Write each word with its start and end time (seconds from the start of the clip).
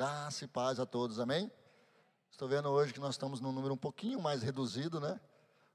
Graça 0.00 0.46
e 0.46 0.48
paz 0.48 0.80
a 0.80 0.86
todos, 0.86 1.20
amém? 1.20 1.52
Estou 2.30 2.48
vendo 2.48 2.70
hoje 2.70 2.90
que 2.90 2.98
nós 2.98 3.16
estamos 3.16 3.38
num 3.38 3.52
número 3.52 3.74
um 3.74 3.76
pouquinho 3.76 4.18
mais 4.18 4.42
reduzido, 4.42 4.98
né? 4.98 5.20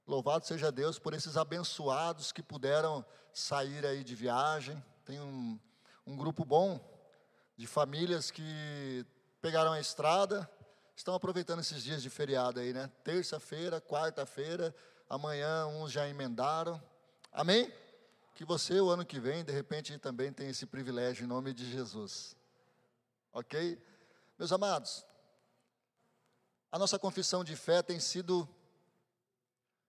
Louvado 0.08 0.48
seja 0.48 0.71
Deus 0.71 0.98
por 0.98 1.13
esses 1.13 1.38
abençoados 1.38 2.31
que 2.31 2.41
puderam 2.41 3.05
sair 3.31 3.85
aí 3.85 4.03
de 4.03 4.15
viagem. 4.15 4.83
Tem 5.05 5.21
um, 5.21 5.59
um 6.07 6.17
grupo 6.17 6.43
bom 6.43 6.79
de 7.55 7.67
famílias 7.67 8.31
que 8.31 9.05
pegaram 9.43 9.71
a 9.71 9.79
estrada, 9.79 10.49
estão 10.96 11.13
aproveitando 11.13 11.60
esses 11.60 11.83
dias 11.83 12.01
de 12.01 12.10
feriado 12.10 12.60
aí, 12.60 12.73
né? 12.73 12.89
Terça-feira, 13.03 13.79
quarta-feira, 13.79 14.73
amanhã 15.07 15.67
uns 15.67 15.92
já 15.92 16.09
emendaram. 16.09 16.81
Amém? 17.31 17.71
Que 18.34 18.44
você, 18.44 18.81
o 18.81 18.89
ano 18.89 19.05
que 19.05 19.20
vem, 19.20 19.45
de 19.45 19.53
repente, 19.53 19.95
também 19.99 20.34
tenha 20.34 20.49
esse 20.49 20.66
privilégio 20.66 21.26
em 21.26 21.27
nome 21.27 21.53
de 21.53 21.71
Jesus. 21.71 22.35
Ok? 23.31 23.80
Meus 24.38 24.52
amados, 24.52 25.05
a 26.70 26.78
nossa 26.78 27.00
confissão 27.00 27.41
de 27.41 27.55
fé 27.55 27.82
tem 27.82 28.02
sido: 28.02 28.48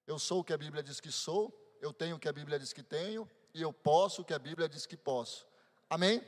eu 0.07 0.21
sou 0.21 0.41
o 0.41 0.45
que 0.45 0.53
a 0.53 0.59
Bíblia 0.59 0.85
diz 0.85 1.01
que 1.01 1.11
sou, 1.11 1.53
eu 1.81 1.93
tenho 1.93 2.15
o 2.15 2.19
que 2.19 2.29
a 2.29 2.33
Bíblia 2.33 2.57
diz 2.57 2.73
que 2.73 2.83
tenho, 2.83 3.29
e 3.53 3.61
eu 3.61 3.73
posso 3.73 4.23
o 4.23 4.25
que 4.25 4.33
a 4.33 4.39
Bíblia 4.39 4.69
diz 4.69 4.87
que 4.87 4.97
posso. 4.97 5.49
Amém? 5.91 6.23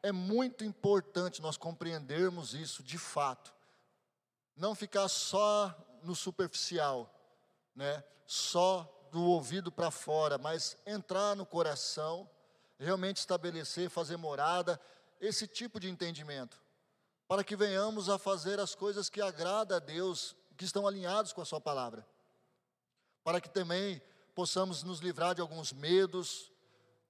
É 0.00 0.12
muito 0.12 0.64
importante 0.64 1.42
nós 1.42 1.56
compreendermos 1.56 2.54
isso 2.54 2.84
de 2.84 2.98
fato, 2.98 3.52
não 4.54 4.72
ficar 4.72 5.08
só 5.08 5.74
no 6.04 6.14
superficial, 6.14 7.12
né? 7.74 8.04
Só 8.26 8.88
do 9.10 9.22
ouvido 9.24 9.72
para 9.72 9.90
fora, 9.90 10.38
mas 10.38 10.76
entrar 10.86 11.34
no 11.34 11.44
coração, 11.44 12.30
realmente 12.78 13.16
estabelecer, 13.16 13.90
fazer 13.90 14.16
morada, 14.16 14.80
esse 15.20 15.48
tipo 15.48 15.80
de 15.80 15.90
entendimento 15.90 16.63
para 17.26 17.42
que 17.42 17.56
venhamos 17.56 18.08
a 18.08 18.18
fazer 18.18 18.60
as 18.60 18.74
coisas 18.74 19.08
que 19.08 19.20
agrada 19.20 19.76
a 19.76 19.78
Deus, 19.78 20.36
que 20.56 20.64
estão 20.64 20.86
alinhados 20.86 21.32
com 21.32 21.40
a 21.40 21.44
sua 21.44 21.60
palavra. 21.60 22.06
Para 23.22 23.40
que 23.40 23.48
também 23.48 24.00
possamos 24.34 24.82
nos 24.82 25.00
livrar 25.00 25.34
de 25.34 25.40
alguns 25.40 25.72
medos, 25.72 26.52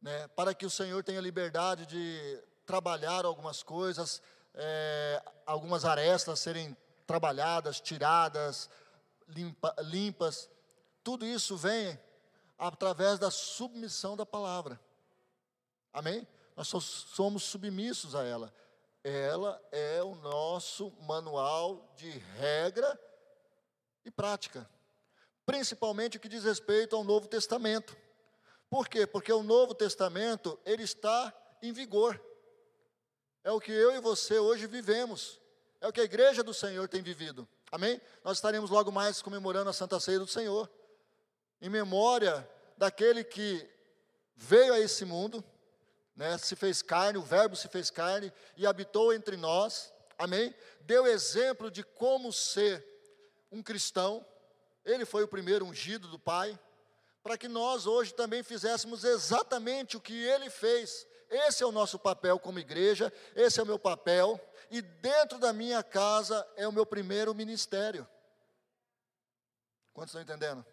né, 0.00 0.28
para 0.28 0.54
que 0.54 0.64
o 0.64 0.70
Senhor 0.70 1.02
tenha 1.02 1.20
liberdade 1.20 1.86
de 1.86 2.42
trabalhar 2.64 3.24
algumas 3.24 3.62
coisas, 3.62 4.22
é, 4.54 5.22
algumas 5.44 5.84
arestas 5.84 6.38
serem 6.38 6.76
trabalhadas, 7.06 7.80
tiradas, 7.80 8.70
limpa, 9.28 9.74
limpas. 9.80 10.48
Tudo 11.02 11.26
isso 11.26 11.56
vem 11.56 11.98
através 12.56 13.18
da 13.18 13.30
submissão 13.30 14.16
da 14.16 14.24
palavra. 14.24 14.80
Amém? 15.92 16.26
Nós 16.56 16.68
somos 16.68 17.42
submissos 17.42 18.14
a 18.14 18.22
ela 18.22 18.54
ela 19.04 19.62
é 19.70 20.02
o 20.02 20.14
nosso 20.14 20.90
manual 21.02 21.92
de 21.94 22.08
regra 22.08 22.98
e 24.02 24.10
prática, 24.10 24.68
principalmente 25.44 26.16
o 26.16 26.20
que 26.20 26.28
diz 26.28 26.42
respeito 26.42 26.96
ao 26.96 27.04
Novo 27.04 27.28
Testamento. 27.28 27.94
Por 28.70 28.88
quê? 28.88 29.06
Porque 29.06 29.30
o 29.30 29.42
Novo 29.42 29.74
Testamento, 29.74 30.58
ele 30.64 30.82
está 30.82 31.32
em 31.62 31.70
vigor. 31.70 32.18
É 33.44 33.52
o 33.52 33.60
que 33.60 33.70
eu 33.70 33.94
e 33.94 34.00
você 34.00 34.38
hoje 34.38 34.66
vivemos. 34.66 35.38
É 35.82 35.86
o 35.86 35.92
que 35.92 36.00
a 36.00 36.04
igreja 36.04 36.42
do 36.42 36.54
Senhor 36.54 36.88
tem 36.88 37.02
vivido. 37.02 37.46
Amém? 37.70 38.00
Nós 38.24 38.38
estaremos 38.38 38.70
logo 38.70 38.90
mais 38.90 39.20
comemorando 39.20 39.68
a 39.68 39.74
Santa 39.74 40.00
Ceia 40.00 40.18
do 40.18 40.26
Senhor, 40.26 40.70
em 41.60 41.68
memória 41.68 42.48
daquele 42.76 43.22
que 43.22 43.68
veio 44.34 44.72
a 44.72 44.80
esse 44.80 45.04
mundo, 45.04 45.44
né, 46.16 46.38
se 46.38 46.54
fez 46.54 46.82
carne, 46.82 47.18
o 47.18 47.22
Verbo 47.22 47.56
se 47.56 47.68
fez 47.68 47.90
carne 47.90 48.32
e 48.56 48.66
habitou 48.66 49.12
entre 49.12 49.36
nós, 49.36 49.92
amém? 50.18 50.54
Deu 50.80 51.06
exemplo 51.06 51.70
de 51.70 51.82
como 51.82 52.32
ser 52.32 52.84
um 53.50 53.62
cristão, 53.62 54.24
ele 54.84 55.04
foi 55.04 55.24
o 55.24 55.28
primeiro 55.28 55.64
ungido 55.64 56.08
do 56.08 56.18
Pai, 56.18 56.58
para 57.22 57.38
que 57.38 57.48
nós 57.48 57.86
hoje 57.86 58.14
também 58.14 58.42
fizéssemos 58.42 59.02
exatamente 59.02 59.96
o 59.96 60.00
que 60.00 60.12
ele 60.12 60.50
fez. 60.50 61.06
Esse 61.30 61.62
é 61.62 61.66
o 61.66 61.72
nosso 61.72 61.98
papel 61.98 62.38
como 62.38 62.58
igreja, 62.58 63.12
esse 63.34 63.58
é 63.58 63.62
o 63.62 63.66
meu 63.66 63.78
papel, 63.78 64.38
e 64.70 64.82
dentro 64.82 65.38
da 65.38 65.52
minha 65.52 65.82
casa 65.82 66.46
é 66.54 66.68
o 66.68 66.72
meu 66.72 66.84
primeiro 66.84 67.34
ministério. 67.34 68.06
Quantos 69.92 70.14
estão 70.14 70.20
entendendo? 70.20 70.64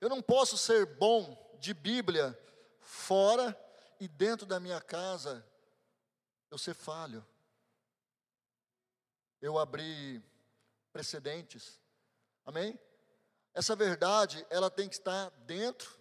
Eu 0.00 0.08
não 0.08 0.22
posso 0.22 0.56
ser 0.56 0.86
bom 0.86 1.36
de 1.60 1.74
Bíblia 1.74 2.38
fora 2.80 3.56
e 4.00 4.06
dentro 4.06 4.46
da 4.46 4.60
minha 4.60 4.80
casa 4.80 5.44
eu 6.50 6.58
ser 6.58 6.74
falho. 6.74 7.24
Eu 9.40 9.58
abri 9.58 10.22
precedentes. 10.92 11.80
Amém? 12.44 12.78
Essa 13.54 13.74
verdade, 13.76 14.44
ela 14.50 14.70
tem 14.70 14.88
que 14.88 14.96
estar 14.96 15.30
dentro 15.46 15.98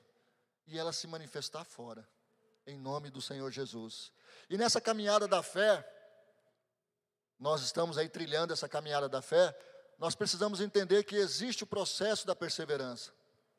e 0.66 0.78
ela 0.78 0.94
se 0.94 1.08
manifestar 1.08 1.64
fora. 1.64 2.08
Em 2.66 2.78
nome 2.78 3.10
do 3.10 3.22
Senhor 3.22 3.52
Jesus. 3.52 4.12
E 4.50 4.58
nessa 4.58 4.82
caminhada 4.82 5.28
da 5.28 5.42
fé, 5.42 5.86
nós 7.40 7.62
estamos 7.62 7.98
aí 7.98 8.10
trilhando 8.10 8.54
essa 8.54 8.68
caminhada 8.68 9.08
da 9.08 9.22
fé, 9.22 9.58
nós 9.98 10.16
precisamos 10.16 10.62
entender 10.62 11.04
que 11.04 11.16
existe 11.16 11.64
o 11.64 11.68
processo 11.68 12.26
da 12.26 12.36
perseverança. 12.36 13.12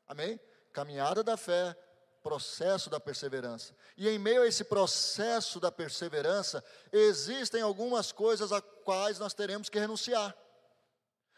Amém? 0.07 0.39
Caminhada 0.71 1.23
da 1.23 1.35
fé, 1.37 1.75
processo 2.21 2.89
da 2.89 2.99
perseverança. 2.99 3.75
E 3.97 4.07
em 4.07 4.19
meio 4.19 4.41
a 4.41 4.47
esse 4.47 4.63
processo 4.63 5.59
da 5.59 5.71
perseverança, 5.71 6.63
existem 6.91 7.61
algumas 7.61 8.11
coisas 8.11 8.51
a 8.51 8.61
quais 8.61 9.19
nós 9.19 9.33
teremos 9.33 9.69
que 9.69 9.79
renunciar. 9.79 10.35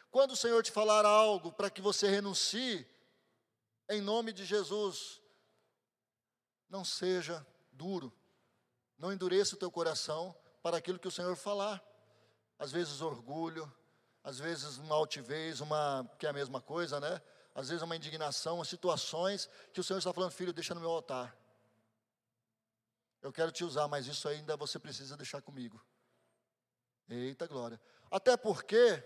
Quando 0.10 0.32
o 0.32 0.36
Senhor 0.36 0.62
te 0.64 0.72
falar 0.72 1.06
algo 1.06 1.52
para 1.52 1.70
que 1.70 1.82
você 1.82 2.08
renuncie, 2.10 2.86
em 3.90 4.02
nome 4.02 4.34
de 4.34 4.46
Jesus, 4.46 5.22
não 6.70 6.84
seja 6.84 7.46
duro, 7.72 8.12
não 8.98 9.12
endureça 9.12 9.56
o 9.56 9.60
teu 9.60 9.72
coração 9.72 10.36
para 10.62 10.78
aquilo 10.78 11.00
que 11.00 11.08
o 11.08 11.12
Senhor 11.12 11.36
falar. 11.36 11.84
Às 12.60 12.72
vezes 12.72 13.02
orgulho, 13.02 13.72
às 14.24 14.38
vezes 14.38 14.78
uma 14.78 14.96
altivez, 14.96 15.62
uma 15.62 16.10
que 16.20 16.26
é 16.26 16.30
a 16.30 16.34
mesma 16.34 16.62
coisa, 16.62 17.00
né? 17.00 17.22
Às 17.54 17.70
vezes 17.70 17.82
uma 17.82 17.96
indignação, 17.96 18.64
situações 18.64 19.50
que 19.74 19.80
o 19.80 19.84
Senhor 19.84 20.00
está 20.00 20.14
falando, 20.14 20.32
filho, 20.32 20.54
deixa 20.54 20.74
no 20.74 20.82
meu 20.82 20.90
altar. 20.90 21.36
Eu 23.22 23.32
quero 23.32 23.52
te 23.52 23.64
usar, 23.64 23.88
mas 23.88 24.08
isso 24.08 24.28
ainda 24.28 24.58
você 24.58 24.80
precisa 24.80 25.16
deixar 25.16 25.42
comigo. 25.42 25.84
Eita 27.08 27.46
glória. 27.46 27.80
Até 28.10 28.36
porque 28.38 29.04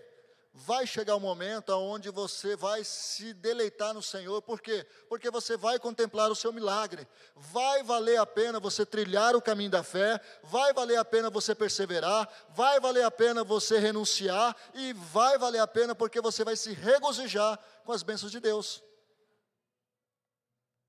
vai 0.58 0.86
chegar 0.86 1.14
um 1.16 1.20
momento 1.20 1.68
onde 1.70 2.10
você 2.10 2.56
vai 2.56 2.82
se 2.82 3.34
deleitar 3.34 3.92
no 3.92 4.02
Senhor, 4.02 4.40
por 4.40 4.58
quê? 4.58 4.86
Porque 5.06 5.30
você 5.30 5.54
vai 5.54 5.78
contemplar 5.78 6.30
o 6.30 6.34
seu 6.34 6.50
milagre, 6.50 7.06
vai 7.34 7.82
valer 7.82 8.16
a 8.16 8.24
pena 8.24 8.58
você 8.58 8.86
trilhar 8.86 9.36
o 9.36 9.42
caminho 9.42 9.70
da 9.70 9.82
fé, 9.82 10.18
vai 10.42 10.72
valer 10.72 10.96
a 10.96 11.04
pena 11.04 11.28
você 11.28 11.54
perseverar, 11.54 12.26
vai 12.54 12.80
valer 12.80 13.04
a 13.04 13.10
pena 13.10 13.44
você 13.44 13.78
renunciar, 13.78 14.56
e 14.72 14.94
vai 14.94 15.36
valer 15.36 15.58
a 15.58 15.66
pena 15.66 15.94
porque 15.94 16.22
você 16.22 16.42
vai 16.42 16.56
se 16.56 16.72
regozijar 16.72 17.58
com 17.84 17.92
as 17.92 18.02
bênçãos 18.02 18.32
de 18.32 18.40
Deus. 18.40 18.82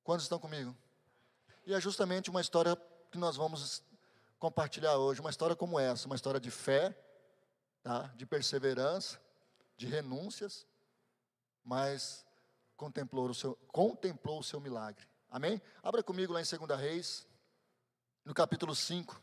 Quantos 0.01 0.23
estão 0.23 0.39
comigo? 0.39 0.73
E 1.66 1.73
é 1.73 1.81
justamente 1.81 2.29
uma 2.29 2.39
história 2.39 2.78
que 3.11 3.17
nós 3.17 3.35
vamos 3.35 3.84
compartilhar 4.39 4.95
hoje, 4.95 5.19
uma 5.19 5.29
história 5.29 5.57
como 5.57 5.78
essa, 5.78 6.05
uma 6.05 6.16
história 6.16 6.39
de 6.39 6.49
fé, 6.49 6.97
tá? 7.84 8.03
de 8.16 8.25
perseverança, 8.25 9.19
de 9.77 9.85
renúncias, 9.85 10.65
mas 11.63 12.25
contemplou 12.75 13.29
o 13.29 13.33
seu, 13.33 13.55
contemplou 13.71 14.39
o 14.39 14.43
seu 14.43 14.59
milagre. 14.59 15.07
Amém? 15.29 15.61
Abra 15.83 16.01
comigo 16.01 16.33
lá 16.33 16.41
em 16.41 16.45
2 16.45 16.79
Reis, 16.79 17.27
no 18.25 18.33
capítulo 18.33 18.75
5. 18.75 19.21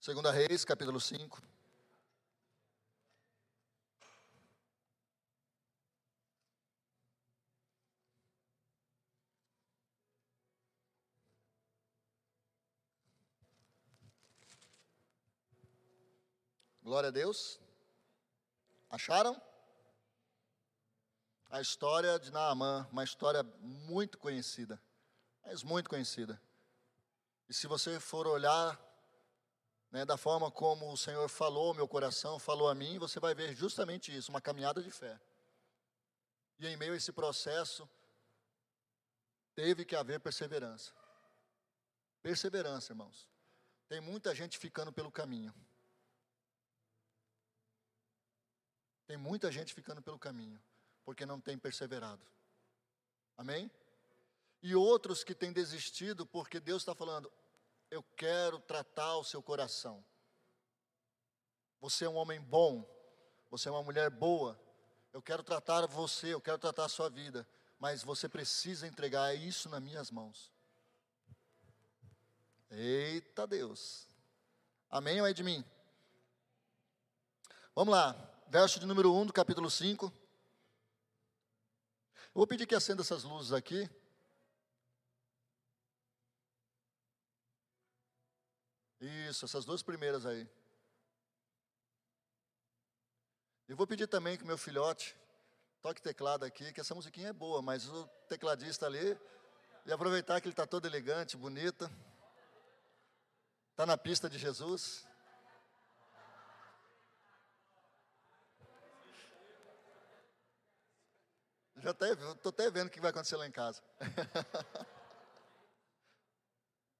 Segunda 0.00 0.30
Reis, 0.30 0.64
capítulo 0.64 1.00
5. 1.00 1.45
Glória 16.86 17.08
a 17.08 17.10
Deus. 17.10 17.58
Acharam? 18.88 19.42
A 21.50 21.60
história 21.60 22.16
de 22.16 22.30
Naamã, 22.30 22.86
uma 22.92 23.02
história 23.02 23.42
muito 23.60 24.16
conhecida, 24.16 24.80
mas 25.44 25.64
muito 25.64 25.90
conhecida. 25.90 26.40
E 27.48 27.52
se 27.52 27.66
você 27.66 27.98
for 27.98 28.28
olhar 28.28 28.80
né, 29.90 30.04
da 30.04 30.16
forma 30.16 30.48
como 30.48 30.92
o 30.92 30.96
Senhor 30.96 31.28
falou 31.28 31.74
meu 31.74 31.88
coração, 31.88 32.38
falou 32.38 32.68
a 32.68 32.74
mim, 32.74 33.00
você 33.00 33.18
vai 33.18 33.34
ver 33.34 33.52
justamente 33.56 34.16
isso, 34.16 34.30
uma 34.30 34.40
caminhada 34.40 34.80
de 34.80 34.92
fé. 34.92 35.20
E 36.60 36.68
em 36.68 36.76
meio 36.76 36.92
a 36.92 36.96
esse 36.96 37.10
processo, 37.10 37.90
teve 39.56 39.84
que 39.84 39.96
haver 39.96 40.20
perseverança. 40.20 40.92
Perseverança, 42.22 42.92
irmãos. 42.92 43.28
Tem 43.88 44.00
muita 44.00 44.32
gente 44.36 44.56
ficando 44.56 44.92
pelo 44.92 45.10
caminho. 45.10 45.52
Tem 49.06 49.16
muita 49.16 49.52
gente 49.52 49.72
ficando 49.72 50.02
pelo 50.02 50.18
caminho, 50.18 50.60
porque 51.04 51.24
não 51.24 51.40
tem 51.40 51.56
perseverado. 51.56 52.22
Amém? 53.36 53.70
E 54.62 54.74
outros 54.74 55.22
que 55.22 55.34
têm 55.34 55.52
desistido, 55.52 56.26
porque 56.26 56.58
Deus 56.58 56.82
está 56.82 56.94
falando: 56.94 57.32
eu 57.90 58.02
quero 58.16 58.58
tratar 58.58 59.16
o 59.16 59.24
seu 59.24 59.42
coração. 59.42 60.04
Você 61.80 62.04
é 62.04 62.08
um 62.08 62.16
homem 62.16 62.40
bom, 62.40 62.84
você 63.50 63.68
é 63.68 63.72
uma 63.72 63.82
mulher 63.82 64.10
boa. 64.10 64.60
Eu 65.12 65.22
quero 65.22 65.42
tratar 65.42 65.86
você, 65.86 66.34
eu 66.34 66.40
quero 66.40 66.58
tratar 66.58 66.86
a 66.86 66.88
sua 66.88 67.08
vida, 67.08 67.46
mas 67.78 68.02
você 68.02 68.28
precisa 68.28 68.86
entregar 68.86 69.34
isso 69.34 69.68
nas 69.68 69.80
minhas 69.80 70.10
mãos. 70.10 70.52
Eita 72.70 73.46
Deus. 73.46 74.08
Amém 74.90 75.20
ou 75.20 75.26
é 75.26 75.32
de 75.32 75.42
mim? 75.42 75.64
Vamos 77.74 77.92
lá, 77.92 78.12
verso 78.48 78.78
de 78.78 78.86
número 78.86 79.12
1 79.12 79.26
do 79.26 79.32
capítulo 79.32 79.70
5. 79.70 80.06
Eu 80.06 80.12
vou 82.34 82.46
pedir 82.46 82.66
que 82.66 82.74
acenda 82.74 83.02
essas 83.02 83.24
luzes 83.24 83.52
aqui. 83.52 83.88
Isso, 89.00 89.44
essas 89.44 89.64
duas 89.64 89.82
primeiras 89.82 90.24
aí. 90.24 90.48
Eu 93.68 93.76
vou 93.76 93.86
pedir 93.86 94.06
também 94.06 94.38
que 94.38 94.44
meu 94.44 94.56
filhote 94.56 95.16
toque 95.82 96.00
teclado 96.00 96.44
aqui, 96.44 96.72
que 96.72 96.80
essa 96.80 96.94
musiquinha 96.94 97.28
é 97.28 97.32
boa, 97.32 97.60
mas 97.60 97.88
o 97.88 98.06
tecladista 98.28 98.86
ali, 98.86 99.18
e 99.84 99.92
aproveitar 99.92 100.40
que 100.40 100.46
ele 100.46 100.52
está 100.52 100.66
todo 100.66 100.86
elegante, 100.86 101.36
bonita, 101.36 101.90
está 103.70 103.84
na 103.86 103.96
pista 103.96 104.28
de 104.28 104.38
Jesus. 104.38 105.06
Estou 111.90 112.50
até 112.50 112.70
vendo 112.70 112.88
o 112.88 112.90
que 112.90 113.00
vai 113.00 113.10
acontecer 113.10 113.36
lá 113.36 113.46
em 113.46 113.52
casa. 113.52 113.80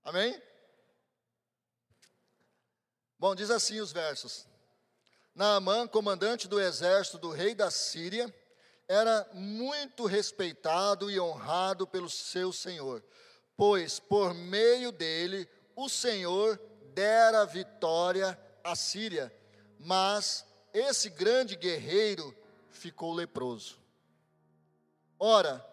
Amém? 0.05 0.41
Bom, 3.19 3.35
diz 3.35 3.50
assim 3.50 3.81
os 3.81 3.91
versos. 3.91 4.47
Naamã, 5.35 5.88
comandante 5.88 6.47
do 6.47 6.61
exército 6.61 7.19
do 7.19 7.31
rei 7.31 7.55
da 7.55 7.71
Síria, 7.71 8.33
era 8.87 9.29
muito 9.33 10.06
respeitado 10.06 11.11
e 11.11 11.19
honrado 11.19 11.87
pelo 11.87 12.09
seu 12.09 12.53
senhor, 12.53 13.03
pois 13.56 13.99
por 13.99 14.33
meio 14.33 14.93
dele 14.93 15.49
o 15.75 15.88
Senhor 15.88 16.61
dera 16.94 17.44
vitória 17.44 18.38
à 18.62 18.77
Síria, 18.77 19.35
mas 19.79 20.47
esse 20.73 21.11
grande 21.11 21.56
guerreiro 21.56 22.35
ficou 22.71 23.12
leproso. 23.12 23.86
Ora, 25.18 25.64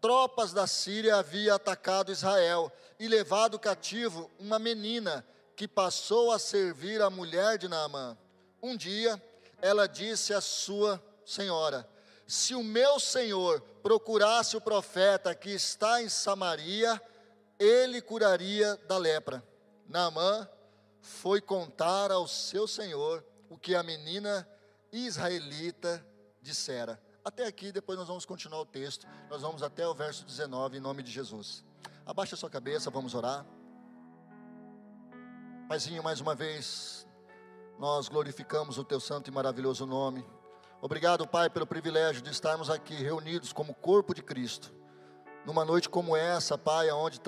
tropas 0.00 0.52
da 0.52 0.66
Síria 0.66 1.16
haviam 1.16 1.56
atacado 1.56 2.12
Israel 2.12 2.72
e 2.98 3.08
levado 3.08 3.58
cativo 3.58 4.30
uma 4.38 4.58
menina 4.58 5.24
que 5.56 5.66
passou 5.66 6.30
a 6.30 6.38
servir 6.38 7.02
a 7.02 7.10
mulher 7.10 7.58
de 7.58 7.68
Naamã. 7.68 8.16
Um 8.62 8.76
dia, 8.76 9.20
ela 9.60 9.86
disse 9.86 10.32
à 10.32 10.40
sua 10.40 11.02
senhora: 11.24 11.88
Se 12.26 12.54
o 12.54 12.62
meu 12.62 13.00
senhor 13.00 13.60
procurasse 13.82 14.56
o 14.56 14.60
profeta 14.60 15.34
que 15.34 15.50
está 15.50 16.02
em 16.02 16.08
Samaria, 16.08 17.00
ele 17.58 18.00
curaria 18.00 18.76
da 18.88 18.98
lepra. 18.98 19.42
Naamã 19.88 20.48
foi 21.00 21.40
contar 21.40 22.10
ao 22.12 22.26
seu 22.28 22.68
senhor 22.68 23.24
o 23.50 23.58
que 23.58 23.74
a 23.74 23.82
menina 23.82 24.48
israelita 24.92 26.04
dissera. 26.40 27.00
Até 27.24 27.46
aqui, 27.46 27.70
depois 27.70 27.96
nós 27.96 28.08
vamos 28.08 28.24
continuar 28.24 28.60
o 28.60 28.66
texto. 28.66 29.06
Nós 29.30 29.42
vamos 29.42 29.62
até 29.62 29.86
o 29.86 29.94
verso 29.94 30.24
19, 30.24 30.78
em 30.78 30.80
nome 30.80 31.04
de 31.04 31.10
Jesus. 31.12 31.64
Abaixa 32.04 32.34
sua 32.34 32.50
cabeça, 32.50 32.90
vamos 32.90 33.14
orar. 33.14 33.46
Paizinho, 35.68 36.02
mais 36.02 36.20
uma 36.20 36.34
vez, 36.34 37.06
nós 37.78 38.08
glorificamos 38.08 38.76
o 38.76 38.82
teu 38.82 38.98
santo 38.98 39.28
e 39.28 39.32
maravilhoso 39.32 39.86
nome. 39.86 40.26
Obrigado, 40.80 41.24
Pai, 41.24 41.48
pelo 41.48 41.64
privilégio 41.64 42.22
de 42.22 42.30
estarmos 42.30 42.68
aqui 42.68 42.94
reunidos 42.94 43.52
como 43.52 43.72
corpo 43.72 44.12
de 44.12 44.22
Cristo. 44.22 44.74
Numa 45.46 45.64
noite 45.64 45.88
como 45.88 46.16
essa, 46.16 46.58
Pai, 46.58 46.90
onde 46.90 47.20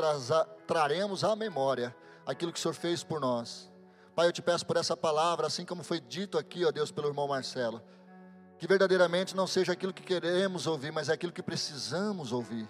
traremos 0.66 1.22
à 1.22 1.36
memória 1.36 1.94
aquilo 2.26 2.52
que 2.52 2.58
o 2.58 2.62
Senhor 2.62 2.74
fez 2.74 3.04
por 3.04 3.20
nós. 3.20 3.72
Pai, 4.16 4.26
eu 4.26 4.32
te 4.32 4.42
peço 4.42 4.66
por 4.66 4.76
essa 4.76 4.96
palavra, 4.96 5.46
assim 5.46 5.64
como 5.64 5.84
foi 5.84 6.00
dito 6.00 6.36
aqui, 6.36 6.64
ó 6.64 6.72
Deus, 6.72 6.90
pelo 6.90 7.08
irmão 7.08 7.28
Marcelo, 7.28 7.80
que 8.64 8.68
verdadeiramente 8.68 9.36
não 9.36 9.46
seja 9.46 9.72
aquilo 9.72 9.92
que 9.92 10.02
queremos 10.02 10.66
ouvir, 10.66 10.90
mas 10.90 11.10
é 11.10 11.12
aquilo 11.12 11.30
que 11.30 11.42
precisamos 11.42 12.32
ouvir. 12.32 12.66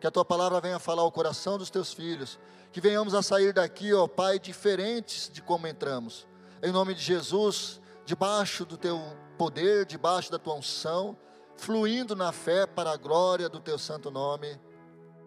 Que 0.00 0.06
a 0.06 0.10
tua 0.10 0.24
palavra 0.24 0.58
venha 0.58 0.78
falar 0.78 1.02
ao 1.02 1.12
coração 1.12 1.58
dos 1.58 1.68
teus 1.68 1.92
filhos, 1.92 2.40
que 2.72 2.80
venhamos 2.80 3.14
a 3.14 3.22
sair 3.22 3.52
daqui, 3.52 3.92
ó 3.92 4.06
Pai, 4.06 4.38
diferentes 4.38 5.28
de 5.30 5.42
como 5.42 5.66
entramos. 5.66 6.26
Em 6.62 6.72
nome 6.72 6.94
de 6.94 7.02
Jesus, 7.02 7.78
debaixo 8.06 8.64
do 8.64 8.78
teu 8.78 8.98
poder, 9.36 9.84
debaixo 9.84 10.32
da 10.32 10.38
tua 10.38 10.54
unção, 10.54 11.14
fluindo 11.56 12.16
na 12.16 12.32
fé 12.32 12.66
para 12.66 12.92
a 12.92 12.96
glória 12.96 13.50
do 13.50 13.60
teu 13.60 13.78
santo 13.78 14.10
nome. 14.10 14.58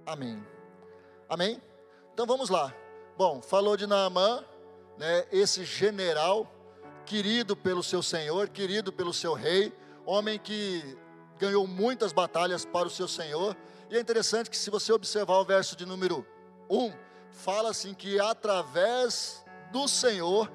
Amém. 0.04 0.44
Amém? 1.30 1.62
Então 2.12 2.26
vamos 2.26 2.50
lá. 2.50 2.74
Bom, 3.16 3.40
falou 3.40 3.78
de 3.78 3.86
Naamã, 3.86 4.44
né, 4.98 5.28
esse 5.32 5.64
general 5.64 6.52
querido 7.06 7.56
pelo 7.56 7.84
seu 7.84 8.02
senhor, 8.02 8.50
querido 8.50 8.92
pelo 8.92 9.14
seu 9.14 9.34
rei, 9.34 9.74
homem 10.06 10.40
que 10.40 10.98
ganhou 11.38 11.68
muitas 11.68 12.12
batalhas 12.12 12.66
para 12.66 12.88
o 12.88 12.92
seu 12.92 13.08
senhor. 13.08 13.56
E 13.90 13.96
é 13.96 14.00
interessante 14.00 14.50
que 14.50 14.58
se 14.58 14.70
você 14.70 14.92
observar 14.92 15.36
o 15.36 15.46
verso 15.46 15.76
de 15.76 15.86
número 15.86 16.26
1, 16.70 16.92
fala 17.30 17.70
assim 17.70 17.94
que 17.94 18.20
através 18.20 19.46
do 19.72 19.88
Senhor 19.88 20.52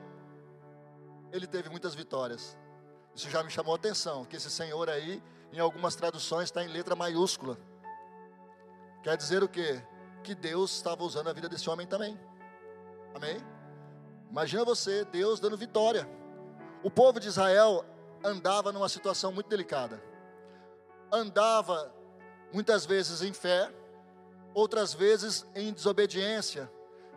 ele 1.32 1.46
teve 1.46 1.68
muitas 1.68 1.94
vitórias. 1.94 2.58
Isso 3.14 3.30
já 3.30 3.42
me 3.42 3.50
chamou 3.50 3.74
a 3.74 3.76
atenção, 3.76 4.24
que 4.24 4.36
esse 4.36 4.50
Senhor 4.50 4.88
aí, 4.88 5.22
em 5.52 5.60
algumas 5.60 5.94
traduções, 5.94 6.44
está 6.44 6.64
em 6.64 6.68
letra 6.68 6.96
maiúscula. 6.96 7.58
Quer 9.02 9.16
dizer 9.16 9.42
o 9.42 9.48
quê? 9.48 9.82
Que 10.22 10.34
Deus 10.34 10.72
estava 10.72 11.04
usando 11.04 11.28
a 11.28 11.32
vida 11.32 11.48
desse 11.48 11.68
homem 11.70 11.86
também. 11.86 12.18
Amém? 13.14 13.38
Imagina 14.30 14.64
você, 14.64 15.04
Deus 15.04 15.40
dando 15.40 15.56
vitória. 15.56 16.08
O 16.82 16.90
povo 16.90 17.20
de 17.20 17.28
Israel 17.28 17.84
andava 18.24 18.72
numa 18.72 18.88
situação 18.88 19.30
muito 19.30 19.48
delicada. 19.48 20.02
Andava 21.12 21.94
muitas 22.52 22.86
vezes 22.86 23.20
em 23.20 23.34
fé, 23.34 23.70
outras 24.54 24.94
vezes 24.94 25.46
em 25.54 25.74
desobediência. 25.74 26.70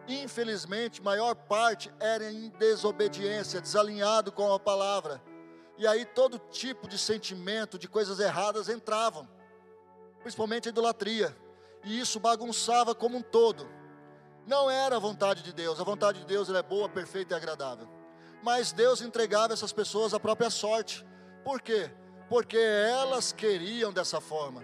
Infelizmente, 0.05 1.01
maior 1.01 1.33
parte 1.33 1.93
era 1.97 2.29
em 2.29 2.49
desobediência, 2.49 3.61
desalinhado 3.61 4.33
com 4.33 4.51
a 4.53 4.59
palavra. 4.59 5.21
E 5.77 5.87
aí 5.87 6.03
todo 6.05 6.37
tipo 6.37 6.85
de 6.85 6.97
sentimento, 6.97 7.79
de 7.79 7.87
coisas 7.87 8.19
erradas 8.19 8.67
entravam, 8.67 9.27
principalmente 10.21 10.67
a 10.67 10.71
idolatria. 10.71 11.35
E 11.85 11.99
isso 11.99 12.19
bagunçava 12.19 12.93
como 12.93 13.17
um 13.17 13.21
todo. 13.21 13.65
Não 14.45 14.69
era 14.69 14.97
a 14.97 14.99
vontade 14.99 15.41
de 15.41 15.53
Deus, 15.53 15.79
a 15.79 15.83
vontade 15.85 16.19
de 16.19 16.25
Deus 16.25 16.49
é 16.49 16.61
boa, 16.61 16.89
perfeita 16.89 17.33
e 17.33 17.37
agradável. 17.37 18.02
Mas 18.43 18.73
Deus 18.73 19.01
entregava 19.01 19.53
essas 19.53 19.71
pessoas 19.71 20.13
à 20.13 20.19
própria 20.19 20.49
sorte. 20.49 21.05
Por 21.45 21.61
quê? 21.61 21.89
Porque 22.27 22.57
elas 22.57 23.31
queriam 23.31 23.91
dessa 23.91 24.19
forma. 24.19 24.61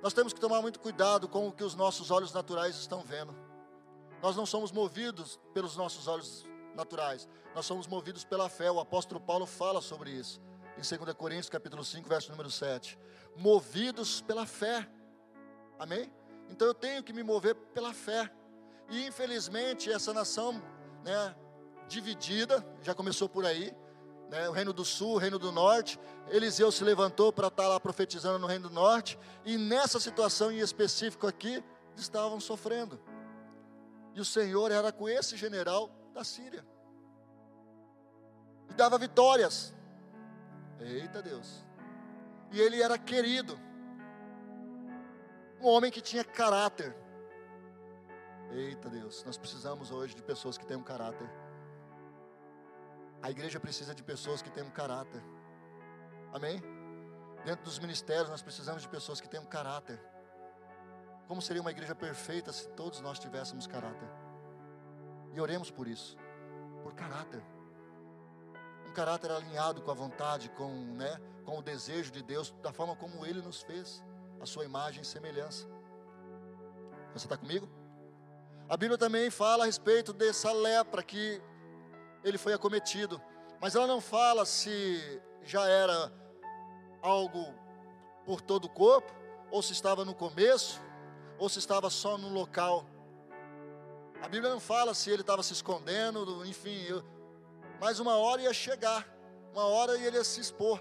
Nós 0.00 0.12
temos 0.12 0.32
que 0.32 0.40
tomar 0.40 0.62
muito 0.62 0.78
cuidado 0.78 1.28
com 1.28 1.48
o 1.48 1.52
que 1.52 1.64
os 1.64 1.74
nossos 1.74 2.10
olhos 2.10 2.32
naturais 2.32 2.76
estão 2.76 3.02
vendo. 3.02 3.36
Nós 4.22 4.36
não 4.36 4.46
somos 4.46 4.70
movidos 4.70 5.40
pelos 5.52 5.76
nossos 5.76 6.06
olhos 6.06 6.46
naturais, 6.74 7.28
nós 7.54 7.66
somos 7.66 7.88
movidos 7.88 8.24
pela 8.24 8.48
fé. 8.48 8.70
O 8.70 8.78
apóstolo 8.78 9.20
Paulo 9.20 9.44
fala 9.44 9.80
sobre 9.80 10.12
isso 10.12 10.40
em 10.80 10.98
2 10.98 11.14
Coríntios, 11.14 11.50
capítulo 11.50 11.84
5, 11.84 12.08
verso 12.08 12.30
número 12.30 12.50
7. 12.50 12.98
Movidos 13.36 14.22
pela 14.22 14.46
fé. 14.46 14.88
Amém? 15.78 16.10
Então 16.48 16.66
eu 16.66 16.74
tenho 16.74 17.02
que 17.02 17.12
me 17.12 17.22
mover 17.22 17.54
pela 17.74 17.92
fé. 17.92 18.30
E 18.88 19.06
infelizmente 19.06 19.90
essa 19.90 20.14
nação, 20.14 20.62
né, 21.04 21.34
dividida, 21.90 22.64
já 22.82 22.94
começou 22.94 23.28
por 23.28 23.44
aí, 23.44 23.74
né, 24.30 24.48
o 24.48 24.52
reino 24.52 24.72
do 24.72 24.84
sul, 24.84 25.14
o 25.14 25.18
reino 25.18 25.38
do 25.38 25.50
norte. 25.50 25.98
Eliseu 26.28 26.70
se 26.70 26.84
levantou 26.84 27.32
para 27.32 27.48
estar 27.48 27.64
tá 27.64 27.68
lá 27.68 27.80
profetizando 27.80 28.38
no 28.38 28.46
reino 28.46 28.68
do 28.68 28.74
norte, 28.74 29.18
e 29.44 29.58
nessa 29.58 29.98
situação 29.98 30.52
em 30.52 30.60
específico 30.60 31.26
aqui, 31.26 31.62
estavam 31.96 32.38
sofrendo. 32.40 32.98
E 34.14 34.20
o 34.20 34.24
Senhor 34.24 34.70
era 34.70 34.92
com 34.92 35.08
esse 35.08 35.36
general 35.36 35.90
da 36.14 36.22
Síria, 36.22 36.64
e 38.70 38.74
dava 38.74 38.96
vitórias. 38.96 39.74
Eita 40.78 41.20
Deus! 41.20 41.66
E 42.52 42.60
ele 42.60 42.80
era 42.80 42.96
querido. 42.96 43.58
Um 45.60 45.66
homem 45.66 45.90
que 45.90 46.00
tinha 46.00 46.24
caráter. 46.24 46.96
Eita 48.52 48.88
Deus, 48.88 49.22
nós 49.24 49.36
precisamos 49.36 49.90
hoje 49.90 50.14
de 50.14 50.22
pessoas 50.22 50.56
que 50.56 50.66
tenham 50.66 50.82
caráter. 50.82 51.28
A 53.22 53.30
igreja 53.30 53.60
precisa 53.60 53.94
de 53.94 54.02
pessoas 54.02 54.40
que 54.40 54.50
tenham 54.50 54.70
caráter. 54.70 55.22
Amém? 56.32 56.62
Dentro 57.44 57.64
dos 57.64 57.78
ministérios 57.78 58.28
nós 58.28 58.42
precisamos 58.42 58.82
de 58.82 58.88
pessoas 58.88 59.20
que 59.20 59.28
tenham 59.28 59.44
caráter. 59.44 60.00
Como 61.26 61.40
seria 61.40 61.62
uma 61.62 61.70
igreja 61.70 61.94
perfeita 61.94 62.52
se 62.52 62.68
todos 62.70 63.00
nós 63.00 63.18
tivéssemos 63.18 63.66
caráter? 63.66 64.08
E 65.32 65.40
oremos 65.40 65.70
por 65.70 65.86
isso, 65.86 66.16
por 66.82 66.94
caráter. 66.94 67.42
Um 68.88 68.92
caráter 68.92 69.30
alinhado 69.30 69.82
com 69.82 69.90
a 69.90 69.94
vontade, 69.94 70.48
com, 70.50 70.70
né, 70.96 71.20
com 71.44 71.58
o 71.58 71.62
desejo 71.62 72.10
de 72.10 72.22
Deus, 72.22 72.52
da 72.62 72.72
forma 72.72 72.96
como 72.96 73.24
Ele 73.24 73.40
nos 73.40 73.62
fez, 73.62 74.02
a 74.40 74.46
sua 74.46 74.64
imagem 74.64 75.02
e 75.02 75.04
semelhança. 75.06 75.68
Você 77.12 77.26
está 77.26 77.36
comigo? 77.36 77.68
A 78.68 78.76
Bíblia 78.76 78.98
também 78.98 79.30
fala 79.30 79.64
a 79.64 79.66
respeito 79.66 80.12
dessa 80.12 80.52
lepra 80.52 81.02
que 81.02 81.42
ele 82.24 82.38
foi 82.38 82.52
acometido, 82.52 83.20
mas 83.60 83.74
ela 83.74 83.86
não 83.86 84.00
fala 84.00 84.44
se 84.44 85.20
já 85.42 85.66
era 85.66 86.12
algo 87.02 87.54
por 88.24 88.40
todo 88.40 88.66
o 88.66 88.68
corpo, 88.68 89.12
ou 89.50 89.62
se 89.62 89.72
estava 89.72 90.04
no 90.04 90.14
começo, 90.14 90.80
ou 91.38 91.48
se 91.48 91.58
estava 91.58 91.90
só 91.90 92.16
no 92.16 92.28
local. 92.28 92.84
A 94.22 94.28
Bíblia 94.28 94.50
não 94.50 94.60
fala 94.60 94.94
se 94.94 95.10
ele 95.10 95.22
estava 95.22 95.42
se 95.42 95.52
escondendo, 95.52 96.44
enfim, 96.46 96.82
eu, 96.82 97.02
mas 97.80 97.98
uma 97.98 98.16
hora 98.16 98.42
ia 98.42 98.52
chegar, 98.52 99.08
uma 99.52 99.64
hora 99.64 99.96
ele 99.98 100.16
ia 100.16 100.24
se 100.24 100.40
expor. 100.40 100.80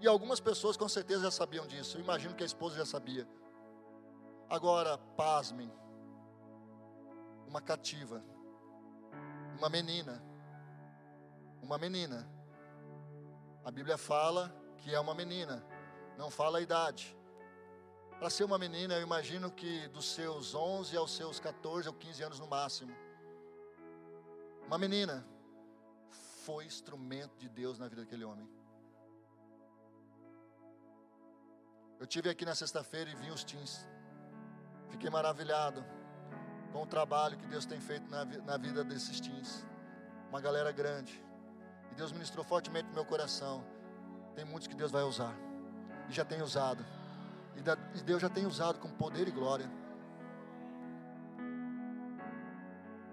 E 0.00 0.06
algumas 0.06 0.40
pessoas 0.40 0.76
com 0.76 0.88
certeza 0.88 1.24
já 1.24 1.30
sabiam 1.30 1.66
disso, 1.66 1.98
eu 1.98 2.00
imagino 2.00 2.34
que 2.34 2.42
a 2.42 2.46
esposa 2.46 2.76
já 2.76 2.86
sabia. 2.86 3.28
Agora, 4.48 4.96
pasmem, 5.16 5.70
uma 7.46 7.60
cativa, 7.60 8.24
uma 9.60 9.68
menina, 9.68 10.22
uma 11.60 11.76
menina. 11.76 12.26
A 13.62 13.70
Bíblia 13.70 13.98
fala 13.98 14.50
que 14.78 14.94
é 14.94 14.98
uma 14.98 15.14
menina, 15.14 15.62
não 16.16 16.30
fala 16.30 16.56
a 16.56 16.62
idade. 16.62 17.14
Para 18.18 18.30
ser 18.30 18.44
uma 18.44 18.58
menina, 18.58 18.94
eu 18.94 19.02
imagino 19.02 19.50
que 19.50 19.86
dos 19.88 20.06
seus 20.14 20.54
11 20.54 20.96
aos 20.96 21.14
seus 21.14 21.38
14 21.38 21.88
ou 21.88 21.94
15 21.94 22.22
anos 22.22 22.40
no 22.40 22.46
máximo. 22.46 22.96
Uma 24.66 24.78
menina 24.78 25.26
foi 26.46 26.64
instrumento 26.64 27.36
de 27.36 27.48
Deus 27.50 27.78
na 27.78 27.86
vida 27.86 28.00
daquele 28.00 28.24
homem. 28.24 28.48
Eu 31.98 32.06
tive 32.06 32.30
aqui 32.30 32.46
na 32.46 32.54
sexta-feira 32.54 33.10
e 33.10 33.14
vi 33.14 33.30
os 33.30 33.44
teens. 33.44 33.86
Fiquei 34.88 35.10
maravilhado 35.10 35.84
com 36.72 36.82
o 36.82 36.86
trabalho 36.86 37.36
que 37.36 37.46
Deus 37.46 37.66
tem 37.66 37.80
feito 37.80 38.08
na, 38.10 38.24
na 38.24 38.56
vida 38.56 38.84
desses 38.84 39.20
teens. 39.20 39.66
Uma 40.28 40.40
galera 40.40 40.70
grande. 40.72 41.22
E 41.90 41.94
Deus 41.94 42.12
ministrou 42.12 42.44
fortemente 42.44 42.88
no 42.88 42.94
meu 42.94 43.04
coração. 43.04 43.64
Tem 44.34 44.44
muitos 44.44 44.68
que 44.68 44.74
Deus 44.74 44.90
vai 44.90 45.02
usar. 45.02 45.34
E 46.08 46.12
já 46.12 46.24
tem 46.24 46.40
usado. 46.42 46.84
E 47.94 48.02
Deus 48.02 48.22
já 48.22 48.28
tem 48.28 48.46
usado 48.46 48.78
com 48.78 48.88
poder 48.90 49.26
e 49.26 49.30
glória. 49.30 49.70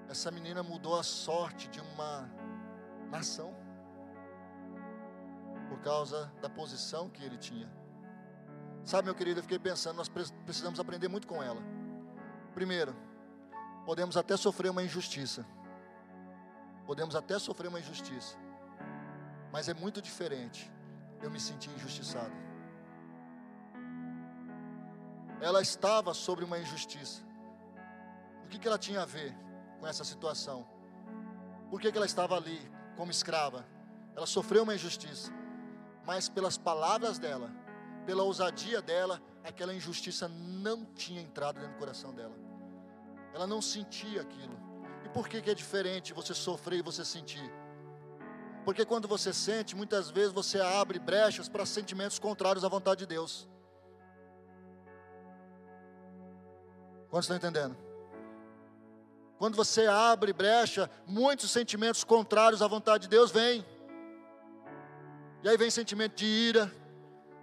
Essa 0.09 0.31
menina 0.31 0.63
mudou 0.63 0.97
a 0.97 1.03
sorte 1.03 1.67
de 1.67 1.79
uma 1.79 2.29
nação. 3.09 3.53
Por 5.67 5.79
causa 5.81 6.31
da 6.41 6.49
posição 6.49 7.09
que 7.09 7.23
ele 7.23 7.37
tinha. 7.37 7.69
Sabe, 8.85 9.05
meu 9.05 9.15
querido, 9.15 9.39
eu 9.39 9.43
fiquei 9.43 9.59
pensando, 9.59 9.97
nós 9.97 10.07
precisamos 10.07 10.79
aprender 10.79 11.09
muito 11.09 11.27
com 11.27 11.43
ela. 11.43 11.61
Primeiro, 12.53 12.95
podemos 13.87 14.17
até 14.17 14.35
sofrer 14.35 14.69
uma 14.69 14.83
injustiça. 14.83 15.45
Podemos 16.85 17.15
até 17.15 17.39
sofrer 17.39 17.69
uma 17.69 17.79
injustiça. 17.79 18.35
Mas 19.49 19.69
é 19.69 19.73
muito 19.73 20.01
diferente 20.01 20.69
eu 21.21 21.31
me 21.31 21.39
senti 21.39 21.69
injustiçado. 21.69 22.35
Ela 25.39 25.61
estava 25.61 26.13
sobre 26.13 26.43
uma 26.43 26.59
injustiça. 26.59 27.21
O 28.43 28.49
que, 28.49 28.59
que 28.59 28.67
ela 28.67 28.77
tinha 28.77 29.03
a 29.03 29.05
ver 29.05 29.33
com 29.79 29.87
essa 29.87 30.03
situação? 30.03 30.67
Por 31.69 31.79
que, 31.79 31.89
que 31.89 31.97
ela 31.97 32.05
estava 32.05 32.35
ali 32.35 32.59
como 32.97 33.09
escrava? 33.09 33.65
Ela 34.17 34.27
sofreu 34.27 34.63
uma 34.63 34.75
injustiça, 34.75 35.31
mas 36.05 36.27
pelas 36.27 36.57
palavras 36.57 37.17
dela, 37.17 37.49
pela 38.05 38.23
ousadia 38.23 38.81
dela, 38.81 39.21
aquela 39.45 39.73
injustiça 39.73 40.27
não 40.27 40.83
tinha 40.83 41.21
entrado 41.21 41.57
dentro 41.57 41.75
do 41.75 41.79
coração 41.79 42.13
dela. 42.13 42.46
Ela 43.37 43.45
não 43.45 43.61
sentia 43.61 44.21
aquilo. 44.21 44.57
E 45.05 45.09
por 45.09 45.29
que, 45.29 45.43
que 45.43 45.51
é 45.51 45.53
diferente 45.53 46.11
você 46.11 46.33
sofrer 46.33 46.79
e 46.79 46.81
você 46.81 47.05
sentir? 47.05 47.53
Porque 48.65 48.83
quando 48.83 49.07
você 49.07 49.31
sente, 49.31 49.75
muitas 49.75 50.09
vezes 50.09 50.33
você 50.33 50.59
abre 50.59 50.97
brechas 50.97 51.47
para 51.47 51.63
sentimentos 51.63 52.17
contrários 52.17 52.65
à 52.65 52.67
vontade 52.67 53.01
de 53.01 53.05
Deus. 53.05 53.47
Quantos 57.11 57.25
estão 57.29 57.37
entendendo? 57.37 57.77
Quando 59.37 59.55
você 59.55 59.85
abre 59.85 60.33
brecha, 60.33 60.89
muitos 61.05 61.51
sentimentos 61.51 62.03
contrários 62.03 62.63
à 62.63 62.67
vontade 62.67 63.03
de 63.03 63.09
Deus 63.09 63.29
vêm. 63.29 63.63
E 65.43 65.47
aí 65.47 65.55
vem 65.57 65.69
sentimento 65.69 66.15
de 66.15 66.25
ira, 66.25 66.73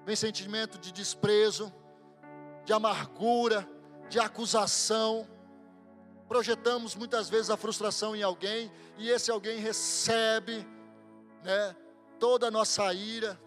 vem 0.05 0.17
sentimento 0.17 0.77
de 0.77 0.91
desprezo, 0.91 1.73
de 2.65 2.73
amargura, 2.73 3.65
de 4.11 4.19
acusação. 4.19 5.33
Projetamos 6.29 6.95
muitas 6.95 7.29
vezes 7.29 7.51
a 7.51 7.57
frustração 7.57 8.17
em 8.17 8.23
alguém 8.23 8.73
e 8.97 9.11
esse 9.11 9.31
alguém 9.31 9.59
recebe, 9.59 10.67
né, 11.43 11.77
toda 12.19 12.49
a 12.49 12.51
nossa 12.51 12.93
ira, 12.95 13.39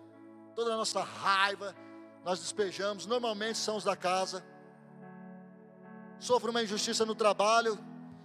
toda 0.55 0.73
a 0.73 0.77
nossa 0.77 1.03
raiva, 1.03 1.75
nós 2.23 2.39
despejamos. 2.39 3.05
Normalmente 3.05 3.57
são 3.57 3.77
os 3.77 3.83
da 3.83 3.95
casa. 3.95 4.45
Sofre 6.19 6.49
uma 6.49 6.61
injustiça 6.61 7.05
no 7.05 7.15
trabalho. 7.15 7.79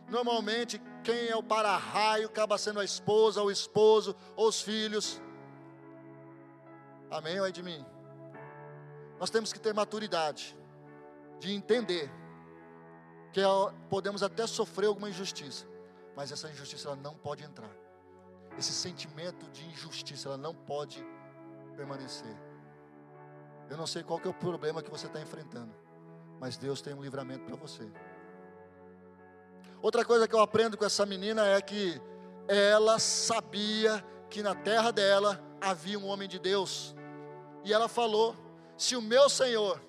Normalmente 0.08 0.80
quem 1.02 1.28
é 1.28 1.36
o 1.36 1.42
para-raio 1.42 2.26
acaba 2.26 2.58
sendo 2.58 2.80
a 2.80 2.84
esposa, 2.84 3.42
o 3.42 3.50
esposo, 3.50 4.14
ou 4.36 4.48
os 4.48 4.60
filhos. 4.60 5.20
Amém 7.10 7.38
ou 7.40 7.46
é 7.46 7.50
de 7.50 7.62
mim? 7.62 7.84
Nós 9.18 9.30
temos 9.30 9.52
que 9.52 9.60
ter 9.60 9.72
maturidade 9.72 10.56
de 11.38 11.52
entender 11.52 12.10
que 13.32 13.40
é 13.40 13.46
podemos 13.88 14.22
até 14.22 14.46
sofrer 14.46 14.86
alguma 14.86 15.08
injustiça, 15.08 15.66
mas 16.14 16.30
essa 16.30 16.50
injustiça 16.50 16.88
ela 16.88 16.96
não 16.96 17.14
pode 17.14 17.42
entrar. 17.42 17.70
Esse 18.58 18.72
sentimento 18.72 19.50
de 19.50 19.64
injustiça 19.66 20.28
ela 20.28 20.36
não 20.36 20.54
pode 20.54 21.04
permanecer. 21.74 22.36
Eu 23.70 23.76
não 23.78 23.86
sei 23.86 24.02
qual 24.02 24.20
é 24.22 24.28
o 24.28 24.34
problema 24.34 24.82
que 24.82 24.90
você 24.90 25.06
está 25.06 25.20
enfrentando, 25.20 25.74
mas 26.38 26.58
Deus 26.58 26.82
tem 26.82 26.92
um 26.92 27.02
livramento 27.02 27.44
para 27.44 27.56
você. 27.56 27.90
Outra 29.80 30.04
coisa 30.04 30.28
que 30.28 30.34
eu 30.34 30.40
aprendo 30.40 30.76
com 30.76 30.84
essa 30.84 31.06
menina 31.06 31.46
é 31.46 31.60
que 31.60 32.00
ela 32.46 32.98
sabia 32.98 34.04
que 34.28 34.42
na 34.42 34.54
terra 34.54 34.90
dela 34.92 35.42
havia 35.60 35.98
um 35.98 36.06
homem 36.06 36.28
de 36.28 36.38
Deus, 36.38 36.94
e 37.64 37.72
ela 37.72 37.88
falou: 37.88 38.36
se 38.76 38.94
o 38.94 39.00
meu 39.00 39.30
Senhor 39.30 39.80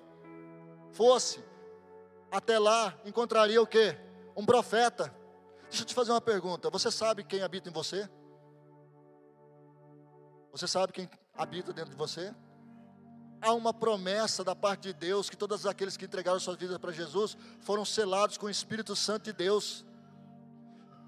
fosse 0.92 1.44
até 2.36 2.58
lá, 2.58 2.92
encontraria 3.04 3.62
o 3.62 3.66
que? 3.66 3.96
Um 4.36 4.44
profeta. 4.44 5.14
Deixa 5.68 5.82
eu 5.82 5.86
te 5.86 5.94
fazer 5.94 6.10
uma 6.10 6.20
pergunta: 6.20 6.68
você 6.68 6.90
sabe 6.90 7.22
quem 7.22 7.42
habita 7.42 7.68
em 7.68 7.72
você? 7.72 8.08
Você 10.50 10.66
sabe 10.66 10.92
quem 10.92 11.08
habita 11.36 11.72
dentro 11.72 11.90
de 11.90 11.96
você? 11.96 12.34
Há 13.40 13.52
uma 13.52 13.72
promessa 13.72 14.42
da 14.42 14.56
parte 14.56 14.82
de 14.82 14.92
Deus 14.92 15.30
que 15.30 15.36
todos 15.36 15.66
aqueles 15.66 15.96
que 15.96 16.06
entregaram 16.06 16.40
suas 16.40 16.56
vidas 16.56 16.78
para 16.78 16.90
Jesus 16.90 17.36
foram 17.60 17.84
selados 17.84 18.36
com 18.36 18.46
o 18.46 18.50
Espírito 18.50 18.96
Santo 18.96 19.24
de 19.24 19.32
Deus 19.32 19.84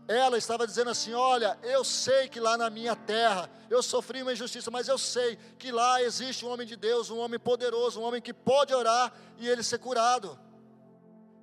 ela 0.09 0.39
estava 0.39 0.67
dizendo 0.67 0.91
assim: 0.91 1.13
Olha, 1.13 1.59
eu 1.63 1.83
sei 1.83 2.29
que 2.29 2.39
lá 2.39 2.57
na 2.57 2.71
minha 2.71 2.95
terra 2.95 3.51
eu 3.69 3.83
sofri 3.83 4.23
uma 4.23 4.33
injustiça, 4.33 4.71
mas 4.71 4.87
eu 4.87 4.99
sei 4.99 5.37
que 5.59 5.73
lá 5.73 6.01
existe 6.03 6.45
um 6.45 6.51
homem 6.51 6.67
de 6.67 6.77
Deus, 6.77 7.11
um 7.11 7.19
homem 7.19 7.39
poderoso, 7.39 8.01
um 8.01 8.05
homem 8.05 8.23
que 8.23 8.33
pode 8.33 8.73
orar 8.73 9.13
e 9.39 9.49
ele 9.49 9.63
ser 9.63 9.79
curado. 9.79 10.39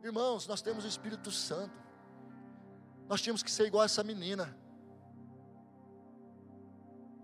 Irmãos, 0.03 0.47
nós 0.47 0.61
temos 0.61 0.83
o 0.83 0.87
Espírito 0.87 1.31
Santo, 1.31 1.73
nós 3.07 3.21
tínhamos 3.21 3.41
que 3.41 3.49
ser 3.49 3.65
igual 3.65 3.83
a 3.83 3.85
essa 3.85 4.03
menina, 4.03 4.55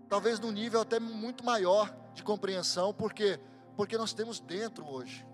talvez 0.08 0.40
num 0.40 0.50
nível 0.50 0.80
até 0.80 0.98
muito 0.98 1.44
maior 1.44 1.94
de 2.14 2.22
compreensão, 2.22 2.92
porque 2.94 3.38
porque 3.80 3.96
nós 3.96 4.12
temos 4.12 4.40
dentro 4.40 4.86
hoje. 4.86 5.26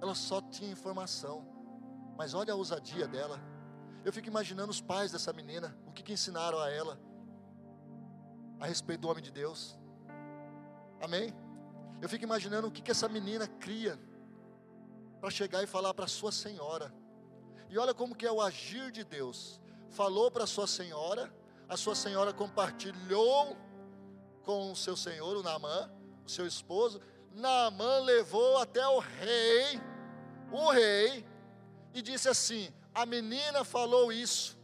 Ela 0.00 0.14
só 0.14 0.40
tinha 0.40 0.70
informação, 0.70 1.44
mas 2.16 2.34
olha 2.34 2.52
a 2.52 2.56
ousadia 2.56 3.08
dela. 3.08 3.40
Eu 4.04 4.12
fico 4.12 4.28
imaginando 4.28 4.70
os 4.70 4.80
pais 4.80 5.10
dessa 5.10 5.32
menina, 5.32 5.76
o 5.84 5.90
que, 5.90 6.04
que 6.04 6.12
ensinaram 6.12 6.60
a 6.60 6.70
ela 6.70 7.00
a 8.60 8.66
respeito 8.66 9.00
do 9.00 9.08
homem 9.08 9.22
de 9.22 9.32
Deus. 9.32 9.76
Amém? 11.00 11.34
Eu 12.00 12.08
fico 12.08 12.22
imaginando 12.22 12.68
o 12.68 12.70
que, 12.70 12.80
que 12.80 12.92
essa 12.92 13.08
menina 13.08 13.48
cria. 13.48 13.98
Para 15.22 15.30
chegar 15.30 15.62
e 15.62 15.68
falar 15.68 15.94
para 15.94 16.08
sua 16.08 16.32
senhora. 16.32 16.92
E 17.70 17.78
olha 17.78 17.94
como 17.94 18.12
que 18.12 18.26
é 18.26 18.32
o 18.32 18.40
agir 18.42 18.90
de 18.90 19.04
Deus. 19.04 19.60
Falou 19.88 20.32
para 20.32 20.48
sua 20.48 20.66
senhora, 20.66 21.32
a 21.68 21.76
sua 21.76 21.94
senhora 21.94 22.32
compartilhou 22.32 23.56
com 24.42 24.72
o 24.72 24.74
seu 24.74 24.96
senhor, 24.96 25.36
o 25.36 25.42
Naamã, 25.44 25.88
o 26.26 26.28
seu 26.28 26.44
esposo. 26.44 27.00
Naamã 27.32 28.00
levou 28.00 28.58
até 28.58 28.84
o 28.84 28.98
rei, 28.98 29.80
o 30.50 30.72
rei, 30.72 31.24
e 31.94 32.02
disse 32.02 32.28
assim: 32.28 32.74
a 32.92 33.06
menina 33.06 33.62
falou 33.62 34.12
isso. 34.12 34.58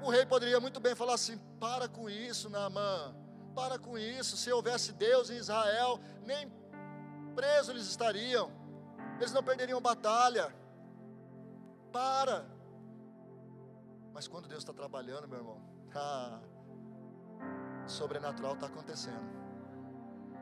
O 0.00 0.10
rei 0.10 0.24
poderia 0.24 0.60
muito 0.60 0.78
bem 0.78 0.94
falar 0.94 1.14
assim: 1.14 1.38
para 1.58 1.88
com 1.88 2.08
isso, 2.08 2.48
Naamã, 2.48 3.16
para 3.52 3.80
com 3.80 3.98
isso. 3.98 4.36
Se 4.36 4.52
houvesse 4.52 4.92
Deus 4.92 5.28
em 5.28 5.38
Israel, 5.38 5.98
nem 6.24 6.48
presos 7.36 7.68
eles 7.68 7.86
estariam, 7.86 8.50
eles 9.18 9.32
não 9.32 9.42
perderiam 9.42 9.80
batalha. 9.80 10.46
Para. 11.92 12.46
Mas 14.12 14.26
quando 14.26 14.48
Deus 14.48 14.62
está 14.62 14.72
trabalhando, 14.72 15.28
meu 15.28 15.38
irmão, 15.38 15.60
ah, 15.94 16.40
sobrenatural 17.86 18.54
está 18.54 18.66
acontecendo. 18.66 19.26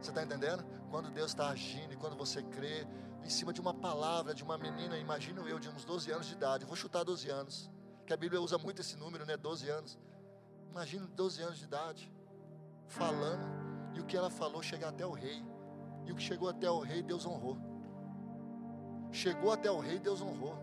Você 0.00 0.10
está 0.10 0.22
entendendo? 0.22 0.64
Quando 0.90 1.10
Deus 1.10 1.32
está 1.32 1.48
agindo 1.48 1.92
e 1.92 1.96
quando 1.96 2.16
você 2.16 2.42
crê, 2.42 2.86
em 3.24 3.30
cima 3.30 3.52
de 3.52 3.60
uma 3.60 3.74
palavra 3.74 4.34
de 4.34 4.44
uma 4.44 4.56
menina, 4.56 4.96
imagino 4.98 5.48
eu, 5.48 5.58
de 5.58 5.68
uns 5.68 5.84
12 5.84 6.12
anos 6.12 6.26
de 6.26 6.34
idade, 6.34 6.64
vou 6.64 6.76
chutar 6.76 7.02
12 7.04 7.28
anos, 7.30 7.70
que 8.06 8.12
a 8.12 8.16
Bíblia 8.16 8.40
usa 8.40 8.58
muito 8.58 8.80
esse 8.80 8.96
número, 8.96 9.24
né? 9.24 9.36
12 9.36 9.68
anos. 9.68 9.98
Imagina 10.70 11.06
12 11.06 11.42
anos 11.42 11.58
de 11.58 11.64
idade, 11.64 12.12
falando, 12.86 13.44
e 13.94 14.00
o 14.00 14.04
que 14.04 14.16
ela 14.16 14.30
falou 14.30 14.62
chegar 14.62 14.88
até 14.88 15.06
o 15.06 15.12
rei, 15.12 15.42
e 16.06 16.12
o 16.12 16.14
que 16.14 16.22
chegou 16.22 16.48
até 16.48 16.70
o 16.70 16.80
rei, 16.80 17.02
Deus 17.02 17.26
honrou. 17.26 17.56
Chegou 19.10 19.52
até 19.52 19.70
o 19.70 19.78
rei, 19.78 19.98
Deus 19.98 20.20
honrou. 20.20 20.56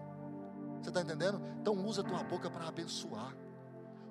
Você 0.82 0.90
está 0.90 1.02
entendendo? 1.02 1.42
Então 1.60 1.74
usa 1.86 2.02
a 2.02 2.04
tua 2.04 2.24
boca 2.24 2.50
para 2.50 2.68
abençoar. 2.68 3.36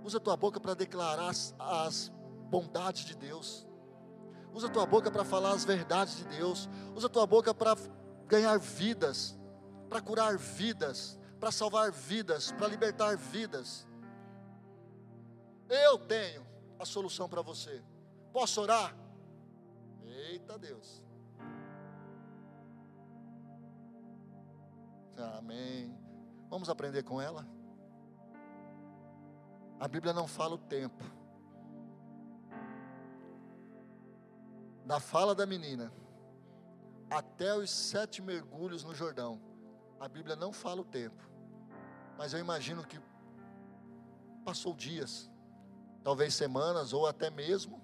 Usa 0.02 0.18
a 0.18 0.20
tua 0.20 0.36
boca 0.36 0.58
para 0.58 0.74
declarar 0.74 1.28
as, 1.28 1.54
as 1.58 2.12
bondades 2.48 3.04
de 3.04 3.16
Deus. 3.16 3.66
Usa 4.52 4.66
a 4.66 4.70
tua 4.70 4.86
boca 4.86 5.10
para 5.10 5.24
falar 5.24 5.52
as 5.52 5.64
verdades 5.64 6.16
de 6.16 6.24
Deus. 6.24 6.68
Usa 6.94 7.06
a 7.06 7.10
tua 7.10 7.26
boca 7.26 7.54
para 7.54 7.76
ganhar 8.26 8.58
vidas, 8.58 9.38
para 9.88 10.00
curar 10.00 10.36
vidas, 10.38 11.18
para 11.38 11.50
salvar 11.50 11.92
vidas, 11.92 12.52
para 12.52 12.68
libertar 12.68 13.16
vidas. 13.16 13.86
Eu 15.68 15.98
tenho 15.98 16.46
a 16.78 16.84
solução 16.84 17.28
para 17.28 17.42
você. 17.42 17.82
Posso 18.32 18.60
orar? 18.60 18.96
Eita 20.04 20.58
Deus. 20.58 21.02
Amém. 25.20 25.96
Vamos 26.48 26.68
aprender 26.68 27.02
com 27.02 27.20
ela? 27.20 27.46
A 29.78 29.88
Bíblia 29.88 30.12
não 30.12 30.26
fala 30.26 30.54
o 30.54 30.58
tempo. 30.58 31.02
Da 34.84 34.98
fala 34.98 35.34
da 35.34 35.46
menina 35.46 35.92
até 37.10 37.54
os 37.54 37.70
sete 37.70 38.22
mergulhos 38.22 38.84
no 38.84 38.94
Jordão. 38.94 39.40
A 39.98 40.08
Bíblia 40.08 40.36
não 40.36 40.52
fala 40.52 40.80
o 40.80 40.84
tempo, 40.84 41.28
mas 42.16 42.32
eu 42.32 42.38
imagino 42.38 42.84
que 42.84 42.98
passou 44.44 44.74
dias, 44.74 45.30
talvez 46.02 46.34
semanas 46.34 46.92
ou 46.92 47.06
até 47.06 47.30
mesmo 47.30 47.82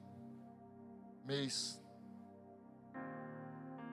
mês. 1.25 1.81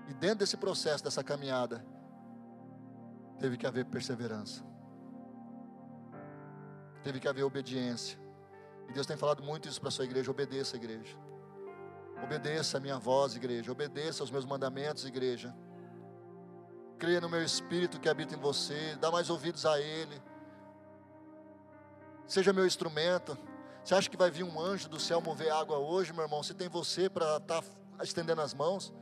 E 0.07 0.13
dentro 0.13 0.39
desse 0.39 0.55
processo, 0.55 1.03
dessa 1.03 1.23
caminhada, 1.23 1.83
teve 3.39 3.57
que 3.57 3.67
haver 3.67 3.85
perseverança, 3.85 4.63
teve 7.03 7.19
que 7.19 7.27
haver 7.27 7.43
obediência. 7.43 8.19
E 8.89 8.93
Deus 8.93 9.07
tem 9.07 9.17
falado 9.17 9.41
muito 9.43 9.67
isso 9.67 9.79
para 9.79 9.89
a 9.89 9.91
sua 9.91 10.05
igreja: 10.05 10.31
obedeça 10.31 10.75
igreja. 10.75 11.17
Obedeça 12.23 12.77
a 12.77 12.79
minha 12.79 12.97
voz, 12.97 13.35
igreja. 13.35 13.71
Obedeça 13.71 14.23
aos 14.23 14.31
meus 14.31 14.45
mandamentos, 14.45 15.05
igreja. 15.05 15.53
Creia 16.97 17.19
no 17.19 17.27
meu 17.27 17.43
espírito 17.43 17.99
que 17.99 18.07
habita 18.07 18.33
em 18.33 18.39
você. 18.39 18.95
Dá 18.95 19.11
mais 19.11 19.29
ouvidos 19.29 19.65
a 19.65 19.79
Ele. 19.79 20.21
Seja 22.25 22.53
meu 22.53 22.65
instrumento. 22.65 23.37
Você 23.83 23.93
acha 23.93 24.09
que 24.09 24.15
vai 24.15 24.31
vir 24.31 24.43
um 24.43 24.59
anjo 24.59 24.87
do 24.87 24.99
céu 24.99 25.19
mover 25.19 25.51
água 25.51 25.77
hoje, 25.77 26.13
meu 26.13 26.23
irmão? 26.23 26.41
Se 26.41 26.53
tem 26.53 26.69
você 26.69 27.09
para 27.09 27.37
estar 27.37 27.61
tá 27.61 28.03
estendendo 28.03 28.41
as 28.41 28.53
mãos. 28.53 28.93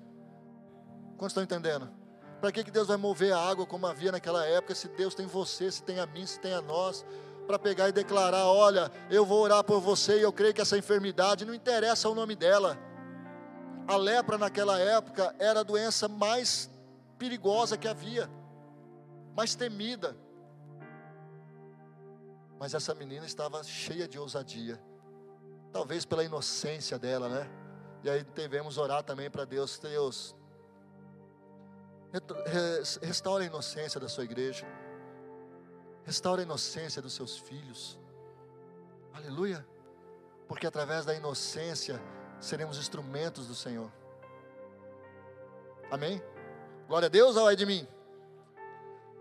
Quantos 1.18 1.34
estão 1.34 1.44
entendendo? 1.44 1.88
Para 2.42 2.52
que, 2.52 2.64
que 2.64 2.72
Deus 2.72 2.88
vai 2.88 2.98
mover 2.98 3.32
a 3.34 3.38
água 3.40 3.68
como 3.68 3.86
havia 3.86 4.12
naquela 4.12 4.44
época? 4.44 4.74
Se 4.74 4.88
Deus 4.88 5.14
tem 5.14 5.28
você, 5.28 5.72
se 5.72 5.84
tem 5.84 6.00
a 6.00 6.08
mim, 6.08 6.26
se 6.26 6.40
tem 6.40 6.54
a 6.54 6.62
nós 6.62 7.06
para 7.46 7.60
pegar 7.60 7.88
e 7.88 7.92
declarar: 7.92 8.48
olha, 8.48 8.92
eu 9.12 9.24
vou 9.24 9.44
orar 9.44 9.64
por 9.64 9.80
você 9.80 10.18
e 10.18 10.24
eu 10.24 10.34
creio 10.34 10.52
que 10.52 10.60
essa 10.60 10.76
enfermidade, 10.76 11.46
não 11.46 11.54
interessa 11.54 12.10
o 12.10 12.16
nome 12.16 12.36
dela, 12.36 12.80
a 13.88 13.96
lepra 13.96 14.40
naquela 14.40 14.80
época 14.80 15.36
era 15.38 15.60
a 15.60 15.64
doença 15.64 16.08
mais 16.08 16.68
perigosa 17.20 17.78
que 17.78 17.88
havia, 17.88 18.28
mais 19.36 19.54
temida. 19.54 20.18
Mas 22.60 22.74
essa 22.74 22.96
menina 22.96 23.26
estava 23.26 23.64
cheia 23.64 24.08
de 24.08 24.18
ousadia, 24.18 24.82
talvez 25.72 26.06
pela 26.06 26.24
inocência 26.24 26.98
dela, 26.98 27.30
né? 27.30 27.48
E 28.04 28.10
aí 28.10 28.24
devemos 28.24 28.80
orar 28.80 29.04
também 29.04 29.30
para 29.30 29.46
Deus, 29.46 29.78
Deus, 29.78 30.36
restaura 33.02 33.44
a 33.44 33.48
inocência 33.48 34.00
da 34.00 34.10
sua 34.10 34.24
igreja, 34.24 34.66
restaura 36.04 36.42
a 36.42 36.44
inocência 36.44 37.02
dos 37.02 37.14
seus 37.14 37.38
filhos, 37.38 37.98
aleluia, 39.14 39.66
porque 40.48 40.68
através 40.68 41.06
da 41.06 41.16
inocência 41.16 42.02
seremos 42.40 42.78
instrumentos 42.78 43.48
do 43.48 43.56
Senhor. 43.56 43.92
Amém? 45.90 46.22
Glória 46.88 47.06
a 47.06 47.10
Deus, 47.10 47.38
ao 47.38 47.54
de 47.56 47.66
mim. 47.66 47.88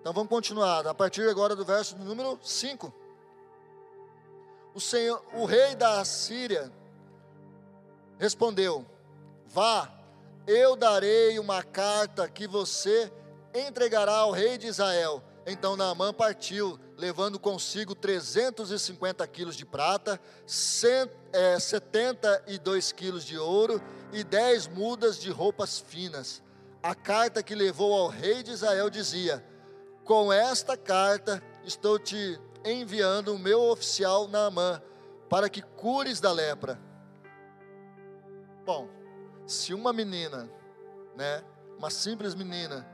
Então 0.00 0.12
vamos 0.12 0.31
continuar, 0.31 0.87
a 0.87 0.94
partir 0.94 1.29
agora 1.29 1.55
do 1.55 1.64
verso 1.64 1.96
número 1.98 2.38
5. 2.42 2.92
O, 4.74 4.81
Senhor, 4.81 5.22
o 5.35 5.44
rei 5.44 5.74
da 5.74 6.05
Síria 6.05 6.72
respondeu: 8.18 8.87
Vá, 9.46 9.92
eu 10.50 10.74
darei 10.74 11.38
uma 11.38 11.62
carta 11.62 12.28
que 12.28 12.48
você 12.48 13.12
entregará 13.54 14.16
ao 14.16 14.32
rei 14.32 14.58
de 14.58 14.66
Israel. 14.66 15.22
Então 15.46 15.76
Naamã 15.76 16.12
partiu, 16.12 16.76
levando 16.96 17.38
consigo 17.38 17.94
350 17.94 19.24
quilos 19.28 19.54
de 19.54 19.64
prata, 19.64 20.20
72 20.44 22.90
é, 22.90 22.94
quilos 22.94 23.24
de 23.24 23.38
ouro 23.38 23.80
e 24.12 24.24
10 24.24 24.66
mudas 24.68 25.20
de 25.20 25.30
roupas 25.30 25.78
finas. 25.78 26.42
A 26.82 26.96
carta 26.96 27.44
que 27.44 27.54
levou 27.54 27.94
ao 27.94 28.08
rei 28.08 28.42
de 28.42 28.50
Israel 28.50 28.90
dizia: 28.90 29.44
Com 30.04 30.32
esta 30.32 30.76
carta 30.76 31.40
estou 31.62 31.96
te 31.96 32.40
enviando 32.64 33.34
o 33.34 33.38
meu 33.38 33.70
oficial 33.70 34.26
Naamã, 34.26 34.82
para 35.28 35.48
que 35.48 35.62
cures 35.62 36.20
da 36.20 36.32
lepra. 36.32 36.76
Bom, 38.66 38.99
se 39.50 39.74
uma 39.74 39.92
menina, 39.92 40.48
né, 41.16 41.44
uma 41.76 41.90
simples 41.90 42.36
menina, 42.36 42.86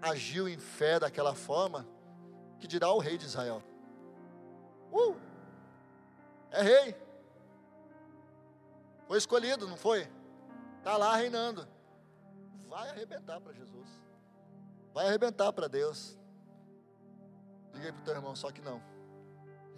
agiu 0.00 0.48
em 0.48 0.58
fé 0.58 0.98
daquela 0.98 1.34
forma, 1.34 1.86
que 2.58 2.66
dirá 2.66 2.90
o 2.90 2.98
rei 2.98 3.18
de 3.18 3.26
Israel? 3.26 3.62
Uh! 4.90 5.14
É 6.50 6.62
rei. 6.62 6.96
Foi 9.06 9.18
escolhido, 9.18 9.68
não 9.68 9.76
foi? 9.76 10.08
Está 10.78 10.96
lá 10.96 11.16
reinando. 11.16 11.68
Vai 12.66 12.88
arrebentar 12.88 13.38
para 13.40 13.52
Jesus. 13.52 13.88
Vai 14.94 15.06
arrebentar 15.06 15.52
para 15.52 15.68
Deus. 15.68 16.16
Liga 17.74 17.86
aí 17.86 17.92
para 17.92 18.00
o 18.00 18.04
teu 18.04 18.14
irmão, 18.14 18.34
só 18.34 18.50
que 18.50 18.62
não. 18.62 18.80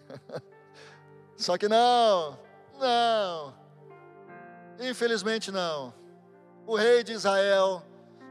só 1.37 1.59
que 1.59 1.67
não. 1.69 2.39
Não. 2.79 3.66
Infelizmente 4.79 5.51
não. 5.51 5.95
O 6.67 6.77
rei 6.77 7.03
de 7.03 7.13
Israel 7.13 7.83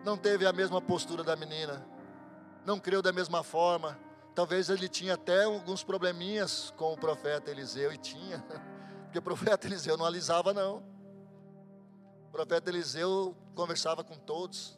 não 0.04 0.18
teve 0.18 0.46
a 0.46 0.54
mesma 0.54 0.82
postura 0.82 1.24
da 1.24 1.36
menina. 1.36 1.86
Não 2.66 2.80
creu 2.80 3.02
da 3.02 3.12
mesma 3.12 3.44
forma. 3.44 3.98
Talvez 4.36 4.70
ele 4.70 4.90
tinha 4.90 5.14
até 5.14 5.46
alguns 5.46 5.84
probleminhas 5.84 6.72
com 6.78 6.94
o 6.94 6.98
profeta 6.98 7.50
Eliseu, 7.50 7.92
e 7.94 7.98
tinha, 7.98 8.44
porque 9.06 9.18
o 9.18 9.22
profeta 9.22 9.66
Eliseu 9.66 9.96
não 9.96 10.06
alisava, 10.06 10.54
não. 10.54 10.84
O 12.28 12.32
profeta 12.32 12.70
Eliseu 12.70 13.36
conversava 13.56 14.04
com 14.04 14.18
todos, 14.18 14.78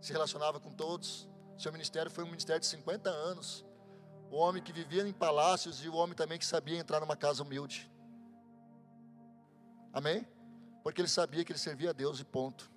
se 0.00 0.12
relacionava 0.12 0.60
com 0.60 0.70
todos. 0.70 1.26
Seu 1.56 1.72
ministério 1.72 2.10
foi 2.10 2.24
um 2.24 2.26
ministério 2.26 2.60
de 2.60 2.66
50 2.66 3.08
anos. 3.08 3.64
O 4.30 4.36
homem 4.36 4.62
que 4.62 4.72
vivia 4.72 5.06
em 5.06 5.12
palácios 5.12 5.82
e 5.82 5.88
o 5.88 5.94
homem 5.94 6.14
também 6.14 6.38
que 6.38 6.44
sabia 6.44 6.78
entrar 6.78 7.00
numa 7.00 7.16
casa 7.16 7.42
humilde. 7.42 7.90
Amém? 9.92 10.26
Porque 10.84 11.00
ele 11.00 11.08
sabia 11.08 11.42
que 11.42 11.50
ele 11.50 11.58
servia 11.58 11.90
a 11.90 11.92
Deus 11.94 12.20
e 12.20 12.24
ponto. 12.24 12.70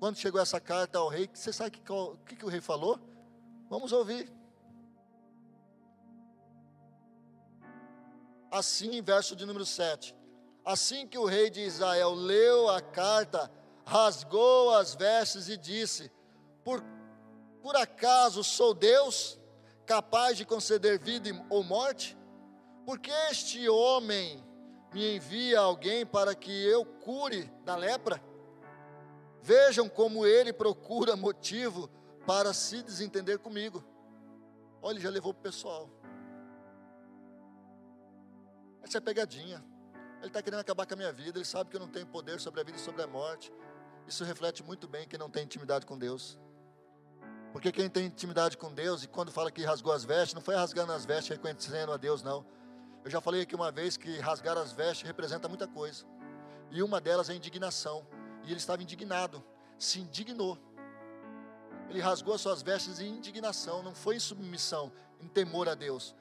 Quando 0.00 0.16
chegou 0.16 0.40
essa 0.40 0.60
carta 0.60 0.98
ao 0.98 1.08
rei, 1.08 1.30
você 1.32 1.52
sabe 1.52 1.80
o 1.88 2.16
que, 2.26 2.34
que 2.34 2.44
o 2.44 2.48
rei 2.48 2.60
falou? 2.60 2.98
Vamos 3.70 3.92
ouvir. 3.92 4.30
Assim, 8.50 9.00
verso 9.00 9.36
de 9.36 9.46
número 9.46 9.64
7. 9.64 10.14
Assim 10.64 11.06
que 11.06 11.16
o 11.16 11.24
rei 11.24 11.48
de 11.50 11.60
Israel 11.60 12.12
leu 12.12 12.68
a 12.68 12.80
carta, 12.80 13.48
rasgou 13.84 14.74
as 14.74 14.96
vestes 14.96 15.48
e 15.48 15.56
disse: 15.56 16.10
Por, 16.64 16.82
por 17.62 17.76
acaso 17.76 18.42
sou 18.42 18.74
Deus, 18.74 19.38
capaz 19.86 20.36
de 20.36 20.44
conceder 20.44 20.98
vida 20.98 21.30
ou 21.48 21.62
morte? 21.62 22.18
Porque 22.84 23.10
este 23.30 23.68
homem 23.68 24.44
me 24.96 25.16
envia 25.16 25.60
alguém 25.60 26.06
para 26.06 26.34
que 26.34 26.50
eu 26.50 26.82
cure 26.82 27.52
da 27.66 27.76
lepra? 27.76 28.18
Vejam 29.42 29.90
como 29.90 30.24
ele 30.24 30.54
procura 30.54 31.14
motivo 31.14 31.90
para 32.26 32.54
se 32.54 32.82
desentender 32.82 33.38
comigo. 33.38 33.84
Olha, 34.80 34.94
ele 34.94 35.04
já 35.04 35.10
levou 35.10 35.34
para 35.34 35.40
o 35.40 35.42
pessoal. 35.42 35.90
Essa 38.82 38.96
é 38.96 39.00
pegadinha. 39.02 39.62
Ele 40.20 40.28
está 40.28 40.40
querendo 40.40 40.60
acabar 40.60 40.86
com 40.86 40.94
a 40.94 40.96
minha 40.96 41.12
vida. 41.12 41.36
Ele 41.36 41.44
sabe 41.44 41.68
que 41.68 41.76
eu 41.76 41.80
não 41.80 41.88
tenho 41.88 42.06
poder 42.06 42.40
sobre 42.40 42.62
a 42.62 42.64
vida 42.64 42.78
e 42.78 42.80
sobre 42.80 43.02
a 43.02 43.06
morte. 43.06 43.52
Isso 44.06 44.24
reflete 44.24 44.64
muito 44.64 44.88
bem 44.88 45.06
quem 45.06 45.18
não 45.18 45.28
tem 45.28 45.44
intimidade 45.44 45.84
com 45.84 45.98
Deus. 45.98 46.38
Porque 47.52 47.70
quem 47.70 47.90
tem 47.90 48.06
intimidade 48.06 48.56
com 48.56 48.72
Deus, 48.72 49.04
e 49.04 49.08
quando 49.08 49.30
fala 49.30 49.50
que 49.50 49.62
rasgou 49.62 49.92
as 49.92 50.04
vestes, 50.04 50.32
não 50.32 50.40
foi 50.40 50.54
rasgando 50.54 50.92
as 50.92 51.04
vestes 51.04 51.36
reconhecendo 51.36 51.92
a 51.92 51.98
Deus, 51.98 52.22
não. 52.22 52.46
Eu 53.06 53.10
já 53.10 53.20
falei 53.20 53.42
aqui 53.42 53.54
uma 53.54 53.70
vez 53.70 53.96
que 53.96 54.18
rasgar 54.18 54.58
as 54.58 54.72
vestes 54.72 55.06
representa 55.06 55.48
muita 55.48 55.68
coisa. 55.68 56.04
E 56.72 56.82
uma 56.82 57.00
delas 57.00 57.30
é 57.30 57.34
indignação. 57.34 58.04
E 58.42 58.48
ele 58.48 58.56
estava 58.56 58.82
indignado, 58.82 59.44
se 59.78 60.00
indignou. 60.00 60.58
Ele 61.88 62.00
rasgou 62.00 62.34
as 62.34 62.40
suas 62.40 62.62
vestes 62.62 62.98
em 62.98 63.06
indignação, 63.06 63.80
não 63.80 63.94
foi 63.94 64.16
em 64.16 64.18
submissão, 64.18 64.92
em 65.20 65.28
temor 65.28 65.68
a 65.68 65.76
Deus. 65.76 66.16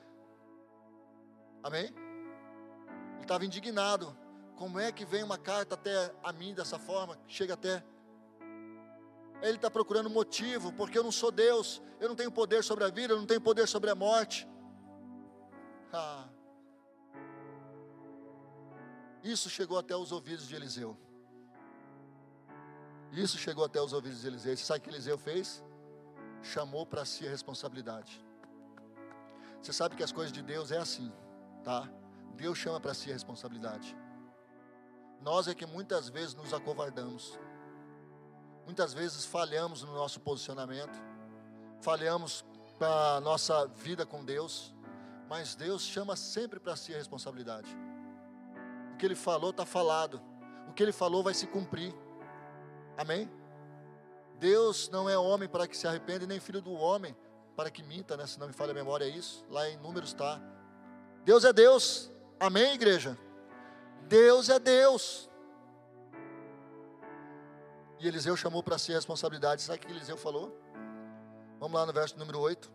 Amém? 1.63 1.85
Ele 1.85 3.23
estava 3.23 3.43
indignado. 3.43 4.15
Como 4.55 4.79
é 4.79 4.91
que 4.91 5.05
vem 5.05 5.23
uma 5.23 5.39
carta 5.39 5.73
até 5.73 6.13
a 6.23 6.31
mim 6.31 6.53
dessa 6.53 6.77
forma? 6.77 7.17
Chega 7.27 7.55
até. 7.55 7.83
Ele 9.41 9.55
está 9.55 9.71
procurando 9.71 10.07
motivo, 10.07 10.71
porque 10.71 10.99
eu 10.99 11.03
não 11.03 11.11
sou 11.11 11.31
Deus, 11.31 11.81
eu 11.99 12.07
não 12.07 12.15
tenho 12.15 12.31
poder 12.31 12.63
sobre 12.63 12.83
a 12.83 12.89
vida, 12.89 13.13
eu 13.13 13.17
não 13.17 13.25
tenho 13.25 13.41
poder 13.41 13.67
sobre 13.67 13.89
a 13.89 13.95
morte. 13.95 14.47
Ah. 15.91 16.29
Isso 19.25 19.49
chegou 19.49 19.79
até 19.79 19.95
os 19.95 20.11
ouvidos 20.11 20.47
de 20.47 20.55
Eliseu. 20.55 20.95
Isso 23.11 23.39
chegou 23.39 23.65
até 23.65 23.81
os 23.81 23.91
ouvidos 23.91 24.21
de 24.21 24.27
Eliseu. 24.27 24.55
Você 24.55 24.63
sabe 24.63 24.79
o 24.79 24.83
que 24.83 24.89
Eliseu 24.91 25.17
fez? 25.17 25.63
Chamou 26.43 26.85
para 26.85 27.03
si 27.05 27.25
a 27.25 27.29
responsabilidade. 27.31 28.23
Você 29.59 29.73
sabe 29.73 29.95
que 29.95 30.03
as 30.03 30.11
coisas 30.11 30.31
de 30.31 30.43
Deus 30.43 30.71
é 30.71 30.77
assim, 30.77 31.11
tá? 31.63 31.89
Deus 32.35 32.55
chama 32.55 32.79
para 32.79 32.93
si 32.93 33.09
a 33.09 33.13
responsabilidade. 33.13 33.97
Nós 35.21 35.47
é 35.47 35.55
que 35.55 35.65
muitas 35.65 36.07
vezes 36.07 36.35
nos 36.35 36.53
acovardamos. 36.53 37.39
Muitas 38.63 38.93
vezes 38.93 39.25
falhamos 39.25 39.81
no 39.81 39.95
nosso 39.95 40.19
posicionamento. 40.19 41.01
Falhamos 41.81 42.45
para 42.77 43.15
a 43.15 43.21
nossa 43.21 43.65
vida 43.69 44.05
com 44.05 44.23
Deus. 44.23 44.71
Mas 45.27 45.55
Deus 45.55 45.81
chama 45.81 46.15
sempre 46.15 46.59
para 46.59 46.75
si 46.75 46.93
a 46.93 46.97
responsabilidade. 46.97 47.84
O 48.95 48.97
que 48.97 49.05
ele 49.05 49.13
falou 49.13 49.49
está 49.49 49.65
falado. 49.65 50.21
O 50.69 50.73
que 50.73 50.81
ele 50.81 50.93
falou 50.93 51.21
vai 51.21 51.33
se 51.33 51.45
cumprir. 51.45 51.93
Amém? 52.97 53.29
Deus 54.39 54.87
não 54.87 55.09
é 55.09 55.17
homem 55.17 55.49
para 55.49 55.67
que 55.67 55.75
se 55.75 55.85
arrependa, 55.85 56.25
nem 56.25 56.39
filho 56.39 56.61
do 56.61 56.71
homem 56.71 57.13
para 57.57 57.69
que 57.69 57.83
minta, 57.83 58.15
né? 58.15 58.25
Se 58.25 58.39
não 58.39 58.47
me 58.47 58.53
falha 58.53 58.71
a 58.71 58.73
memória, 58.73 59.03
é 59.03 59.09
isso. 59.09 59.45
Lá 59.49 59.67
em 59.67 59.75
Números 59.77 60.09
está. 60.09 60.41
Deus 61.25 61.43
é 61.43 61.51
Deus. 61.51 62.09
Amém, 62.39 62.73
igreja? 62.73 63.17
Deus 64.03 64.47
é 64.47 64.57
Deus. 64.59 65.29
E 67.99 68.07
Eliseu 68.07 68.37
chamou 68.37 68.63
para 68.63 68.77
si 68.77 68.93
a 68.93 68.95
responsabilidade. 68.95 69.61
Sabe 69.61 69.79
o 69.79 69.81
que 69.81 69.91
Eliseu 69.91 70.15
falou? 70.15 70.57
Vamos 71.59 71.77
lá 71.77 71.85
no 71.85 71.91
verso 71.91 72.17
número 72.17 72.39
8. 72.39 72.71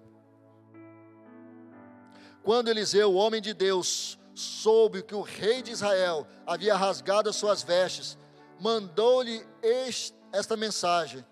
Quando 2.43 2.69
Eliseu, 2.69 3.11
o 3.11 3.15
homem 3.15 3.41
de 3.41 3.55
Deus, 3.55 4.20
soube 4.41 5.03
que 5.03 5.15
o 5.15 5.21
rei 5.21 5.63
de 5.63 5.71
Israel 5.71 6.27
havia 6.47 6.75
rasgado 6.75 7.29
as 7.29 7.37
suas 7.37 7.63
vestes, 7.63 8.19
mandou-lhe 8.59 9.47
esta 10.33 10.57
mensagem: 10.57 11.25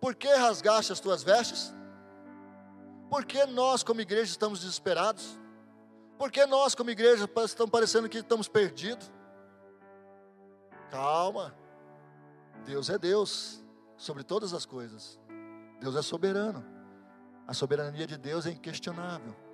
Por 0.00 0.14
que 0.14 0.28
rasgaste 0.28 0.92
as 0.92 1.00
tuas 1.00 1.22
vestes? 1.22 1.74
Por 3.08 3.24
que 3.24 3.46
nós, 3.46 3.82
como 3.82 4.00
igreja, 4.00 4.30
estamos 4.30 4.60
desesperados? 4.60 5.38
Por 6.18 6.30
que 6.30 6.44
nós, 6.46 6.74
como 6.74 6.90
igreja, 6.90 7.30
estamos 7.44 7.70
parecendo 7.70 8.08
que 8.08 8.18
estamos 8.18 8.48
perdidos? 8.48 9.10
Calma, 10.90 11.54
Deus 12.64 12.90
é 12.90 12.98
Deus 12.98 13.64
sobre 13.96 14.24
todas 14.24 14.52
as 14.52 14.66
coisas, 14.66 15.18
Deus 15.80 15.94
é 15.94 16.02
soberano, 16.02 16.64
a 17.46 17.54
soberania 17.54 18.06
de 18.06 18.16
Deus 18.16 18.46
é 18.46 18.50
inquestionável. 18.50 19.47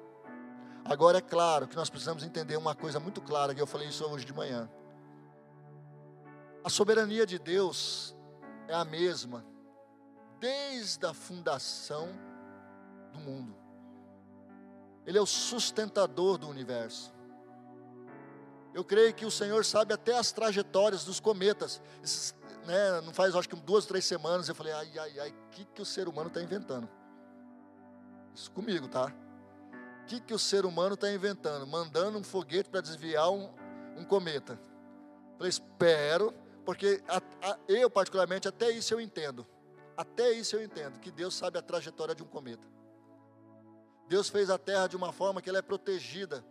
Agora 0.84 1.18
é 1.18 1.22
claro 1.22 1.66
que 1.66 1.76
nós 1.76 1.88
precisamos 1.88 2.22
entender 2.22 2.56
uma 2.56 2.74
coisa 2.74 3.00
muito 3.00 3.22
clara, 3.22 3.54
que 3.54 3.60
eu 3.60 3.66
falei 3.66 3.88
isso 3.88 4.04
hoje 4.04 4.24
de 4.24 4.34
manhã. 4.34 4.68
A 6.62 6.68
soberania 6.68 7.26
de 7.26 7.38
Deus 7.38 8.14
é 8.68 8.74
a 8.74 8.84
mesma 8.84 9.44
desde 10.38 11.06
a 11.06 11.14
fundação 11.14 12.08
do 13.12 13.18
mundo. 13.18 13.56
Ele 15.06 15.16
é 15.16 15.20
o 15.20 15.26
sustentador 15.26 16.36
do 16.36 16.48
universo. 16.48 17.14
Eu 18.74 18.84
creio 18.84 19.14
que 19.14 19.24
o 19.24 19.30
Senhor 19.30 19.64
sabe 19.64 19.94
até 19.94 20.18
as 20.18 20.32
trajetórias 20.32 21.04
dos 21.04 21.20
cometas. 21.20 21.80
Esses, 22.02 22.34
né, 22.66 23.00
não 23.02 23.12
faz, 23.12 23.34
acho 23.34 23.48
que 23.48 23.56
duas, 23.56 23.86
três 23.86 24.04
semanas, 24.04 24.48
eu 24.48 24.54
falei, 24.54 24.72
ai, 24.72 24.98
ai, 24.98 25.20
ai, 25.20 25.30
o 25.30 25.50
que, 25.50 25.64
que 25.64 25.82
o 25.82 25.84
ser 25.84 26.08
humano 26.08 26.28
está 26.28 26.42
inventando? 26.42 26.88
Isso 28.34 28.50
comigo, 28.50 28.88
tá? 28.88 29.12
Que, 30.06 30.20
que 30.20 30.34
o 30.34 30.38
ser 30.38 30.66
humano 30.66 30.94
está 30.94 31.10
inventando? 31.10 31.66
Mandando 31.66 32.18
um 32.18 32.24
foguete 32.24 32.68
para 32.68 32.80
desviar 32.80 33.30
um, 33.30 33.50
um 33.96 34.04
cometa. 34.04 34.58
Falei, 35.36 35.48
espero, 35.48 36.32
porque 36.64 37.02
a, 37.08 37.18
a, 37.50 37.58
eu, 37.68 37.90
particularmente, 37.90 38.46
até 38.46 38.70
isso 38.70 38.92
eu 38.94 39.00
entendo. 39.00 39.46
Até 39.96 40.32
isso 40.32 40.56
eu 40.56 40.62
entendo, 40.62 40.98
que 40.98 41.10
Deus 41.10 41.34
sabe 41.34 41.58
a 41.58 41.62
trajetória 41.62 42.14
de 42.14 42.22
um 42.22 42.26
cometa. 42.26 42.66
Deus 44.08 44.28
fez 44.28 44.50
a 44.50 44.58
Terra 44.58 44.86
de 44.86 44.96
uma 44.96 45.12
forma 45.12 45.40
que 45.40 45.48
ela 45.48 45.58
é 45.58 45.62
protegida. 45.62 46.44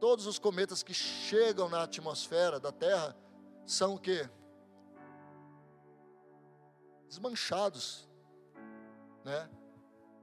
Todos 0.00 0.26
os 0.26 0.38
cometas 0.38 0.82
que 0.82 0.94
chegam 0.94 1.68
na 1.68 1.82
atmosfera 1.82 2.60
da 2.60 2.70
Terra 2.72 3.16
são 3.66 3.94
o 3.94 3.98
quê? 3.98 4.28
Desmanchados, 7.08 8.08
né? 9.24 9.48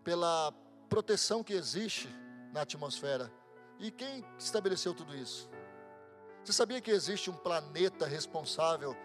Pela 0.03 0.53
proteção 0.89 1.43
que 1.43 1.53
existe 1.53 2.07
na 2.53 2.61
atmosfera. 2.61 3.33
E 3.79 3.91
quem 3.91 4.23
estabeleceu 4.37 4.93
tudo 4.93 5.15
isso? 5.15 5.49
Você 6.43 6.53
sabia 6.53 6.79
que 6.79 6.91
existe 6.91 7.29
um 7.29 7.35
planeta 7.35 8.05
responsável 8.05 8.95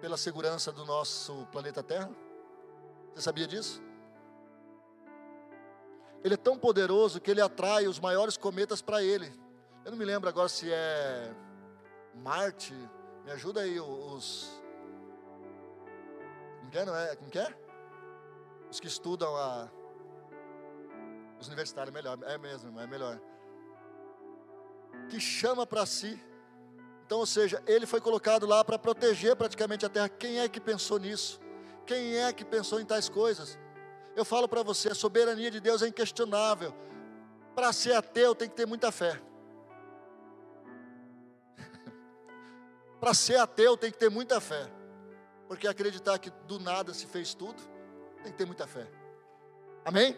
pela 0.00 0.16
segurança 0.16 0.70
do 0.70 0.84
nosso 0.84 1.46
planeta 1.50 1.82
Terra? 1.82 2.10
Você 3.14 3.22
sabia 3.22 3.46
disso? 3.46 3.82
Ele 6.22 6.34
é 6.34 6.36
tão 6.36 6.58
poderoso 6.58 7.20
que 7.20 7.30
ele 7.30 7.40
atrai 7.40 7.88
os 7.88 7.98
maiores 7.98 8.36
cometas 8.36 8.82
para 8.82 9.02
ele. 9.02 9.32
Eu 9.84 9.90
não 9.90 9.98
me 9.98 10.04
lembro 10.04 10.28
agora 10.28 10.48
se 10.48 10.70
é 10.72 11.34
Marte. 12.14 12.74
Me 13.24 13.32
ajuda 13.32 13.62
aí 13.62 13.80
os. 13.80 14.62
Como 16.60 16.70
que 16.70 16.78
é, 16.78 16.84
não 16.84 16.94
é? 16.94 17.16
É? 17.34 17.54
Os 18.70 18.78
que 18.78 18.86
estudam 18.86 19.36
a 19.36 19.68
os 21.42 21.48
universitários, 21.48 21.92
melhor, 21.92 22.18
é 22.22 22.38
mesmo, 22.38 22.80
é 22.80 22.86
melhor. 22.86 23.20
Que 25.08 25.20
chama 25.20 25.66
para 25.66 25.84
si. 25.84 26.18
Então, 27.04 27.18
ou 27.18 27.26
seja, 27.26 27.62
ele 27.66 27.84
foi 27.84 28.00
colocado 28.00 28.46
lá 28.46 28.64
para 28.64 28.78
proteger 28.78 29.36
praticamente 29.36 29.84
a 29.84 29.88
terra. 29.88 30.08
Quem 30.08 30.40
é 30.40 30.48
que 30.48 30.60
pensou 30.60 30.98
nisso? 30.98 31.40
Quem 31.84 32.16
é 32.16 32.32
que 32.32 32.44
pensou 32.44 32.80
em 32.80 32.84
tais 32.84 33.08
coisas? 33.08 33.58
Eu 34.14 34.24
falo 34.24 34.48
para 34.48 34.62
você, 34.62 34.90
a 34.90 34.94
soberania 34.94 35.50
de 35.50 35.60
Deus 35.60 35.82
é 35.82 35.88
inquestionável. 35.88 36.74
Para 37.54 37.72
ser 37.72 37.94
ateu 37.94 38.34
tem 38.34 38.48
que 38.48 38.54
ter 38.54 38.66
muita 38.66 38.92
fé. 38.92 39.20
para 43.00 43.12
ser 43.12 43.36
ateu 43.36 43.76
tem 43.76 43.90
que 43.90 43.98
ter 43.98 44.10
muita 44.10 44.40
fé. 44.40 44.70
Porque 45.48 45.66
acreditar 45.66 46.18
que 46.18 46.30
do 46.46 46.58
nada 46.58 46.94
se 46.94 47.06
fez 47.06 47.34
tudo, 47.34 47.60
tem 48.22 48.30
que 48.30 48.38
ter 48.38 48.46
muita 48.46 48.66
fé. 48.66 48.86
Amém? 49.84 50.16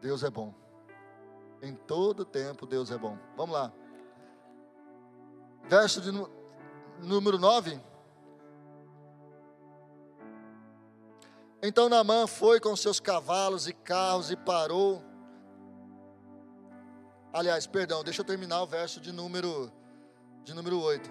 Deus 0.00 0.22
é 0.22 0.30
bom. 0.30 0.54
Em 1.62 1.74
todo 1.74 2.24
tempo 2.24 2.66
Deus 2.66 2.90
é 2.90 2.98
bom. 2.98 3.18
Vamos 3.36 3.54
lá. 3.54 3.72
Verso 5.64 6.00
de 6.00 6.12
número 7.00 7.38
9. 7.38 7.80
Então 11.62 11.88
Naamã 11.88 12.26
foi 12.26 12.60
com 12.60 12.76
seus 12.76 13.00
cavalos 13.00 13.66
e 13.66 13.72
carros 13.72 14.30
e 14.30 14.36
parou. 14.36 15.02
Aliás, 17.32 17.66
perdão, 17.66 18.04
deixa 18.04 18.20
eu 18.20 18.24
terminar 18.24 18.62
o 18.62 18.66
verso 18.66 19.00
de 19.00 19.12
número 19.12 19.72
de 20.44 20.54
número 20.54 20.80
8. 20.80 21.10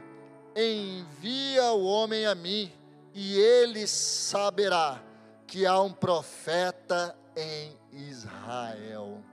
Envia 0.56 1.72
o 1.74 1.84
homem 1.84 2.26
a 2.26 2.34
mim, 2.34 2.72
e 3.14 3.38
ele 3.38 3.86
saberá 3.86 5.04
que 5.46 5.66
há 5.66 5.80
um 5.82 5.92
profeta 5.92 7.16
em 7.36 7.78
Israel. 7.92 9.24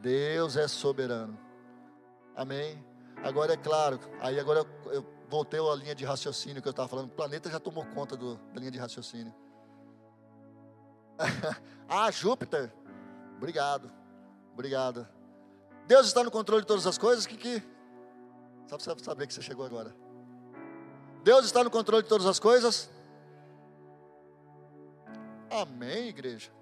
Deus 0.00 0.56
é 0.56 0.68
soberano. 0.68 1.38
Amém? 2.36 2.84
Agora 3.22 3.54
é 3.54 3.56
claro, 3.56 3.98
aí 4.20 4.38
agora 4.38 4.64
eu 4.86 5.04
voltei 5.28 5.60
à 5.60 5.74
linha 5.74 5.94
de 5.94 6.04
raciocínio 6.04 6.62
que 6.62 6.68
eu 6.68 6.70
estava 6.70 6.88
falando. 6.88 7.06
O 7.06 7.14
planeta 7.14 7.50
já 7.50 7.58
tomou 7.58 7.84
conta 7.86 8.16
do, 8.16 8.36
da 8.52 8.60
linha 8.60 8.70
de 8.70 8.78
raciocínio. 8.78 9.34
ah, 11.88 12.10
Júpiter. 12.10 12.72
Obrigado. 13.36 13.90
Obrigado. 14.54 15.06
Deus 15.86 16.06
está 16.06 16.22
no 16.22 16.30
controle 16.30 16.62
de 16.62 16.68
todas 16.68 16.86
as 16.86 16.96
coisas? 16.96 17.26
Que 17.26 17.36
que? 17.36 17.62
Só 18.68 18.76
para 18.76 19.04
saber 19.04 19.26
que 19.26 19.34
você 19.34 19.42
chegou 19.42 19.64
agora. 19.64 19.94
Deus 21.24 21.44
está 21.44 21.64
no 21.64 21.70
controle 21.70 22.02
de 22.02 22.08
todas 22.08 22.26
as 22.26 22.38
coisas? 22.38 22.90
Amém, 25.60 26.08
igreja. 26.08 26.52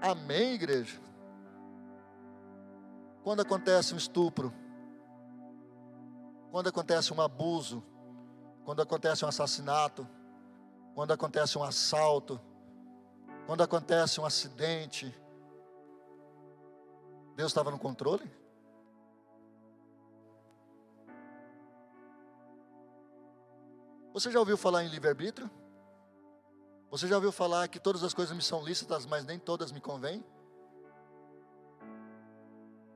Amém, 0.00 0.54
igreja. 0.54 0.98
Quando 3.22 3.40
acontece 3.40 3.92
um 3.92 3.98
estupro, 3.98 4.52
quando 6.50 6.68
acontece 6.68 7.12
um 7.12 7.20
abuso, 7.20 7.84
quando 8.64 8.80
acontece 8.80 9.22
um 9.22 9.28
assassinato, 9.28 10.08
quando 10.94 11.12
acontece 11.12 11.58
um 11.58 11.62
assalto, 11.62 12.40
quando 13.46 13.62
acontece 13.62 14.18
um 14.18 14.24
acidente, 14.24 15.14
Deus 17.36 17.50
estava 17.50 17.70
no 17.70 17.78
controle? 17.78 18.30
Você 24.14 24.30
já 24.30 24.38
ouviu 24.38 24.56
falar 24.56 24.84
em 24.84 24.88
livre-arbítrio? 24.88 25.50
Você 26.92 27.08
já 27.08 27.14
ouviu 27.14 27.32
falar 27.32 27.68
que 27.68 27.80
todas 27.80 28.04
as 28.04 28.12
coisas 28.12 28.36
me 28.36 28.42
são 28.42 28.62
lícitas, 28.62 29.06
mas 29.06 29.24
nem 29.24 29.38
todas 29.38 29.72
me 29.72 29.80
convêm? 29.80 30.22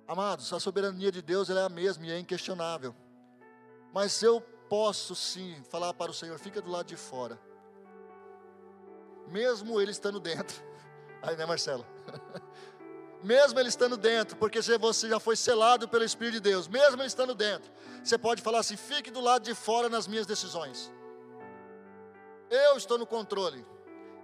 Amados, 0.06 0.52
a 0.52 0.60
soberania 0.60 1.10
de 1.10 1.22
Deus 1.22 1.48
é 1.48 1.58
a 1.58 1.68
mesma 1.70 2.04
e 2.04 2.10
é 2.10 2.18
inquestionável. 2.18 2.94
Mas 3.94 4.22
eu 4.22 4.38
posso 4.68 5.14
sim 5.14 5.62
falar 5.70 5.94
para 5.94 6.10
o 6.10 6.14
Senhor, 6.14 6.38
fica 6.38 6.60
do 6.60 6.70
lado 6.70 6.86
de 6.88 6.94
fora. 6.94 7.40
Mesmo 9.28 9.80
ele 9.80 9.92
estando 9.92 10.20
dentro. 10.20 10.62
Aí, 11.22 11.34
né, 11.34 11.46
Marcelo? 11.46 11.86
mesmo 13.24 13.58
ele 13.58 13.70
estando 13.70 13.96
dentro, 13.96 14.36
porque 14.36 14.60
você 14.60 15.08
já 15.08 15.18
foi 15.18 15.36
selado 15.36 15.88
pelo 15.88 16.04
Espírito 16.04 16.34
de 16.34 16.40
Deus, 16.40 16.68
mesmo 16.68 17.00
ele 17.00 17.08
estando 17.08 17.34
dentro, 17.34 17.72
você 18.04 18.18
pode 18.18 18.42
falar 18.42 18.58
assim: 18.58 18.76
fique 18.76 19.10
do 19.10 19.22
lado 19.22 19.42
de 19.42 19.54
fora 19.54 19.88
nas 19.88 20.06
minhas 20.06 20.26
decisões. 20.26 20.92
Eu 22.50 22.76
estou 22.76 22.98
no 22.98 23.06
controle, 23.06 23.64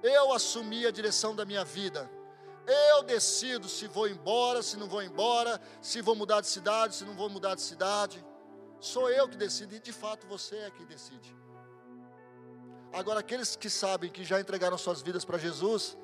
eu 0.03 0.33
assumi 0.33 0.87
a 0.87 0.91
direção 0.91 1.35
da 1.35 1.45
minha 1.45 1.65
vida. 1.65 2.11
Eu 2.67 3.03
decido 3.03 3.69
se 3.69 3.87
vou 3.87 4.09
embora, 4.09 4.63
se 4.63 4.77
não 4.77 4.89
vou 4.89 5.03
embora, 5.03 5.61
se 5.81 6.01
vou 6.01 6.15
mudar 6.15 6.41
de 6.41 6.47
cidade, 6.47 6.95
se 6.95 7.05
não 7.05 7.15
vou 7.15 7.29
mudar 7.29 7.55
de 7.55 7.63
cidade. 7.63 8.25
Sou 8.81 9.11
eu 9.11 9.29
que 9.29 9.37
decido 9.37 9.75
e 9.75 9.81
de 9.81 9.93
fato 9.93 10.27
você 10.27 10.57
é 10.57 10.71
que 10.71 10.85
decide. 10.85 11.37
Agora, 12.93 13.21
aqueles 13.21 13.57
que 13.57 13.71
sabem 13.71 14.11
que 14.11 14.23
já 14.23 14.41
entregaram 14.41 14.77
suas 14.77 15.01
vidas 15.01 15.25
para 15.25 15.39
Jesus, 15.39 15.97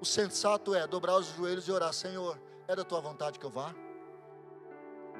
o 0.00 0.04
sensato 0.04 0.74
é 0.74 0.86
dobrar 0.86 1.16
os 1.16 1.26
joelhos 1.26 1.66
e 1.66 1.72
orar: 1.72 1.92
Senhor, 1.92 2.40
é 2.68 2.76
da 2.76 2.84
tua 2.84 3.00
vontade 3.00 3.38
que 3.38 3.44
eu 3.44 3.50
vá? 3.50 3.74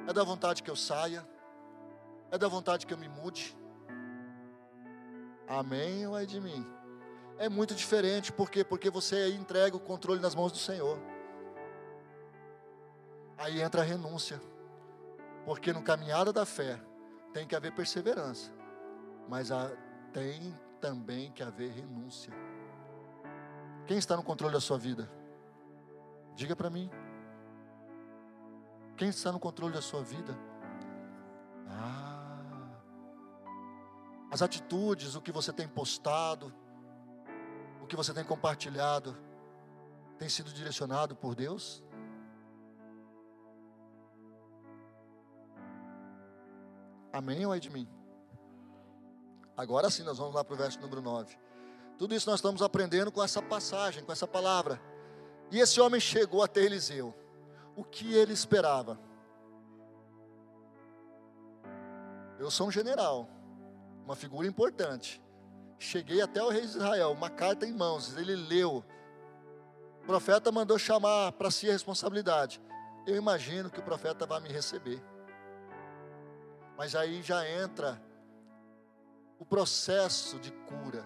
É 0.07 0.13
da 0.13 0.23
vontade 0.23 0.63
que 0.63 0.69
eu 0.69 0.75
saia? 0.75 1.27
É 2.31 2.37
da 2.37 2.47
vontade 2.47 2.85
que 2.85 2.93
eu 2.93 2.97
me 2.97 3.09
mude? 3.09 3.57
Amém 5.47 6.07
ou 6.07 6.17
é 6.17 6.25
de 6.25 6.39
mim? 6.39 6.65
É 7.37 7.49
muito 7.49 7.75
diferente, 7.75 8.31
por 8.31 8.49
quê? 8.49 8.63
Porque 8.63 8.89
você 8.89 9.29
entrega 9.33 9.75
o 9.75 9.79
controle 9.79 10.19
nas 10.19 10.35
mãos 10.35 10.51
do 10.51 10.57
Senhor. 10.57 10.99
Aí 13.37 13.61
entra 13.61 13.81
a 13.81 13.83
renúncia, 13.83 14.41
porque 15.45 15.73
no 15.73 15.83
caminhada 15.83 16.31
da 16.31 16.45
fé 16.45 16.79
tem 17.33 17.45
que 17.45 17.55
haver 17.55 17.73
perseverança, 17.73 18.51
mas 19.27 19.51
há, 19.51 19.69
tem 20.13 20.57
também 20.79 21.31
que 21.31 21.43
haver 21.43 21.71
renúncia. 21.71 22.31
Quem 23.85 23.97
está 23.97 24.15
no 24.15 24.23
controle 24.23 24.53
da 24.53 24.61
sua 24.61 24.77
vida? 24.77 25.11
Diga 26.33 26.55
para 26.55 26.69
mim. 26.69 26.89
Quem 28.97 29.09
está 29.09 29.31
no 29.31 29.39
controle 29.39 29.73
da 29.73 29.81
sua 29.81 30.01
vida? 30.01 30.37
Ah, 31.67 32.39
as 34.31 34.41
atitudes, 34.41 35.15
o 35.15 35.21
que 35.21 35.31
você 35.31 35.51
tem 35.51 35.67
postado, 35.67 36.53
o 37.85 37.87
que 37.87 37.95
você 37.95 38.11
tem 38.15 38.23
compartilhado 38.23 39.15
tem 40.17 40.27
sido 40.27 40.51
direcionado 40.51 41.15
por 41.15 41.35
Deus? 41.35 41.83
Amém 47.13 47.45
ou 47.45 47.53
é 47.53 47.59
de 47.59 47.69
mim? 47.69 47.87
Agora 49.55 49.91
sim, 49.91 50.01
nós 50.01 50.17
vamos 50.17 50.33
lá 50.33 50.43
para 50.43 50.55
o 50.55 50.57
verso 50.57 50.81
número 50.81 50.99
9. 50.99 51.37
Tudo 51.95 52.15
isso 52.15 52.27
nós 52.27 52.39
estamos 52.39 52.63
aprendendo 52.63 53.11
com 53.11 53.23
essa 53.23 53.39
passagem, 53.39 54.03
com 54.03 54.11
essa 54.11 54.27
palavra. 54.27 54.81
E 55.51 55.59
esse 55.59 55.79
homem 55.79 56.01
chegou 56.01 56.41
até 56.41 56.61
Eliseu. 56.61 57.13
O 57.75 57.83
que 57.83 58.15
ele 58.15 58.33
esperava? 58.33 58.99
Eu 62.39 62.49
sou 62.49 62.67
um 62.67 62.71
general, 62.71 63.29
uma 64.03 64.15
figura 64.15 64.47
importante. 64.47 65.21
Cheguei 65.77 66.21
até 66.21 66.41
o 66.41 66.49
rei 66.49 66.61
de 66.61 66.67
Israel, 66.67 67.11
uma 67.11 67.29
carta 67.29 67.65
em 67.65 67.73
mãos, 67.73 68.15
ele 68.15 68.35
leu. 68.35 68.83
O 70.01 70.05
profeta 70.05 70.51
mandou 70.51 70.79
chamar 70.79 71.33
para 71.33 71.51
si 71.51 71.69
a 71.69 71.73
responsabilidade. 71.73 72.61
Eu 73.05 73.15
imagino 73.15 73.69
que 73.69 73.79
o 73.79 73.83
profeta 73.83 74.25
vai 74.25 74.39
me 74.39 74.49
receber. 74.49 75.03
Mas 76.77 76.95
aí 76.95 77.21
já 77.21 77.47
entra 77.47 78.01
o 79.37 79.45
processo 79.45 80.39
de 80.39 80.51
cura, 80.51 81.05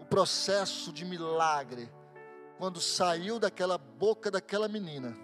o 0.00 0.04
processo 0.04 0.92
de 0.92 1.04
milagre. 1.04 1.90
Quando 2.58 2.80
saiu 2.80 3.38
daquela 3.38 3.78
boca 3.78 4.30
daquela 4.30 4.68
menina, 4.68 5.16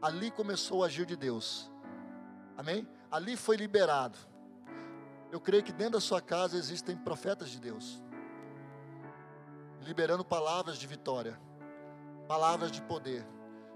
ali 0.00 0.30
começou 0.30 0.78
o 0.78 0.84
agir 0.84 1.06
de 1.06 1.16
Deus. 1.16 1.70
Amém? 2.56 2.88
Ali 3.10 3.36
foi 3.36 3.56
liberado. 3.56 4.18
Eu 5.30 5.40
creio 5.40 5.62
que 5.62 5.72
dentro 5.72 5.94
da 5.94 6.00
sua 6.00 6.20
casa 6.20 6.56
existem 6.56 6.96
profetas 6.96 7.50
de 7.50 7.60
Deus 7.60 8.02
liberando 9.82 10.24
palavras 10.24 10.78
de 10.78 10.86
vitória, 10.86 11.38
palavras 12.26 12.70
de 12.70 12.80
poder. 12.82 13.26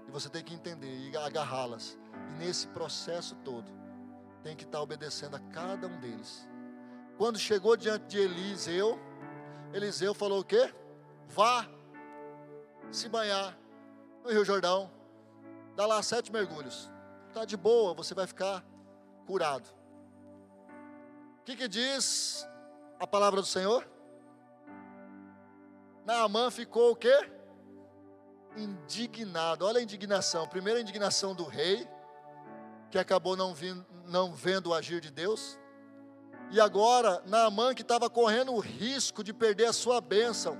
E 0.07 0.11
você 0.11 0.29
tem 0.29 0.43
que 0.43 0.53
entender 0.53 1.09
e 1.09 1.17
agarrá-las. 1.17 1.97
E 2.31 2.33
nesse 2.39 2.67
processo 2.67 3.35
todo, 3.43 3.69
tem 4.43 4.55
que 4.55 4.63
estar 4.63 4.81
obedecendo 4.81 5.35
a 5.35 5.39
cada 5.39 5.87
um 5.87 5.99
deles. 5.99 6.47
Quando 7.17 7.37
chegou 7.37 7.75
diante 7.75 8.05
de 8.05 8.19
Eliseu, 8.19 8.99
Eliseu 9.73 10.13
falou 10.13 10.39
o 10.39 10.45
quê? 10.45 10.73
Vá 11.27 11.67
se 12.91 13.09
banhar 13.09 13.57
no 14.23 14.31
Rio 14.31 14.45
Jordão, 14.45 14.89
dá 15.75 15.85
lá 15.85 16.01
sete 16.01 16.31
mergulhos. 16.31 16.89
Está 17.27 17.43
de 17.43 17.57
boa, 17.57 17.93
você 17.93 18.13
vai 18.13 18.25
ficar 18.25 18.63
curado. 19.25 19.67
O 21.39 21.43
que, 21.43 21.55
que 21.55 21.67
diz 21.67 22.47
a 22.99 23.05
palavra 23.05 23.41
do 23.41 23.47
Senhor? 23.47 23.87
Naamã 26.07 26.49
ficou 26.49 26.93
o 26.93 26.95
quê? 26.95 27.29
Indignado. 28.55 29.65
Olha 29.65 29.79
a 29.79 29.83
indignação. 29.83 30.47
Primeiro 30.47 30.79
a 30.79 30.81
indignação 30.81 31.35
do 31.35 31.43
rei, 31.43 31.85
que 32.89 32.97
acabou 32.97 33.35
não, 33.35 33.53
não 34.05 34.33
vendo 34.33 34.67
o 34.67 34.73
agir 34.73 35.01
de 35.01 35.11
Deus. 35.11 35.59
E 36.49 36.61
agora, 36.61 37.21
Naamã 37.25 37.75
que 37.75 37.81
estava 37.81 38.09
correndo 38.09 38.53
o 38.53 38.59
risco 38.59 39.21
de 39.21 39.33
perder 39.33 39.65
a 39.65 39.73
sua 39.73 39.99
bênção 39.99 40.57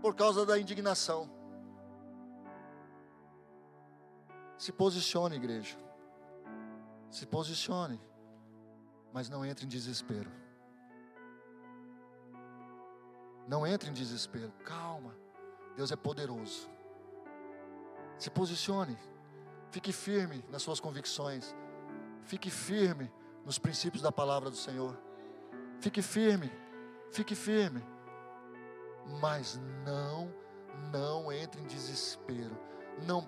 por 0.00 0.14
causa 0.14 0.46
da 0.46 0.58
indignação. 0.58 1.30
Se 4.56 4.72
posicione, 4.72 5.36
igreja. 5.36 5.76
Se 7.10 7.26
posicione. 7.26 8.00
Mas 9.12 9.28
não 9.28 9.44
entre 9.44 9.66
em 9.66 9.68
desespero. 9.68 10.47
Não 13.48 13.66
entre 13.66 13.88
em 13.88 13.94
desespero. 13.94 14.52
Calma. 14.62 15.16
Deus 15.74 15.90
é 15.90 15.96
poderoso. 15.96 16.68
Se 18.18 18.28
posicione. 18.28 18.96
Fique 19.70 19.90
firme 19.90 20.44
nas 20.50 20.62
suas 20.62 20.78
convicções. 20.78 21.54
Fique 22.24 22.50
firme 22.50 23.10
nos 23.46 23.58
princípios 23.58 24.02
da 24.02 24.12
palavra 24.12 24.50
do 24.50 24.56
Senhor. 24.56 24.96
Fique 25.80 26.02
firme. 26.02 26.52
Fique 27.10 27.34
firme. 27.34 27.82
Mas 29.18 29.58
não, 29.82 30.30
não 30.92 31.32
entre 31.32 31.62
em 31.62 31.66
desespero. 31.66 32.54
Não 33.06 33.26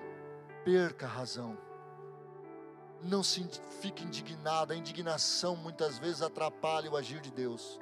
perca 0.66 1.06
a 1.06 1.08
razão. 1.08 1.56
Não 3.02 3.22
se 3.22 3.42
fique 3.80 4.04
indignado. 4.04 4.74
A 4.74 4.76
indignação 4.76 5.56
muitas 5.56 5.98
vezes 5.98 6.20
atrapalha 6.20 6.90
o 6.90 6.96
agir 6.96 7.22
de 7.22 7.30
Deus. 7.30 7.80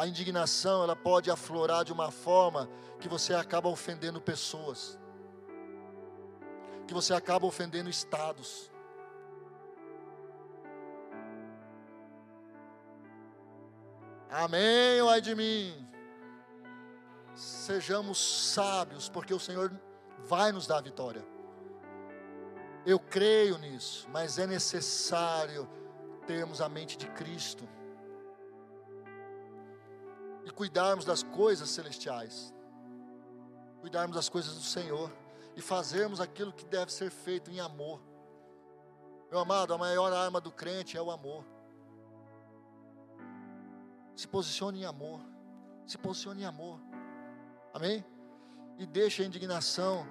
A 0.00 0.06
indignação, 0.06 0.82
ela 0.82 0.96
pode 0.96 1.30
aflorar 1.30 1.84
de 1.84 1.92
uma 1.92 2.10
forma 2.10 2.70
que 2.98 3.06
você 3.06 3.34
acaba 3.34 3.68
ofendendo 3.68 4.18
pessoas. 4.18 4.98
Que 6.86 6.94
você 6.94 7.12
acaba 7.12 7.44
ofendendo 7.44 7.90
estados. 7.90 8.72
Amém, 14.30 15.06
ai 15.06 15.20
de 15.20 15.34
mim. 15.34 15.86
Sejamos 17.34 18.16
sábios, 18.54 19.06
porque 19.06 19.34
o 19.34 19.38
Senhor 19.38 19.70
vai 20.24 20.50
nos 20.50 20.66
dar 20.66 20.78
a 20.78 20.80
vitória. 20.80 21.22
Eu 22.86 22.98
creio 22.98 23.58
nisso, 23.58 24.08
mas 24.10 24.38
é 24.38 24.46
necessário 24.46 25.68
termos 26.26 26.62
a 26.62 26.70
mente 26.70 26.96
de 26.96 27.06
Cristo 27.08 27.68
e 30.44 30.50
cuidarmos 30.50 31.04
das 31.04 31.22
coisas 31.22 31.70
celestiais, 31.70 32.54
cuidarmos 33.80 34.16
das 34.16 34.28
coisas 34.28 34.54
do 34.54 34.62
Senhor 34.62 35.12
e 35.56 35.60
fazermos 35.60 36.20
aquilo 36.20 36.52
que 36.52 36.64
deve 36.64 36.92
ser 36.92 37.10
feito 37.10 37.50
em 37.50 37.60
amor. 37.60 38.00
Meu 39.30 39.38
amado, 39.38 39.72
a 39.72 39.78
maior 39.78 40.12
arma 40.12 40.40
do 40.40 40.50
crente 40.50 40.96
é 40.96 41.02
o 41.02 41.10
amor. 41.10 41.44
Se 44.16 44.26
posicione 44.26 44.80
em 44.80 44.84
amor. 44.84 45.20
Se 45.86 45.96
posicione 45.96 46.42
em 46.42 46.44
amor. 46.44 46.80
Amém? 47.72 48.04
E 48.78 48.86
deixe 48.86 49.22
a 49.22 49.26
indignação. 49.26 50.06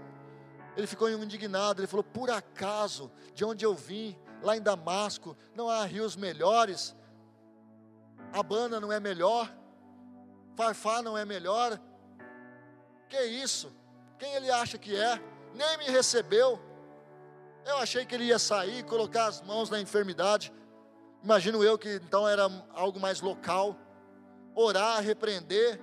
Ele 0.76 0.88
ficou 0.88 1.10
indignado. 1.10 1.82
Ele 1.82 1.88
falou: 1.88 2.04
Por 2.04 2.30
acaso, 2.30 3.12
de 3.34 3.44
onde 3.44 3.66
eu 3.66 3.76
vim, 3.76 4.18
lá 4.42 4.56
em 4.56 4.62
Damasco, 4.62 5.36
não 5.54 5.70
há 5.70 5.84
rios 5.86 6.16
melhores? 6.16 6.96
Abana 8.32 8.80
não 8.80 8.92
é 8.92 9.00
melhor? 9.00 9.54
Farfá 10.60 11.02
não 11.02 11.18
é 11.18 11.24
melhor? 11.24 11.80
Que 13.08 13.24
isso? 13.24 13.74
Quem 14.18 14.34
ele 14.34 14.52
acha 14.52 14.78
que 14.78 14.94
é? 14.94 15.18
Nem 15.56 15.78
me 15.78 15.86
recebeu. 15.86 16.60
Eu 17.66 17.78
achei 17.78 18.06
que 18.06 18.14
ele 18.14 18.26
ia 18.26 18.38
sair, 18.38 18.84
colocar 18.84 19.28
as 19.28 19.42
mãos 19.42 19.70
na 19.70 19.80
enfermidade. 19.80 20.52
Imagino 21.24 21.64
eu 21.64 21.78
que 21.78 21.96
então 21.96 22.28
era 22.28 22.44
algo 22.74 23.00
mais 23.00 23.22
local 23.22 23.74
orar, 24.54 25.02
repreender. 25.02 25.80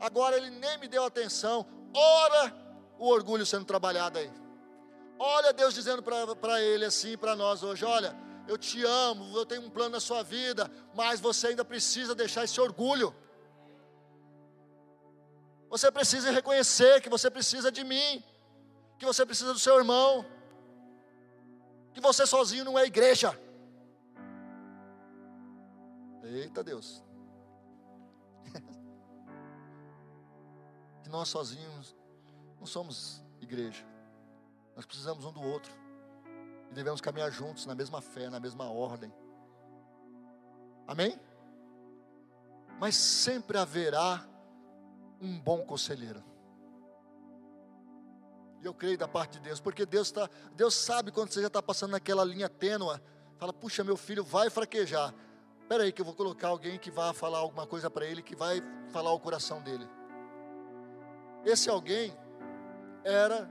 Agora 0.00 0.34
ele 0.34 0.48
nem 0.48 0.78
me 0.78 0.88
deu 0.88 1.04
atenção. 1.04 1.66
Ora, 1.94 2.56
o 2.98 3.10
orgulho 3.10 3.44
sendo 3.44 3.66
trabalhado 3.66 4.18
aí. 4.18 4.32
Olha 5.18 5.52
Deus 5.52 5.74
dizendo 5.74 6.02
para 6.02 6.62
ele 6.62 6.86
assim, 6.86 7.18
para 7.18 7.36
nós 7.36 7.62
hoje: 7.62 7.84
olha, 7.84 8.16
eu 8.48 8.56
te 8.56 8.82
amo, 8.82 9.36
eu 9.36 9.44
tenho 9.44 9.60
um 9.60 9.68
plano 9.68 9.90
na 9.90 10.00
sua 10.00 10.22
vida, 10.22 10.70
mas 10.94 11.20
você 11.20 11.48
ainda 11.48 11.66
precisa 11.66 12.14
deixar 12.14 12.44
esse 12.44 12.58
orgulho. 12.58 13.14
Você 15.68 15.90
precisa 15.90 16.30
reconhecer 16.30 17.00
que 17.00 17.08
você 17.08 17.30
precisa 17.30 17.72
de 17.72 17.84
mim, 17.84 18.22
que 18.98 19.04
você 19.04 19.26
precisa 19.26 19.52
do 19.52 19.58
seu 19.58 19.76
irmão, 19.78 20.24
que 21.92 22.00
você 22.00 22.26
sozinho 22.26 22.64
não 22.64 22.78
é 22.78 22.84
igreja. 22.84 23.38
Eita 26.22 26.62
Deus. 26.62 27.02
que 31.02 31.08
nós 31.08 31.28
sozinhos 31.28 31.96
não 32.58 32.66
somos 32.66 33.24
igreja. 33.40 33.84
Nós 34.74 34.84
precisamos 34.84 35.24
um 35.24 35.32
do 35.32 35.42
outro. 35.42 35.72
E 36.70 36.74
devemos 36.74 37.00
caminhar 37.00 37.30
juntos 37.30 37.66
na 37.66 37.74
mesma 37.74 38.00
fé, 38.00 38.28
na 38.28 38.40
mesma 38.40 38.70
ordem. 38.70 39.12
Amém? 40.86 41.18
Mas 42.78 42.96
sempre 42.96 43.56
haverá 43.56 44.26
um 45.20 45.38
bom 45.38 45.62
conselheiro. 45.62 46.22
E 48.62 48.66
eu 48.66 48.74
creio 48.74 48.98
da 48.98 49.06
parte 49.06 49.34
de 49.34 49.40
Deus, 49.40 49.60
porque 49.60 49.84
Deus, 49.84 50.10
tá, 50.10 50.28
Deus 50.54 50.74
sabe 50.74 51.10
quando 51.10 51.30
você 51.32 51.40
já 51.40 51.46
está 51.46 51.62
passando 51.62 51.92
naquela 51.92 52.24
linha 52.24 52.48
tênua. 52.48 53.00
Fala, 53.38 53.52
puxa, 53.52 53.84
meu 53.84 53.96
filho 53.96 54.24
vai 54.24 54.48
fraquejar. 54.48 55.14
Espera 55.60 55.82
aí 55.82 55.92
que 55.92 56.00
eu 56.00 56.04
vou 56.04 56.14
colocar 56.14 56.48
alguém 56.48 56.78
que 56.78 56.90
vai 56.90 57.12
falar 57.12 57.38
alguma 57.38 57.66
coisa 57.66 57.90
para 57.90 58.06
ele, 58.06 58.22
que 58.22 58.36
vai 58.36 58.62
falar 58.88 59.12
o 59.12 59.20
coração 59.20 59.60
dele. 59.60 59.86
Esse 61.44 61.68
alguém 61.68 62.16
era, 63.04 63.50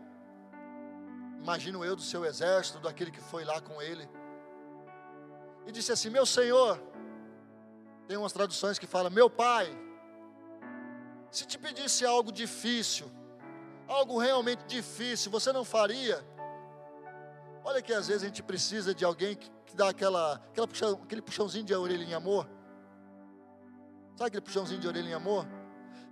imagino 1.42 1.84
eu, 1.84 1.96
do 1.96 2.02
seu 2.02 2.26
exército, 2.26 2.80
daquele 2.80 3.12
que 3.12 3.22
foi 3.22 3.44
lá 3.44 3.62
com 3.62 3.82
ele. 3.82 4.10
E 5.66 5.72
disse 5.72 5.92
assim: 5.92 6.10
Meu 6.10 6.26
senhor, 6.26 6.82
tem 8.08 8.18
umas 8.18 8.34
traduções 8.34 8.80
que 8.80 8.88
falam: 8.88 9.12
Meu 9.12 9.30
pai, 9.30 9.76
se 11.36 11.46
te 11.46 11.58
pedisse 11.58 12.06
algo 12.06 12.32
difícil, 12.32 13.12
algo 13.88 14.18
realmente 14.18 14.64
difícil, 14.66 15.30
você 15.30 15.52
não 15.52 15.66
faria? 15.66 16.26
Olha 17.64 17.82
que 17.82 17.94
às 17.94 18.08
vezes 18.08 18.24
a 18.24 18.28
gente 18.28 18.42
precisa 18.42 18.96
de 18.96 19.04
alguém 19.04 19.36
que, 19.36 19.52
que 19.66 19.76
dá 19.76 19.90
aquela, 19.90 20.36
aquela 20.36 20.68
puxão, 20.68 21.02
aquele 21.04 21.22
puxãozinho 21.22 21.66
de 21.66 21.76
orelha 21.76 22.04
em 22.04 22.14
amor. 22.14 22.48
Sabe 24.16 24.28
aquele 24.28 24.42
puxãozinho 24.42 24.80
de 24.80 24.88
orelha 24.88 25.10
em 25.10 25.14
amor? 25.14 25.46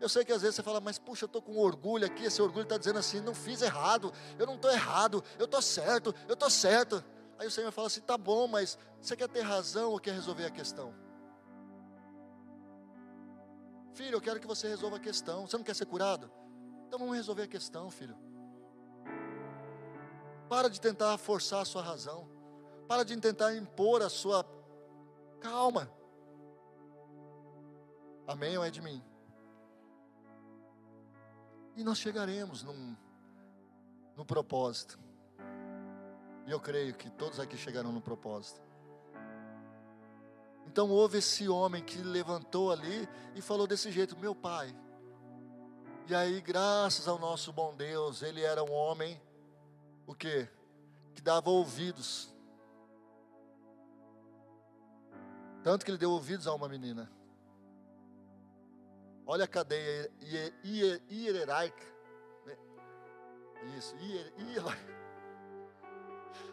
Eu 0.02 0.10
sei 0.10 0.26
que 0.26 0.34
às 0.34 0.42
vezes 0.42 0.58
você 0.58 0.64
fala, 0.64 0.82
mas 0.82 1.00
puxa, 1.00 1.24
eu 1.24 1.28
estou 1.28 1.42
com 1.42 1.58
orgulho 1.58 2.06
aqui. 2.06 2.26
Esse 2.26 2.42
orgulho 2.42 2.64
está 2.64 2.78
dizendo 2.78 3.00
assim: 3.00 3.22
não 3.22 3.34
fiz 3.34 3.62
errado, 3.62 4.12
eu 4.38 4.46
não 4.46 4.56
estou 4.56 4.70
errado, 4.70 5.24
eu 5.40 5.46
estou 5.46 5.62
certo, 5.62 6.14
eu 6.28 6.34
estou 6.34 6.50
certo. 6.50 7.02
Aí 7.40 7.48
o 7.48 7.52
Senhor 7.52 7.72
fala 7.72 7.88
assim: 7.88 8.02
tá 8.02 8.18
bom, 8.18 8.46
mas 8.46 8.78
você 9.00 9.16
quer 9.16 9.30
ter 9.30 9.42
razão 9.42 9.92
ou 9.92 10.00
quer 10.00 10.14
resolver 10.14 10.46
a 10.46 10.52
questão? 10.52 10.94
Filho, 13.94 14.16
eu 14.16 14.22
quero 14.22 14.40
que 14.40 14.48
você 14.48 14.68
resolva 14.68 14.98
a 14.98 15.00
questão. 15.00 15.48
Você 15.48 15.56
não 15.56 15.64
quer 15.64 15.76
ser 15.76 15.86
curado? 15.86 16.32
Então 16.88 16.98
vamos 16.98 17.16
resolver 17.16 17.44
a 17.44 17.48
questão, 17.48 17.90
filho. 17.92 18.18
Para 20.50 20.70
de 20.70 20.82
tentar 20.82 21.18
forçar 21.18 21.62
a 21.62 21.66
sua 21.66 21.84
razão. 21.84 22.28
Para 22.88 23.04
de 23.04 23.16
tentar 23.18 23.56
impor 23.56 24.02
a 24.02 24.10
sua. 24.10 24.46
Calma. 25.40 25.92
Amém 28.28 28.58
ou 28.58 28.64
é 28.64 28.72
de 28.72 28.82
mim? 28.82 29.04
E 31.76 31.84
nós 31.84 31.98
chegaremos 31.98 32.64
num, 32.64 32.96
no 34.16 34.26
propósito. 34.26 35.00
E 36.46 36.52
eu 36.52 36.60
creio 36.60 36.94
que 36.94 37.10
todos 37.10 37.40
aqui 37.40 37.58
chegarão 37.58 37.92
no 37.92 38.02
propósito. 38.02 38.62
Então 40.68 40.90
houve 40.90 41.20
esse 41.20 41.48
homem 41.48 41.84
que 41.84 41.98
levantou 42.00 42.72
ali 42.72 43.08
e 43.36 43.42
falou 43.42 43.68
desse 43.68 43.92
jeito: 43.92 44.18
Meu 44.18 44.34
pai. 44.34 44.76
E 46.08 46.14
aí, 46.14 46.42
graças 46.42 47.08
ao 47.08 47.18
nosso 47.18 47.54
bom 47.54 47.74
Deus, 47.76 48.22
ele 48.22 48.42
era 48.42 48.62
um 48.64 48.72
homem, 48.72 49.22
o 50.06 50.14
que? 50.14 50.48
Que 51.16 51.22
dava 51.22 51.50
ouvidos. 51.50 52.34
Tanto 55.64 55.86
que 55.86 55.92
ele 55.92 55.98
deu 55.98 56.12
ouvidos 56.12 56.46
a 56.46 56.54
uma 56.54 56.68
menina. 56.68 57.10
Olha 59.26 59.46
a 59.46 59.48
cadeia 59.48 60.12
hierárquica. 61.10 61.94
Isso, 63.78 63.96
hierárquica. 63.96 64.94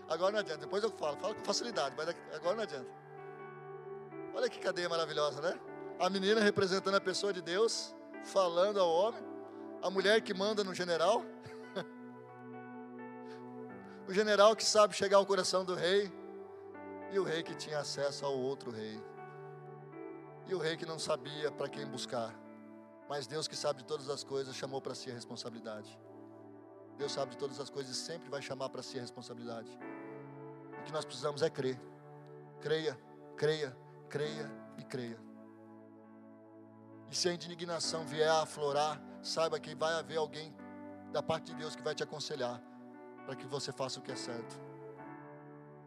Agora 0.08 0.32
não 0.32 0.38
adianta, 0.40 0.60
depois 0.60 0.82
eu 0.82 0.90
falo, 0.90 1.16
falo 1.18 1.34
com 1.34 1.44
facilidade, 1.44 1.94
mas 1.96 2.08
agora 2.34 2.56
não 2.56 2.62
adianta. 2.64 2.99
Olha 4.34 4.48
que 4.48 4.58
cadeia 4.58 4.88
maravilhosa, 4.88 5.40
né? 5.40 5.58
A 5.98 6.08
menina 6.08 6.40
representando 6.40 6.94
a 6.94 7.00
pessoa 7.00 7.32
de 7.32 7.42
Deus, 7.42 7.94
falando 8.24 8.80
ao 8.80 8.88
homem, 8.88 9.22
a 9.82 9.90
mulher 9.90 10.20
que 10.20 10.32
manda 10.32 10.62
no 10.62 10.74
general, 10.74 11.24
o 14.08 14.12
general 14.12 14.54
que 14.54 14.64
sabe 14.64 14.94
chegar 14.94 15.18
ao 15.18 15.26
coração 15.26 15.64
do 15.64 15.74
rei, 15.74 16.10
e 17.12 17.18
o 17.18 17.24
rei 17.24 17.42
que 17.42 17.54
tinha 17.54 17.80
acesso 17.80 18.24
ao 18.24 18.38
outro 18.38 18.70
rei, 18.70 19.02
e 20.46 20.54
o 20.54 20.58
rei 20.58 20.76
que 20.76 20.86
não 20.86 20.98
sabia 20.98 21.50
para 21.50 21.68
quem 21.68 21.86
buscar. 21.86 22.34
Mas 23.08 23.26
Deus 23.26 23.48
que 23.48 23.56
sabe 23.56 23.80
de 23.80 23.84
todas 23.84 24.08
as 24.08 24.22
coisas 24.22 24.54
chamou 24.54 24.80
para 24.80 24.94
si 24.94 25.10
a 25.10 25.14
responsabilidade. 25.14 25.98
Deus 26.96 27.12
sabe 27.12 27.32
de 27.32 27.38
todas 27.38 27.58
as 27.58 27.68
coisas 27.68 27.96
e 27.96 27.98
sempre 27.98 28.30
vai 28.30 28.40
chamar 28.40 28.68
para 28.68 28.82
si 28.82 28.98
a 28.98 29.00
responsabilidade. 29.00 29.68
O 30.80 30.84
que 30.84 30.92
nós 30.92 31.04
precisamos 31.04 31.42
é 31.42 31.50
crer. 31.50 31.80
Creia, 32.60 32.96
creia, 33.36 33.76
creia 34.10 34.50
e 34.76 34.82
creia. 34.82 35.18
E 37.10 37.16
se 37.16 37.28
a 37.28 37.32
indignação 37.32 38.04
vier 38.04 38.28
a 38.28 38.42
aflorar, 38.42 39.00
saiba 39.22 39.58
que 39.58 39.74
vai 39.74 39.94
haver 39.94 40.18
alguém 40.18 40.54
da 41.12 41.22
parte 41.22 41.46
de 41.46 41.54
Deus 41.54 41.74
que 41.74 41.82
vai 41.82 41.94
te 41.94 42.02
aconselhar 42.02 42.60
para 43.24 43.36
que 43.36 43.46
você 43.46 43.72
faça 43.72 44.00
o 44.00 44.02
que 44.02 44.12
é 44.12 44.16
certo. 44.16 44.60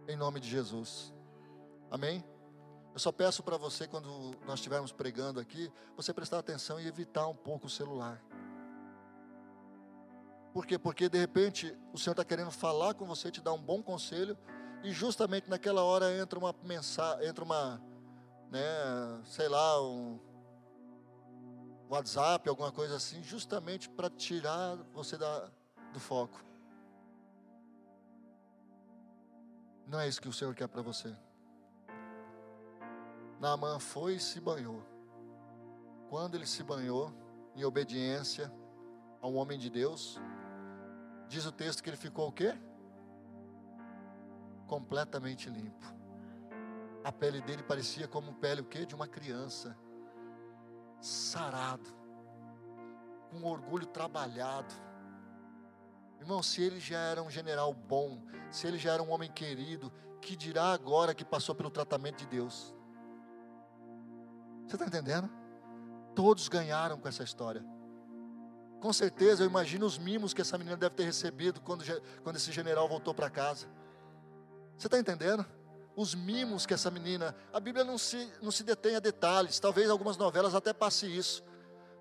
Em 0.08 0.16
nome 0.16 0.40
de 0.40 0.50
Jesus. 0.50 1.14
Amém? 1.92 2.24
Eu 2.94 3.00
só 3.00 3.12
peço 3.12 3.42
para 3.42 3.58
você, 3.58 3.88
quando 3.88 4.08
nós 4.46 4.56
estivermos 4.56 4.92
pregando 4.92 5.40
aqui, 5.40 5.72
você 5.96 6.14
prestar 6.14 6.40
atenção 6.40 6.80
e 6.80 6.88
evitar 6.88 7.28
um 7.28 7.36
pouco 7.36 7.68
o 7.68 7.70
celular. 7.70 8.24
Por 10.54 10.68
quê? 10.68 10.78
Porque 10.78 11.10
de 11.10 11.18
repente 11.18 11.76
o 11.92 11.98
Senhor 11.98 12.14
está 12.14 12.24
querendo 12.24 12.52
falar 12.52 12.94
com 12.94 13.06
você, 13.06 13.32
te 13.32 13.42
dar 13.42 13.54
um 13.54 13.62
bom 13.62 13.82
conselho, 13.82 14.38
e 14.84 14.92
justamente 14.92 15.50
naquela 15.50 15.84
hora 15.84 16.16
entra 16.16 16.38
uma 16.38 16.54
mensagem, 16.64 17.28
entra 17.28 17.44
uma, 17.44 17.82
né, 18.54 19.24
sei 19.26 19.49
lá, 19.49 19.82
um 19.82 20.20
WhatsApp, 21.89 22.47
alguma 22.47 22.72
coisa 22.72 22.97
assim, 22.97 23.24
justamente 23.24 23.89
para 23.89 24.12
tirar 24.12 24.76
você 24.93 25.18
da, 25.18 25.49
do 25.91 25.99
foco. 25.99 26.39
Não 29.88 29.99
é 29.99 30.08
isso 30.08 30.22
que 30.22 30.30
o 30.30 30.34
Senhor 30.34 30.54
quer 30.54 30.68
para 30.68 30.84
você. 30.84 31.16
Naamã 33.39 33.80
foi 33.80 34.16
e 34.16 34.20
se 34.20 34.39
banhou. 34.39 34.84
Quando 36.08 36.36
ele 36.36 36.45
se 36.45 36.62
banhou, 36.62 37.12
em 37.56 37.66
obediência 37.66 38.54
a 39.20 39.28
um 39.28 39.36
homem 39.36 39.58
de 39.58 39.70
Deus, 39.72 40.20
diz 41.28 41.43
o 41.47 41.51
texto 41.51 41.82
que 41.82 41.89
ele 41.89 41.97
ficou 41.97 42.28
o 42.28 42.32
quê? 42.32 42.56
Completamente 44.68 45.49
limpo. 45.49 46.03
A 47.04 47.12
pele 47.12 47.41
dele 47.41 47.62
parecia 47.64 48.08
como 48.08 48.34
pele 48.36 48.62
o 48.62 48.66
quê? 48.66 48.86
De 48.86 48.95
uma 48.95 49.08
criança. 49.08 49.78
Sarado. 51.01 51.89
Com 53.30 53.43
orgulho 53.43 53.86
trabalhado. 53.86 54.74
Irmão, 56.20 56.41
se 56.41 56.62
ele 56.62 56.80
já 56.80 56.99
era 56.99 57.22
um 57.22 57.30
general 57.30 57.74
bom, 57.74 58.22
se 58.49 58.66
ele 58.66 58.78
já 58.78 58.93
era 58.93 59.04
um 59.04 59.12
homem 59.12 59.30
querido, 59.30 59.91
que 60.22 60.36
dirá 60.36 60.72
agora 60.72 61.14
que 61.14 61.26
passou 61.26 61.54
pelo 61.54 61.70
tratamento 61.70 62.20
de 62.20 62.28
Deus? 62.28 62.74
Você 64.66 64.76
está 64.76 64.86
entendendo? 64.86 65.30
Todos 66.16 66.47
ganharam 66.47 66.97
com 66.97 67.08
essa 67.08 67.24
história. 67.24 67.66
Com 68.80 68.93
certeza, 68.93 69.43
eu 69.43 69.47
imagino 69.47 69.86
os 69.86 69.97
mimos 69.97 70.34
que 70.34 70.41
essa 70.41 70.58
menina 70.58 70.78
deve 70.78 70.95
ter 70.95 71.04
recebido 71.04 71.60
quando, 71.62 71.84
quando 72.22 72.36
esse 72.38 72.51
general 72.51 72.88
voltou 72.88 73.14
para 73.14 73.30
casa. 73.30 73.68
Você 74.78 74.88
está 74.88 74.97
entendendo? 74.97 75.45
Os 75.96 76.16
mimos 76.16 76.66
que 76.66 76.74
essa 76.74 76.89
menina. 76.89 77.36
A 77.52 77.60
Bíblia 77.60 77.84
não 77.84 77.98
se, 77.98 78.32
não 78.41 78.52
se 78.52 78.64
detém 78.64 78.96
a 78.96 79.00
detalhes, 79.00 79.60
talvez 79.60 79.89
algumas 79.89 80.18
novelas 80.18 80.56
até 80.56 80.74
passe 80.74 81.06
isso. 81.06 81.44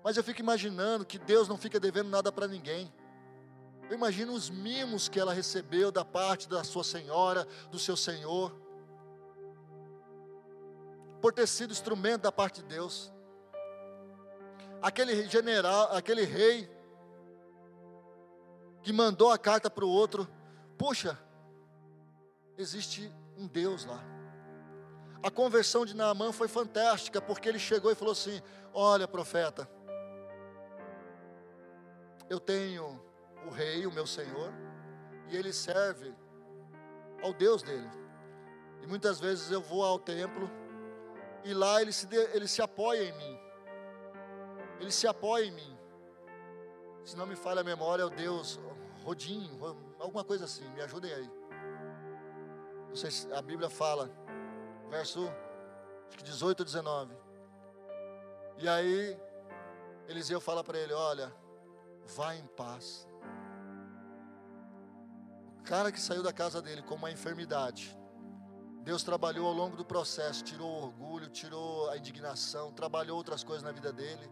Mas 0.03 0.17
eu 0.17 0.23
fico 0.23 0.41
imaginando 0.41 1.05
que 1.05 1.19
Deus 1.19 1.47
não 1.47 1.57
fica 1.57 1.79
devendo 1.79 2.09
nada 2.09 2.31
para 2.31 2.47
ninguém. 2.47 2.93
Eu 3.89 3.95
imagino 3.95 4.33
os 4.33 4.49
mimos 4.49 5.07
que 5.07 5.19
ela 5.19 5.33
recebeu 5.33 5.91
da 5.91 6.03
parte 6.03 6.49
da 6.49 6.63
sua 6.63 6.83
senhora, 6.83 7.47
do 7.69 7.77
seu 7.77 7.95
senhor 7.95 8.63
por 11.23 11.31
ter 11.31 11.47
sido 11.47 11.71
instrumento 11.71 12.23
da 12.23 12.33
parte 12.33 12.61
de 12.61 12.67
Deus. 12.67 13.09
Aquele 14.81 15.25
general, 15.29 15.95
aquele 15.95 16.25
rei 16.25 16.69
que 18.81 18.91
mandou 18.91 19.31
a 19.31 19.37
carta 19.37 19.69
para 19.69 19.85
o 19.85 19.89
outro, 19.89 20.27
puxa, 20.77 21.17
existe 22.57 23.09
um 23.37 23.47
Deus 23.47 23.85
lá. 23.85 24.03
A 25.21 25.31
conversão 25.31 25.85
de 25.85 25.95
Naamã 25.95 26.31
foi 26.31 26.47
fantástica, 26.47 27.21
porque 27.21 27.47
ele 27.47 27.59
chegou 27.59 27.91
e 27.91 27.95
falou 27.95 28.11
assim: 28.11 28.41
Olha, 28.73 29.07
profeta, 29.07 29.69
eu 32.29 32.39
tenho 32.39 33.01
o 33.47 33.49
rei, 33.49 33.85
o 33.85 33.91
meu 33.91 34.05
senhor, 34.05 34.51
e 35.29 35.37
ele 35.37 35.53
serve 35.53 36.13
ao 37.21 37.33
Deus 37.33 37.63
dele. 37.63 37.89
E 38.81 38.87
muitas 38.87 39.19
vezes 39.19 39.49
eu 39.49 39.61
vou 39.61 39.83
ao 39.83 39.97
templo 39.97 40.49
e 41.43 41.53
lá 41.53 41.81
ele 41.81 41.91
se, 41.91 42.07
ele 42.33 42.47
se 42.47 42.61
apoia 42.61 43.03
em 43.03 43.17
mim. 43.17 43.39
Ele 44.79 44.91
se 44.91 45.07
apoia 45.07 45.45
em 45.45 45.51
mim. 45.51 45.77
Se 47.03 47.15
não 47.15 47.25
me 47.25 47.35
falha 47.35 47.61
a 47.61 47.63
memória, 47.63 48.03
é 48.03 48.05
o 48.05 48.09
Deus 48.09 48.59
Rodinho, 49.03 49.59
alguma 49.99 50.23
coisa 50.23 50.45
assim. 50.45 50.67
Me 50.71 50.81
ajudem 50.81 51.13
aí. 51.13 51.31
Se 52.93 53.31
a 53.33 53.41
Bíblia 53.41 53.69
fala, 53.69 54.09
verso 54.89 55.27
acho 56.07 56.17
que 56.17 56.23
18 56.23 56.59
ou 56.59 56.65
19. 56.65 57.17
E 58.59 58.69
aí, 58.69 59.19
Eliseu 60.07 60.39
fala 60.39 60.63
para 60.63 60.77
ele: 60.77 60.93
Olha, 60.93 61.33
vá 62.15 62.35
em 62.35 62.45
paz. 62.47 63.07
O 65.59 65.63
cara 65.63 65.91
que 65.91 65.99
saiu 65.99 66.21
da 66.21 66.31
casa 66.31 66.61
dele 66.61 66.83
com 66.83 66.95
uma 66.95 67.09
enfermidade, 67.09 67.97
Deus 68.83 69.01
trabalhou 69.01 69.47
ao 69.47 69.53
longo 69.53 69.75
do 69.75 69.85
processo, 69.85 70.43
tirou 70.43 70.69
o 70.69 70.83
orgulho, 70.83 71.29
tirou 71.29 71.89
a 71.89 71.97
indignação, 71.97 72.71
trabalhou 72.73 73.17
outras 73.17 73.43
coisas 73.43 73.63
na 73.63 73.71
vida 73.71 73.91
dele, 73.91 74.29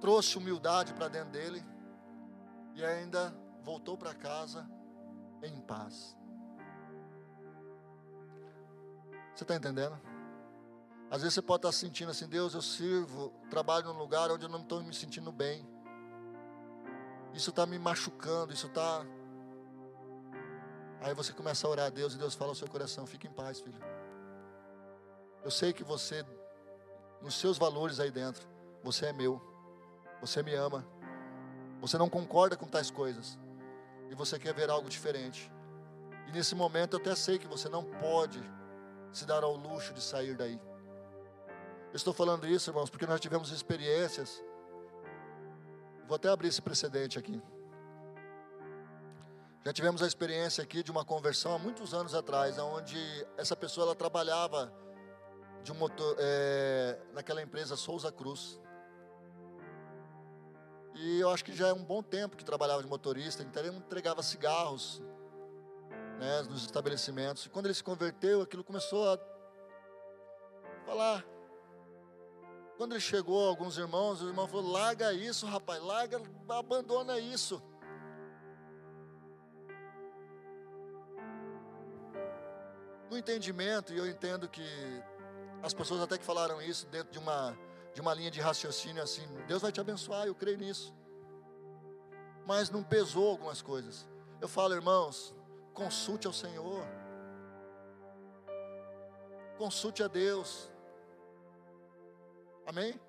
trouxe 0.00 0.38
humildade 0.38 0.94
para 0.94 1.08
dentro 1.08 1.30
dele 1.30 1.62
e 2.74 2.84
ainda 2.84 3.34
voltou 3.62 3.98
para 3.98 4.14
casa 4.14 4.66
em 5.42 5.60
paz. 5.60 6.16
Você 9.34 9.44
está 9.44 9.54
entendendo? 9.54 10.00
Às 11.10 11.22
vezes 11.22 11.34
você 11.34 11.42
pode 11.42 11.58
estar 11.58 11.72
sentindo 11.72 12.10
assim, 12.10 12.26
Deus, 12.26 12.54
eu 12.54 12.62
sirvo, 12.62 13.32
trabalho 13.50 13.92
num 13.92 13.98
lugar 13.98 14.30
onde 14.30 14.44
eu 14.44 14.48
não 14.48 14.60
estou 14.60 14.82
me 14.82 14.94
sentindo 14.94 15.30
bem. 15.30 15.66
Isso 17.34 17.50
está 17.50 17.66
me 17.66 17.78
machucando, 17.78 18.52
isso 18.52 18.66
está 18.66 19.04
Aí 21.02 21.14
você 21.14 21.32
começa 21.32 21.66
a 21.66 21.70
orar 21.70 21.86
a 21.86 21.90
Deus 21.90 22.14
e 22.14 22.18
Deus 22.18 22.34
fala 22.34 22.52
ao 22.52 22.54
seu 22.54 22.68
coração: 22.68 23.04
fique 23.06 23.26
em 23.26 23.32
paz, 23.32 23.60
filho. 23.60 23.80
Eu 25.42 25.50
sei 25.50 25.72
que 25.72 25.82
você, 25.82 26.24
nos 27.20 27.34
seus 27.34 27.58
valores 27.58 27.98
aí 27.98 28.10
dentro, 28.10 28.46
você 28.84 29.06
é 29.06 29.12
meu, 29.12 29.42
você 30.20 30.44
me 30.44 30.54
ama, 30.54 30.86
você 31.80 31.98
não 31.98 32.08
concorda 32.08 32.56
com 32.56 32.66
tais 32.66 32.88
coisas 32.88 33.36
e 34.08 34.14
você 34.14 34.38
quer 34.38 34.54
ver 34.54 34.70
algo 34.70 34.88
diferente. 34.88 35.50
E 36.28 36.30
nesse 36.30 36.54
momento 36.54 36.94
eu 36.94 37.00
até 37.00 37.16
sei 37.16 37.36
que 37.36 37.48
você 37.48 37.68
não 37.68 37.82
pode 37.82 38.40
se 39.12 39.26
dar 39.26 39.44
ao 39.44 39.54
luxo 39.54 39.92
de 39.92 40.00
sair 40.00 40.36
daí. 40.36 40.58
Eu 41.90 41.96
estou 41.96 42.14
falando 42.14 42.46
isso, 42.46 42.70
irmãos, 42.70 42.88
porque 42.88 43.06
nós 43.06 43.20
tivemos 43.20 43.50
experiências. 43.50 44.42
Vou 46.06 46.16
até 46.16 46.28
abrir 46.28 46.48
esse 46.48 46.62
precedente 46.62 47.18
aqui. 47.18 47.40
Já 49.64 49.72
tivemos 49.72 50.02
a 50.02 50.06
experiência 50.06 50.64
aqui 50.64 50.82
de 50.82 50.90
uma 50.90 51.04
conversão 51.04 51.54
há 51.54 51.58
muitos 51.58 51.94
anos 51.94 52.14
atrás, 52.14 52.58
onde 52.58 52.98
essa 53.36 53.54
pessoa 53.54 53.86
ela 53.86 53.94
trabalhava 53.94 54.72
de 55.62 55.70
um 55.70 55.74
motor, 55.76 56.16
é, 56.18 56.98
naquela 57.12 57.42
empresa 57.42 57.76
Souza 57.76 58.10
Cruz. 58.10 58.58
E 60.94 61.20
eu 61.20 61.30
acho 61.30 61.44
que 61.44 61.54
já 61.54 61.68
é 61.68 61.72
um 61.72 61.84
bom 61.84 62.02
tempo 62.02 62.36
que 62.36 62.44
trabalhava 62.44 62.82
de 62.82 62.88
motorista, 62.88 63.42
então 63.42 63.62
ele 63.62 63.76
entregava 63.76 64.22
cigarros 64.22 65.02
né, 66.18 66.42
nos 66.42 66.62
estabelecimentos. 66.62 67.46
E 67.46 67.48
quando 67.48 67.66
ele 67.66 67.74
se 67.74 67.84
converteu, 67.84 68.42
aquilo 68.42 68.64
começou 68.64 69.12
a 69.12 69.18
falar. 70.86 71.24
Quando 72.76 72.92
ele 72.92 73.00
chegou, 73.00 73.48
alguns 73.48 73.76
irmãos, 73.78 74.22
o 74.22 74.28
irmão 74.28 74.46
falou: 74.48 74.72
larga 74.72 75.12
isso, 75.12 75.46
rapaz, 75.46 75.82
larga, 75.82 76.20
abandona 76.48 77.18
isso. 77.18 77.62
no 83.12 83.18
entendimento, 83.18 83.92
e 83.92 83.98
eu 83.98 84.08
entendo 84.08 84.48
que 84.48 84.64
as 85.62 85.74
pessoas 85.74 86.00
até 86.00 86.16
que 86.16 86.24
falaram 86.24 86.62
isso 86.62 86.86
dentro 86.86 87.12
de 87.12 87.18
uma, 87.18 87.56
de 87.94 88.00
uma 88.00 88.14
linha 88.14 88.30
de 88.30 88.40
raciocínio 88.40 89.02
assim, 89.02 89.22
Deus 89.46 89.60
vai 89.60 89.70
te 89.70 89.78
abençoar, 89.78 90.26
eu 90.26 90.34
creio 90.34 90.56
nisso. 90.56 90.94
Mas 92.46 92.70
não 92.70 92.82
pesou 92.82 93.28
algumas 93.28 93.60
coisas. 93.60 94.08
Eu 94.40 94.48
falo, 94.48 94.74
irmãos, 94.74 95.34
consulte 95.72 96.26
ao 96.26 96.32
Senhor. 96.32 96.84
Consulte 99.58 100.02
a 100.02 100.08
Deus. 100.08 100.70
Amém? 102.66 103.00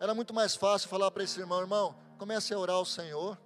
Era 0.00 0.14
muito 0.14 0.34
mais 0.34 0.56
fácil 0.56 0.88
falar 0.88 1.10
para 1.10 1.22
esse 1.22 1.38
irmão, 1.38 1.60
irmão, 1.60 1.96
comece 2.18 2.52
a 2.52 2.58
orar 2.58 2.76
ao 2.76 2.84
Senhor 2.84 3.38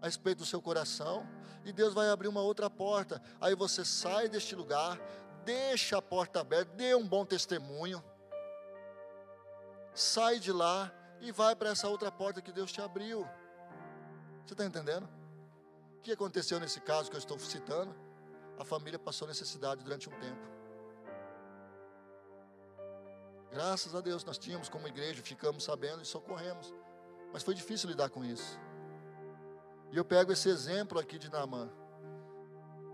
a 0.00 0.06
respeito 0.06 0.38
do 0.38 0.46
seu 0.46 0.60
coração, 0.60 1.26
e 1.64 1.72
Deus 1.72 1.94
vai 1.94 2.08
abrir 2.10 2.28
uma 2.28 2.42
outra 2.42 2.68
porta. 2.68 3.20
Aí 3.40 3.54
você 3.54 3.84
sai 3.84 4.28
deste 4.28 4.54
lugar, 4.54 4.98
deixa 5.44 5.98
a 5.98 6.02
porta 6.02 6.40
aberta, 6.40 6.70
dê 6.76 6.94
um 6.94 7.06
bom 7.06 7.24
testemunho, 7.24 8.04
sai 9.94 10.38
de 10.38 10.52
lá 10.52 10.92
e 11.20 11.32
vai 11.32 11.56
para 11.56 11.70
essa 11.70 11.88
outra 11.88 12.12
porta 12.12 12.42
que 12.42 12.52
Deus 12.52 12.70
te 12.70 12.80
abriu. 12.80 13.26
Você 14.44 14.54
está 14.54 14.64
entendendo? 14.64 15.08
O 15.96 16.00
que 16.02 16.12
aconteceu 16.12 16.60
nesse 16.60 16.80
caso 16.80 17.10
que 17.10 17.16
eu 17.16 17.20
estou 17.20 17.38
citando? 17.38 18.05
A 18.58 18.64
família 18.64 18.98
passou 18.98 19.28
necessidade 19.28 19.82
durante 19.84 20.08
um 20.08 20.12
tempo. 20.12 20.56
Graças 23.50 23.94
a 23.94 24.00
Deus 24.00 24.24
nós 24.24 24.38
tínhamos 24.38 24.68
como 24.68 24.88
igreja, 24.88 25.22
ficamos 25.22 25.64
sabendo 25.64 26.02
e 26.02 26.06
socorremos. 26.06 26.74
Mas 27.32 27.42
foi 27.42 27.54
difícil 27.54 27.88
lidar 27.88 28.10
com 28.10 28.24
isso. 28.24 28.58
E 29.90 29.96
eu 29.96 30.04
pego 30.04 30.32
esse 30.32 30.48
exemplo 30.48 30.98
aqui 30.98 31.18
de 31.18 31.30
Naamã. 31.30 31.70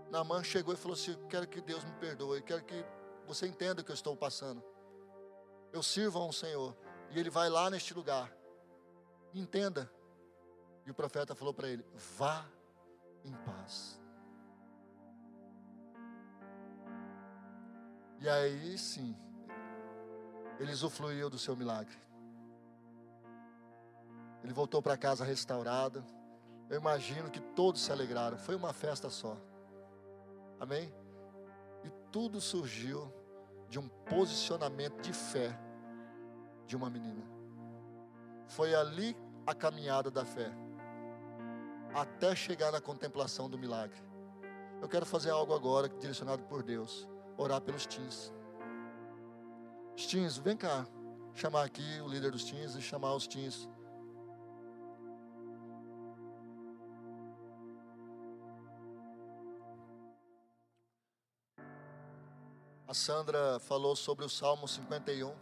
Naamã 0.09 0.43
chegou 0.43 0.73
e 0.73 0.77
falou 0.77 0.93
assim: 0.93 1.17
Quero 1.27 1.47
que 1.47 1.59
Deus 1.59 1.83
me 1.83 1.91
perdoe, 1.93 2.41
quero 2.41 2.63
que 2.63 2.85
você 3.25 3.47
entenda 3.47 3.81
o 3.81 3.83
que 3.85 3.91
eu 3.91 3.95
estou 3.95 4.15
passando. 4.15 4.63
Eu 5.71 5.81
sirvo 5.81 6.19
a 6.19 6.25
um 6.25 6.31
Senhor. 6.31 6.75
E 7.09 7.19
ele 7.19 7.29
vai 7.29 7.49
lá 7.49 7.69
neste 7.69 7.93
lugar. 7.93 8.31
Entenda. 9.33 9.91
E 10.85 10.91
o 10.91 10.93
profeta 10.93 11.35
falou 11.35 11.53
para 11.53 11.67
ele: 11.67 11.85
vá 12.17 12.45
em 13.23 13.33
paz. 13.33 13.99
E 18.23 18.29
aí 18.29 18.77
sim, 18.77 19.13
ele 20.57 20.71
usufruiu 20.71 21.29
do 21.29 21.37
seu 21.37 21.57
milagre. 21.57 21.97
Ele 24.41 24.53
voltou 24.53 24.81
para 24.81 24.95
casa 24.95 25.25
restaurado. 25.25 26.01
Eu 26.69 26.79
imagino 26.79 27.29
que 27.29 27.41
todos 27.41 27.81
se 27.81 27.91
alegraram. 27.91 28.37
Foi 28.37 28.55
uma 28.55 28.71
festa 28.71 29.09
só. 29.09 29.35
Amém? 30.57 30.89
E 31.83 31.89
tudo 32.13 32.39
surgiu 32.39 33.11
de 33.67 33.77
um 33.77 33.89
posicionamento 33.89 35.01
de 35.01 35.11
fé 35.11 35.59
de 36.65 36.77
uma 36.77 36.89
menina. 36.89 37.25
Foi 38.47 38.73
ali 38.73 39.17
a 39.45 39.53
caminhada 39.53 40.09
da 40.09 40.23
fé, 40.23 40.49
até 41.93 42.33
chegar 42.33 42.71
na 42.71 42.79
contemplação 42.79 43.49
do 43.49 43.57
milagre. 43.57 44.01
Eu 44.81 44.87
quero 44.87 45.05
fazer 45.05 45.31
algo 45.31 45.53
agora, 45.53 45.89
direcionado 45.89 46.43
por 46.43 46.63
Deus, 46.63 47.05
orar 47.37 47.61
pelos 47.61 47.85
teens. 47.85 48.33
Os 49.95 50.05
teens, 50.05 50.37
vem 50.37 50.57
cá, 50.57 50.85
chamar 51.33 51.63
aqui 51.63 52.01
o 52.01 52.07
líder 52.07 52.31
dos 52.31 52.43
teens 52.43 52.75
e 52.75 52.81
chamar 52.81 53.13
os 53.13 53.27
teens. 53.27 53.69
A 62.87 62.93
Sandra 62.95 63.59
falou 63.59 63.95
sobre 63.95 64.23
o 64.23 64.29
Salmo 64.29 64.67
51. 64.67 65.33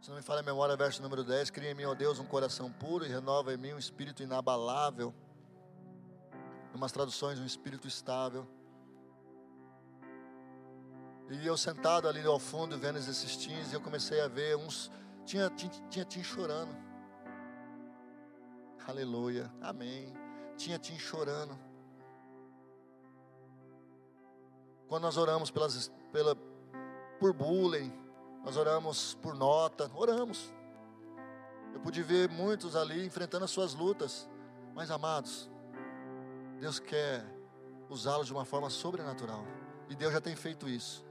Se 0.00 0.08
não 0.08 0.16
me 0.16 0.22
falha 0.22 0.40
a 0.40 0.42
memória, 0.42 0.76
verso 0.76 1.00
número 1.00 1.22
10. 1.22 1.50
Cria 1.50 1.70
em 1.70 1.74
mim, 1.74 1.84
ó 1.84 1.94
Deus, 1.94 2.18
um 2.18 2.24
coração 2.24 2.72
puro 2.72 3.04
e 3.04 3.08
renova 3.08 3.54
em 3.54 3.56
mim 3.56 3.74
um 3.74 3.78
espírito 3.78 4.24
inabalável. 4.24 5.14
Em 6.72 6.76
umas 6.76 6.90
traduções, 6.90 7.38
um 7.38 7.46
espírito 7.46 7.86
estável. 7.86 8.44
E 11.30 11.46
eu 11.46 11.56
sentado 11.56 12.08
ali 12.08 12.24
ao 12.24 12.38
fundo, 12.38 12.78
vendo 12.78 12.98
esses 12.98 13.36
teens, 13.36 13.72
eu 13.72 13.80
comecei 13.80 14.20
a 14.20 14.28
ver 14.28 14.56
uns. 14.56 14.90
Tinha, 15.26 15.50
tinha, 15.50 15.70
tinha 15.90 16.04
teen 16.04 16.24
chorando. 16.24 16.74
Aleluia. 18.86 19.52
Amém. 19.60 20.12
Tinha 20.56 20.78
teen 20.78 20.98
chorando. 20.98 21.58
Quando 24.88 25.02
nós 25.02 25.18
oramos 25.18 25.50
pelas, 25.50 25.92
pela, 26.10 26.34
por 27.20 27.34
bullying, 27.34 27.92
nós 28.42 28.56
oramos 28.56 29.14
por 29.16 29.34
nota, 29.34 29.90
oramos. 29.94 30.50
Eu 31.74 31.80
pude 31.80 32.02
ver 32.02 32.30
muitos 32.30 32.74
ali 32.74 33.04
enfrentando 33.04 33.44
as 33.44 33.50
suas 33.50 33.74
lutas, 33.74 34.26
mas 34.74 34.90
amados, 34.90 35.50
Deus 36.58 36.78
quer 36.78 37.22
usá-los 37.90 38.26
de 38.26 38.32
uma 38.32 38.46
forma 38.46 38.70
sobrenatural, 38.70 39.44
e 39.90 39.94
Deus 39.94 40.12
já 40.12 40.20
tem 40.20 40.34
feito 40.34 40.66
isso. 40.66 41.07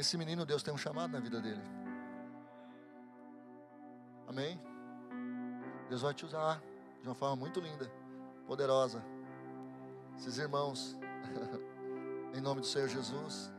Esse 0.00 0.16
menino, 0.16 0.46
Deus 0.46 0.62
tem 0.62 0.72
um 0.72 0.78
chamado 0.78 1.12
na 1.12 1.20
vida 1.20 1.42
dele. 1.42 1.60
Amém? 4.26 4.58
Deus 5.90 6.00
vai 6.00 6.14
te 6.14 6.24
usar 6.24 6.62
de 7.02 7.06
uma 7.06 7.14
forma 7.14 7.36
muito 7.36 7.60
linda, 7.60 7.86
poderosa. 8.46 9.04
Esses 10.16 10.38
irmãos. 10.38 10.96
em 12.32 12.40
nome 12.40 12.62
do 12.62 12.66
Senhor 12.66 12.88
Jesus. 12.88 13.52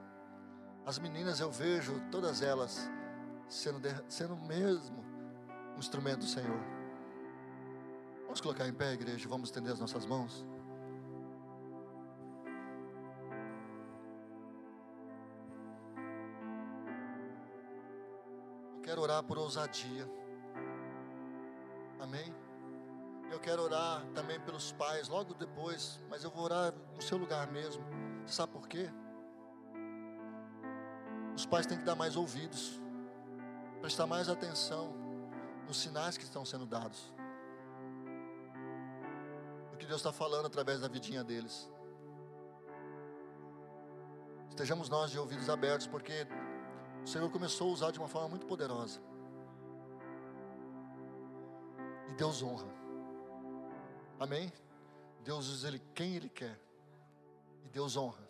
As 0.84 0.98
meninas 0.98 1.40
eu 1.40 1.52
vejo 1.52 2.02
todas 2.10 2.42
elas 2.42 2.90
sendo, 3.48 3.80
sendo 4.10 4.36
mesmo 4.36 5.06
um 5.76 5.78
instrumento 5.78 6.22
do 6.22 6.26
Senhor. 6.26 6.60
Vamos 8.24 8.42
colocar 8.42 8.68
em 8.68 8.74
pé, 8.74 8.94
igreja, 8.94 9.30
vamos 9.30 9.50
estender 9.50 9.74
as 9.74 9.80
nossas 9.80 10.08
mãos. 10.08 10.44
Quero 18.92 19.04
orar 19.04 19.24
por 19.24 19.38
ousadia. 19.38 20.06
Amém? 21.98 22.36
Eu 23.32 23.40
quero 23.40 23.62
orar 23.62 24.06
também 24.14 24.38
pelos 24.42 24.74
pais, 24.74 25.08
logo 25.08 25.34
depois, 25.34 26.02
mas 26.10 26.26
eu 26.26 26.30
vou 26.30 26.44
orar 26.44 26.74
no 26.94 27.02
seu 27.02 27.18
lugar 27.18 27.48
mesmo. 27.48 27.82
Você 28.26 28.34
sabe 28.34 28.52
por 28.52 28.68
quê? 28.68 28.90
Os 31.34 31.46
pais 31.46 31.66
têm 31.66 31.78
que 31.78 31.86
dar 31.86 31.96
mais 31.96 32.18
ouvidos, 32.18 32.82
prestar 33.80 34.08
mais 34.08 34.28
atenção 34.28 34.94
nos 35.66 35.80
sinais 35.80 36.18
que 36.18 36.26
estão 36.26 36.44
sendo 36.44 36.66
dados, 36.66 37.14
o 39.72 39.78
que 39.78 39.86
Deus 39.86 40.02
está 40.02 40.12
falando 40.12 40.48
através 40.48 40.82
da 40.82 40.90
vidinha 40.90 41.24
deles. 41.24 41.72
Estejamos 44.50 44.90
nós 44.90 45.12
de 45.12 45.18
ouvidos 45.18 45.50
abertos, 45.50 45.88
porque 45.88 46.28
o 47.04 47.08
Senhor 47.08 47.30
começou 47.30 47.70
a 47.70 47.74
usar 47.74 47.92
de 47.92 48.00
uma 48.00 48.08
forma 48.08 48.30
muito 48.30 48.46
poderosa. 48.46 49.00
E 52.10 52.14
Deus 52.14 52.44
honra. 52.44 52.68
Amém? 54.20 54.52
Deus 55.24 55.48
usa 55.48 55.68
Ele 55.68 55.82
quem 55.94 56.16
Ele 56.16 56.30
quer. 56.30 56.60
E 57.64 57.70
Deus 57.70 57.98
honra. 57.98 58.30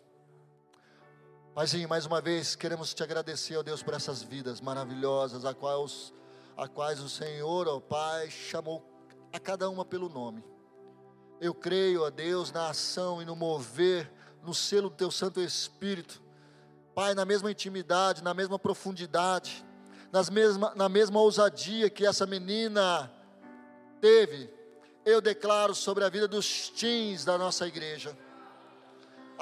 Paizinho, 1.54 1.86
mais 1.86 2.06
uma 2.06 2.18
vez 2.18 2.54
queremos 2.54 2.94
te 2.94 3.02
agradecer, 3.02 3.58
ó 3.58 3.62
Deus, 3.62 3.82
por 3.82 3.92
essas 3.92 4.22
vidas 4.22 4.58
maravilhosas, 4.58 5.44
a 5.44 5.52
quais, 5.52 6.14
a 6.56 6.66
quais 6.66 6.98
o 7.00 7.10
Senhor, 7.10 7.68
ó 7.68 7.78
Pai, 7.78 8.30
chamou 8.30 8.82
a 9.30 9.38
cada 9.38 9.68
uma 9.68 9.84
pelo 9.84 10.08
nome. 10.08 10.42
Eu 11.38 11.52
creio, 11.52 12.04
ó 12.04 12.10
Deus, 12.10 12.50
na 12.50 12.70
ação 12.70 13.20
e 13.20 13.26
no 13.26 13.36
mover, 13.36 14.10
no 14.42 14.54
selo 14.54 14.88
do 14.88 14.96
Teu 14.96 15.10
Santo 15.10 15.40
Espírito. 15.42 16.21
Pai, 16.94 17.14
na 17.14 17.24
mesma 17.24 17.50
intimidade, 17.50 18.22
na 18.22 18.34
mesma 18.34 18.58
profundidade, 18.58 19.64
nas 20.10 20.28
mesma, 20.28 20.72
na 20.74 20.88
mesma 20.88 21.20
ousadia 21.20 21.88
que 21.88 22.06
essa 22.06 22.26
menina 22.26 23.10
teve, 24.00 24.50
eu 25.04 25.20
declaro 25.20 25.74
sobre 25.74 26.04
a 26.04 26.08
vida 26.08 26.28
dos 26.28 26.68
teens 26.68 27.24
da 27.24 27.38
nossa 27.38 27.66
igreja 27.66 28.16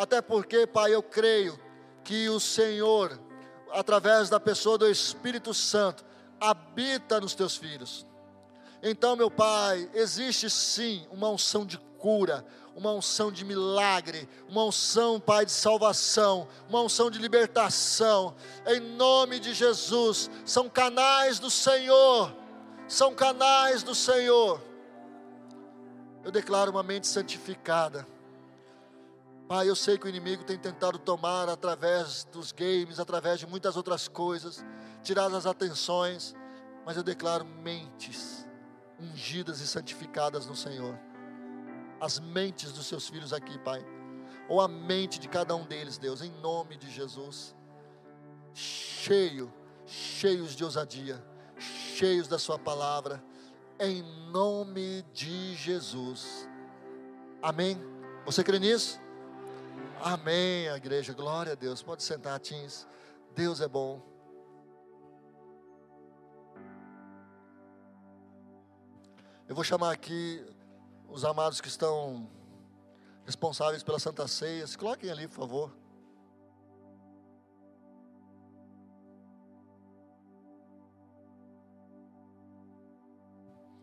até 0.01 0.23
porque, 0.23 0.67
Pai, 0.67 0.95
eu 0.95 1.03
creio 1.03 1.61
que 2.03 2.27
o 2.31 2.41
Senhor, 2.41 3.21
através 3.71 4.31
da 4.31 4.41
pessoa 4.41 4.79
do 4.79 4.89
Espírito 4.89 5.53
Santo, 5.53 6.03
habita 6.41 7.21
nos 7.21 7.35
teus 7.35 7.55
filhos. 7.55 8.07
Então, 8.83 9.15
meu 9.15 9.31
Pai, 9.31 9.91
existe 9.93 10.49
sim 10.49 11.07
uma 11.11 11.29
unção 11.29 11.67
de 11.67 11.77
cura, 11.99 12.43
uma 12.75 12.93
unção 12.93 13.31
de 13.31 13.45
milagre, 13.45 14.29
uma 14.49 14.65
unção, 14.65 15.21
Pai, 15.21 15.45
de 15.45 15.53
salvação, 15.53 16.49
uma 16.69 16.81
unção 16.83 17.11
de 17.11 17.19
libertação, 17.19 18.35
em 18.67 18.81
nome 18.81 19.39
de 19.39 19.53
Jesus. 19.53 20.31
São 20.45 20.69
canais 20.69 21.39
do 21.39 21.51
Senhor, 21.51 22.35
são 22.89 23.15
canais 23.15 23.83
do 23.83 23.95
Senhor. 23.95 24.63
Eu 26.25 26.31
declaro 26.31 26.71
uma 26.71 26.83
mente 26.83 27.07
santificada 27.07 28.07
Pai, 29.51 29.69
eu 29.69 29.75
sei 29.75 29.99
que 29.99 30.07
o 30.07 30.09
inimigo 30.09 30.45
tem 30.45 30.57
tentado 30.57 30.97
tomar 30.97 31.49
através 31.49 32.23
dos 32.31 32.53
games, 32.53 33.01
através 33.01 33.41
de 33.41 33.49
muitas 33.49 33.77
outras 33.77 34.07
coisas, 34.07 34.65
tirar 35.03 35.27
as 35.35 35.45
atenções, 35.45 36.37
mas 36.87 36.97
eu 36.97 37.03
declaro 37.03 37.45
mentes 37.45 38.47
ungidas 38.97 39.61
e 39.61 39.67
santificadas 39.67 40.47
no 40.47 40.55
Senhor. 40.55 40.97
As 42.01 42.19
mentes 42.19 42.73
dos 42.73 42.87
seus 42.87 43.09
filhos 43.09 43.33
aqui, 43.33 43.59
Pai, 43.59 43.85
ou 44.49 44.61
a 44.61 44.67
mente 44.67 45.19
de 45.19 45.29
cada 45.29 45.55
um 45.55 45.65
deles, 45.65 45.99
Deus, 45.99 46.23
em 46.23 46.31
nome 46.41 46.77
de 46.77 46.91
Jesus. 46.91 47.55
Cheio, 48.55 49.53
cheios 49.87 50.57
de 50.57 50.65
ousadia, 50.65 51.23
cheios 51.59 52.27
da 52.27 52.39
Sua 52.39 52.59
palavra, 52.59 53.23
em 53.79 54.03
nome 54.31 55.03
de 55.13 55.55
Jesus. 55.55 56.49
Amém? 57.43 57.79
Você 58.25 58.43
crê 58.43 58.59
nisso? 58.59 59.01
Amém, 60.03 60.69
a 60.69 60.77
igreja. 60.77 61.13
Glória 61.13 61.53
a 61.53 61.55
Deus. 61.55 61.83
Pode 61.83 62.03
sentar, 62.03 62.39
Tins. 62.41 62.87
Deus 63.35 63.61
é 63.61 63.69
bom. 63.69 64.01
Eu 69.47 69.55
vou 69.55 69.65
chamar 69.65 69.93
aqui 69.93 70.45
os 71.11 71.25
amados 71.25 71.61
que 71.61 71.69
estão 71.69 72.29
responsáveis 73.25 73.83
pela 73.83 73.99
Santa 73.99 74.27
Ceia. 74.29 74.67
Se 74.67 74.79
coloquem 74.79 75.11
ali, 75.11 75.27
por 75.29 75.35
favor. 75.35 75.77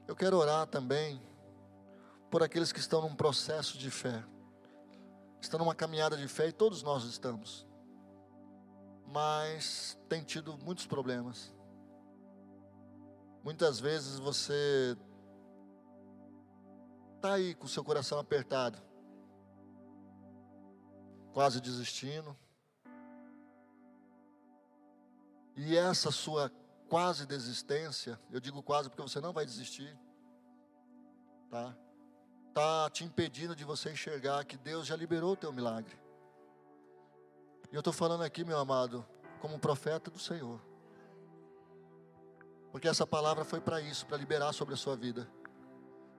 Eu 0.07 0.15
quero 0.15 0.37
orar 0.37 0.65
também 0.67 1.21
por 2.31 2.41
aqueles 2.41 2.71
que 2.71 2.79
estão 2.79 3.01
num 3.01 3.15
processo 3.15 3.77
de 3.77 3.91
fé 3.91 4.23
está 5.47 5.57
numa 5.57 5.75
caminhada 5.75 6.17
de 6.17 6.27
fé 6.27 6.47
e 6.47 6.51
todos 6.51 6.83
nós 6.83 7.03
estamos, 7.03 7.65
mas 9.05 9.97
tem 10.09 10.23
tido 10.23 10.57
muitos 10.57 10.85
problemas. 10.85 11.53
Muitas 13.43 13.79
vezes 13.79 14.19
você 14.19 14.97
está 17.17 17.33
aí 17.33 17.53
com 17.55 17.65
o 17.65 17.69
seu 17.69 17.83
coração 17.83 18.19
apertado, 18.19 18.79
quase 21.33 21.59
desistindo. 21.59 22.37
E 25.55 25.75
essa 25.75 26.11
sua 26.11 26.51
quase 26.87 27.25
desistência, 27.25 28.19
eu 28.31 28.39
digo 28.39 28.61
quase 28.63 28.89
porque 28.89 29.01
você 29.01 29.19
não 29.19 29.33
vai 29.33 29.45
desistir, 29.45 29.97
tá? 31.49 31.75
Tá 32.53 32.89
te 32.89 33.03
impedindo 33.03 33.55
de 33.55 33.65
você 33.65 33.91
enxergar 33.91 34.45
que 34.45 34.55
Deus 34.55 34.87
já 34.87 34.95
liberou 34.95 35.33
o 35.33 35.35
teu 35.35 35.51
milagre. 35.51 35.99
E 37.71 37.75
eu 37.75 37.79
estou 37.79 37.91
falando 37.91 38.23
aqui, 38.23 38.43
meu 38.45 38.57
amado, 38.57 39.05
como 39.39 39.59
profeta 39.59 40.09
do 40.09 40.19
Senhor. 40.19 40.61
Porque 42.71 42.87
essa 42.87 43.05
palavra 43.05 43.43
foi 43.43 43.59
para 43.59 43.81
isso, 43.81 44.05
para 44.05 44.17
liberar 44.17 44.53
sobre 44.53 44.75
a 44.75 44.77
sua 44.77 44.95
vida. 44.95 45.27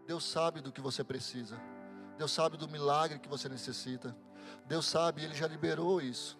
Deus 0.08 0.24
sabe 0.24 0.62
do 0.62 0.72
que 0.72 0.80
você 0.80 1.04
precisa. 1.04 1.60
Deus 2.16 2.32
sabe 2.32 2.56
do 2.56 2.66
milagre 2.66 3.18
que 3.18 3.28
você 3.28 3.46
necessita. 3.46 4.16
Deus 4.64 4.86
sabe, 4.86 5.22
Ele 5.22 5.34
já 5.34 5.46
liberou 5.46 6.00
isso. 6.00 6.38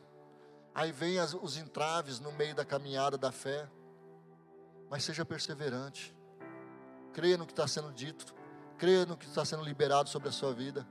Aí 0.75 0.91
vem 0.91 1.19
as, 1.19 1.35
os 1.35 1.59
entraves 1.59 2.19
no 2.19 2.33
meio 2.33 2.55
da 2.55 2.65
caminhada 2.65 3.19
da 3.19 3.31
fé. 3.31 3.69
Mas 4.89 5.05
seja 5.05 5.23
perseverante. 5.23 6.17
Creia 7.13 7.37
no 7.37 7.45
que 7.45 7.53
está 7.53 7.69
sendo 7.69 7.93
dito. 7.93 8.35
Creia 8.79 9.05
no 9.05 9.19
que 9.19 9.27
está 9.27 9.45
sendo 9.45 9.63
liberado 9.63 10.09
sobre 10.09 10.31
a 10.31 10.33
sua 10.33 10.55
vida. 10.55 10.89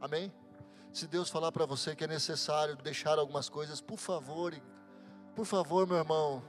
Amém? 0.00 0.32
Se 0.92 1.08
Deus 1.08 1.28
falar 1.28 1.50
para 1.50 1.66
você 1.66 1.96
que 1.96 2.04
é 2.04 2.06
necessário 2.06 2.76
deixar 2.76 3.18
algumas 3.18 3.48
coisas, 3.48 3.80
por 3.80 3.98
favor, 3.98 4.54
por 5.34 5.44
favor, 5.44 5.84
meu 5.84 5.96
irmão, 5.96 6.44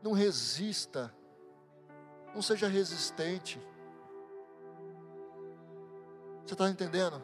não 0.00 0.12
resista. 0.12 1.12
Não 2.32 2.40
seja 2.40 2.68
resistente. 2.68 3.60
Você 6.44 6.54
está 6.54 6.68
entendendo? 6.68 7.22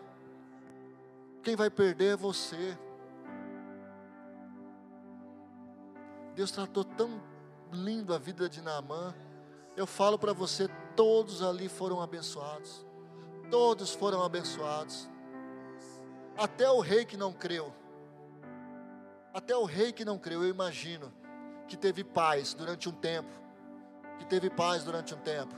Quem 1.43 1.57
vai 1.57 1.71
perder 1.71 2.15
é 2.15 2.17
você. 2.17 2.77
Deus 6.35 6.51
tratou 6.51 6.85
tão 6.85 7.23
lindo 7.73 8.15
a 8.15 8.19
vida 8.19 8.49
de 8.49 8.61
Naamã. 8.61 9.15
Eu 9.77 9.87
falo 9.87 10.19
para 10.19 10.33
você, 10.33 10.69
todos 10.95 11.43
ali 11.43 11.69
foram 11.69 12.01
abençoados. 12.01 12.87
Todos 13.51 13.93
foram 13.93 14.23
abençoados. 14.23 15.09
Até 16.37 16.69
o 16.71 16.81
rei 16.81 17.05
que 17.05 17.17
não 17.17 17.33
creu. 17.33 17.73
Até 19.33 19.57
o 19.57 19.65
rei 19.65 19.93
que 19.93 20.05
não 20.05 20.19
creu, 20.19 20.43
eu 20.43 20.49
imagino 20.49 21.13
que 21.67 21.77
teve 21.77 22.03
paz 22.05 22.55
durante 22.55 22.89
um 22.89 22.93
tempo, 22.93 23.31
que 24.19 24.25
teve 24.25 24.49
paz 24.49 24.85
durante 24.85 25.15
um 25.15 25.19
tempo, 25.19 25.55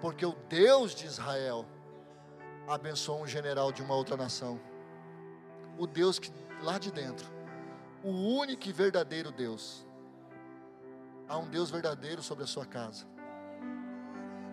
porque 0.00 0.24
o 0.24 0.36
Deus 0.48 0.94
de 0.94 1.06
Israel 1.06 1.66
abençoou 2.68 3.22
um 3.22 3.26
general 3.26 3.72
de 3.72 3.82
uma 3.82 3.94
outra 3.94 4.16
nação. 4.16 4.60
O 5.78 5.86
Deus 5.86 6.18
que 6.18 6.30
lá 6.62 6.78
de 6.78 6.90
dentro, 6.90 7.26
o 8.02 8.10
único 8.10 8.68
e 8.68 8.72
verdadeiro 8.72 9.30
Deus. 9.30 9.86
Há 11.28 11.36
um 11.38 11.48
Deus 11.48 11.70
verdadeiro 11.70 12.22
sobre 12.22 12.44
a 12.44 12.46
sua 12.46 12.66
casa. 12.66 13.06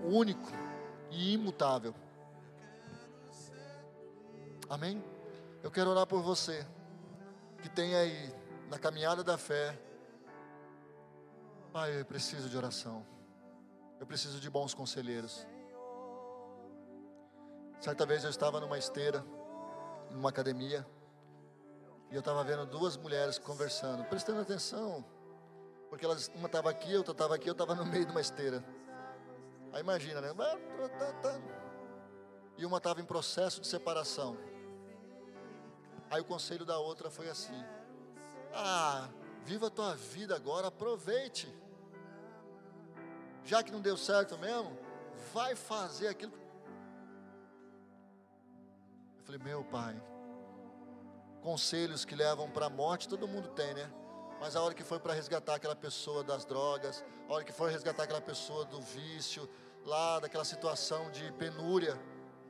Único 0.04 0.52
e 1.10 1.34
imutável. 1.34 1.96
Amém? 4.70 5.04
Eu 5.64 5.72
quero 5.72 5.90
orar 5.90 6.06
por 6.06 6.22
você 6.22 6.66
que 7.62 7.70
tem 7.70 7.96
aí 7.96 8.34
na 8.70 8.78
caminhada 8.78 9.24
da 9.24 9.38
fé 9.38 9.80
Pai, 11.76 12.00
eu 12.00 12.06
preciso 12.06 12.48
de 12.48 12.56
oração. 12.56 13.06
Eu 14.00 14.08
preciso 14.08 14.40
de 14.40 14.50
bons 14.50 14.74
conselheiros. 14.74 15.46
Certa 17.80 18.06
vez 18.06 18.24
eu 18.24 18.30
estava 18.30 18.60
numa 18.60 18.78
esteira, 18.78 19.26
numa 20.12 20.30
academia, 20.30 20.86
e 22.10 22.16
eu 22.16 22.20
estava 22.20 22.44
vendo 22.44 22.66
duas 22.66 22.98
mulheres 22.98 23.38
conversando, 23.38 24.04
prestando 24.06 24.42
atenção, 24.42 25.04
porque 25.90 26.06
elas, 26.06 26.32
uma 26.36 26.48
estava 26.48 26.70
aqui, 26.70 26.96
outra 26.96 27.12
estava 27.12 27.36
aqui, 27.36 27.48
eu 27.48 27.54
estava 27.54 27.76
no 27.76 27.86
meio 27.86 28.06
de 28.06 28.12
uma 28.12 28.22
esteira. 28.22 28.64
Aí 29.74 29.82
imagina, 29.82 30.22
né? 30.22 30.30
E 32.58 32.66
uma 32.66 32.78
estava 32.78 33.02
em 33.02 33.06
processo 33.06 33.60
de 33.60 33.68
separação. 33.68 34.38
Aí 36.10 36.22
o 36.22 36.26
conselho 36.26 36.66
da 36.66 36.80
outra 36.80 37.10
foi 37.10 37.30
assim: 37.30 37.62
Ah, 38.54 39.10
viva 39.44 39.68
a 39.68 39.70
tua 39.70 39.96
vida 39.96 40.36
agora, 40.36 40.68
aproveite 40.68 41.54
já 43.46 43.62
que 43.62 43.72
não 43.72 43.80
deu 43.80 43.96
certo 43.96 44.38
mesmo, 44.38 44.78
vai 45.34 45.56
fazer 45.56 46.08
aquilo. 46.08 46.34
Eu 46.34 46.45
falei, 49.26 49.42
meu 49.44 49.64
pai, 49.64 50.02
conselhos 51.42 52.06
que 52.06 52.16
levam 52.16 52.50
para 52.50 52.68
a 52.68 52.70
morte, 52.70 53.10
todo 53.10 53.28
mundo 53.28 53.50
tem, 53.50 53.74
né? 53.74 53.92
Mas 54.40 54.56
a 54.56 54.62
hora 54.62 54.74
que 54.74 54.84
foi 54.84 55.00
para 55.00 55.14
resgatar 55.14 55.56
aquela 55.56 55.76
pessoa 55.76 56.24
das 56.24 56.46
drogas, 56.46 57.04
a 57.28 57.34
hora 57.34 57.44
que 57.44 57.52
foi 57.52 57.72
resgatar 57.72 58.04
aquela 58.04 58.22
pessoa 58.22 58.66
do 58.66 58.80
vício, 58.82 59.50
lá 59.84 60.20
daquela 60.20 60.46
situação 60.46 61.10
de 61.12 61.32
penúria, 61.34 62.00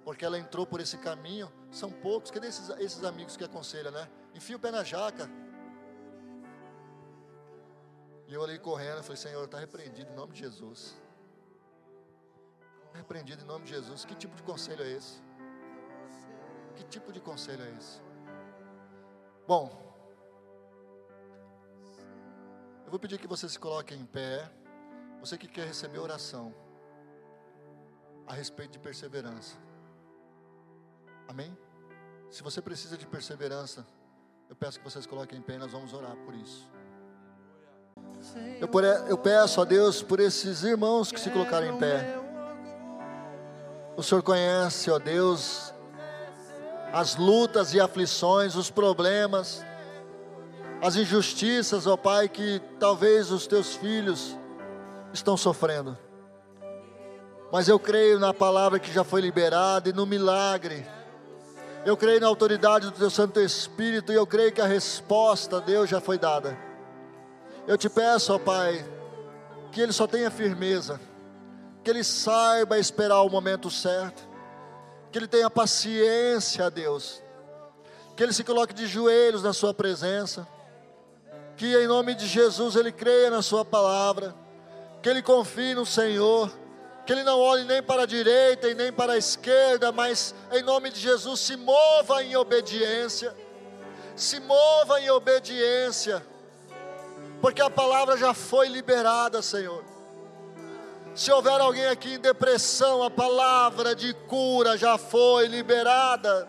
porque 0.04 0.26
ela 0.26 0.38
entrou 0.38 0.66
por 0.68 0.80
esse 0.80 0.98
caminho, 0.98 1.52
são 1.72 1.92
poucos. 1.92 2.30
Cadê 2.30 2.48
esses, 2.48 2.70
esses 2.80 3.04
amigos 3.04 3.38
que 3.38 3.44
aconselham, 3.44 3.92
né? 3.92 4.10
Enfia 4.34 4.56
o 4.56 4.60
pé 4.60 4.72
na 4.72 4.84
jaca, 4.84 5.30
e 8.28 8.34
eu 8.34 8.42
olhei 8.42 8.58
correndo 8.58 9.04
falei, 9.04 9.18
Senhor, 9.18 9.46
está 9.46 9.60
repreendido 9.60 10.12
em 10.12 10.16
nome 10.16 10.34
de 10.34 10.40
Jesus. 10.40 10.96
Está 12.88 12.98
repreendido 12.98 13.44
em 13.44 13.46
nome 13.46 13.66
de 13.66 13.72
Jesus. 13.72 14.04
Que 14.04 14.16
tipo 14.16 14.36
de 14.36 14.44
conselho 14.44 14.84
é 14.84 14.92
esse? 14.92 15.22
Que 16.76 16.84
tipo 16.84 17.12
de 17.12 17.20
conselho 17.20 17.64
é 17.64 17.72
esse? 17.78 18.02
Bom, 19.48 19.70
eu 22.86 22.92
vou 22.92 23.00
pedir 23.00 23.18
que 23.18 23.28
você 23.28 23.48
se 23.48 23.60
coloque 23.60 23.94
em 23.94 24.06
pé. 24.06 24.50
Você 25.20 25.38
que 25.38 25.48
quer 25.48 25.66
receber 25.66 26.00
oração 26.00 26.54
a 28.28 28.34
respeito 28.34 28.74
de 28.74 28.80
perseverança. 28.80 29.56
Amém? 31.28 31.58
Se 32.30 32.44
você 32.44 32.62
precisa 32.62 32.98
de 32.98 33.08
perseverança, 33.08 33.86
eu 34.50 34.56
peço 34.56 34.80
que 34.80 34.84
vocês 34.84 35.06
coloquem 35.06 35.40
em 35.40 35.42
pé 35.42 35.56
e 35.56 35.58
nós 35.58 35.72
vamos 35.72 35.94
orar 35.94 36.16
por 36.18 36.34
isso. 36.36 36.70
Eu, 38.60 38.70
eu 39.08 39.18
peço 39.18 39.62
a 39.62 39.66
Deus 39.66 40.02
por 40.02 40.20
esses 40.20 40.64
irmãos 40.64 41.12
que 41.12 41.20
se 41.20 41.30
colocaram 41.30 41.68
em 41.68 41.78
pé. 41.78 42.20
O 43.96 44.04
Senhor 44.04 44.22
conhece, 44.22 44.92
ó 44.92 45.00
Deus, 45.00 45.74
as 46.96 47.18
lutas 47.18 47.74
e 47.74 47.80
aflições, 47.82 48.56
os 48.56 48.72
problemas, 48.72 49.66
as 50.82 50.96
injustiças, 50.96 51.86
ó 51.86 51.98
Pai, 51.98 52.30
que 52.30 52.62
talvez 52.80 53.32
os 53.32 53.46
teus 53.46 53.76
filhos 53.76 54.38
estão 55.12 55.36
sofrendo. 55.36 55.98
Mas 57.52 57.68
eu 57.68 57.78
creio 57.78 58.18
na 58.18 58.34
palavra 58.34 58.80
que 58.80 58.94
já 58.94 59.04
foi 59.04 59.20
liberada 59.20 59.90
e 59.90 59.94
no 59.94 60.06
milagre. 60.06 60.88
Eu 61.86 61.98
creio 61.98 62.22
na 62.22 62.28
autoridade 62.28 62.86
do 62.86 62.94
teu 62.94 63.10
Santo 63.10 63.42
Espírito 63.42 64.14
e 64.14 64.16
eu 64.16 64.26
creio 64.26 64.54
que 64.54 64.62
a 64.62 64.66
resposta, 64.66 65.60
Deus, 65.60 65.90
já 65.90 66.00
foi 66.00 66.18
dada. 66.18 66.58
Eu 67.68 67.78
te 67.78 67.90
peço, 67.90 68.34
ó 68.34 68.40
Pai, 68.40 68.86
que 69.74 69.82
ele 69.82 69.92
só 69.92 70.08
tenha 70.08 70.32
firmeza, 70.32 71.02
que 71.84 71.90
ele 71.90 72.06
saiba 72.06 72.80
esperar 72.80 73.22
o 73.22 73.30
momento 73.30 73.70
certo, 73.70 74.35
que 75.16 75.20
ele 75.20 75.28
tenha 75.28 75.50
paciência, 75.50 76.70
Deus, 76.70 77.24
que 78.18 78.22
ele 78.22 78.34
se 78.34 78.44
coloque 78.44 78.74
de 78.74 78.86
joelhos 78.86 79.42
na 79.42 79.54
Sua 79.54 79.74
presença, 79.74 80.46
que 81.56 81.74
em 81.74 81.88
nome 81.88 82.16
de 82.16 82.28
Jesus 82.28 82.76
ele 82.76 82.92
creia 82.92 83.30
na 83.30 83.42
Sua 83.42 83.64
palavra, 83.64 84.36
que 85.02 85.08
ele 85.08 85.22
confie 85.22 85.74
no 85.74 85.86
Senhor, 85.86 86.52
que 87.06 87.14
ele 87.14 87.24
não 87.24 87.40
olhe 87.40 87.64
nem 87.64 87.82
para 87.82 88.04
a 88.04 88.06
direita 88.06 88.68
e 88.68 88.76
nem 88.76 88.92
para 88.92 89.14
a 89.14 89.18
esquerda, 89.18 89.90
mas 89.90 90.36
em 90.52 90.62
nome 90.62 90.92
de 90.92 91.00
Jesus 91.00 91.40
se 91.40 91.56
mova 91.56 92.22
em 92.22 92.36
obediência, 92.36 93.34
se 94.18 94.42
mova 94.42 95.00
em 95.00 95.10
obediência. 95.12 96.22
Porque 97.40 97.62
a 97.62 97.70
palavra 97.70 98.18
já 98.18 98.34
foi 98.34 98.68
liberada, 98.68 99.42
Senhor. 99.42 99.95
Se 101.16 101.32
houver 101.32 101.62
alguém 101.62 101.86
aqui 101.86 102.16
em 102.16 102.20
depressão, 102.20 103.02
a 103.02 103.10
palavra 103.10 103.96
de 103.96 104.14
cura 104.28 104.78
já 104.78 104.98
foi 104.98 105.48
liberada. 105.48 106.46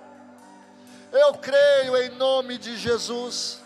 Eu 1.13 1.35
creio 1.35 1.97
em 1.97 2.09
nome 2.17 2.59
de 2.59 2.77
Jesus. 2.77 3.61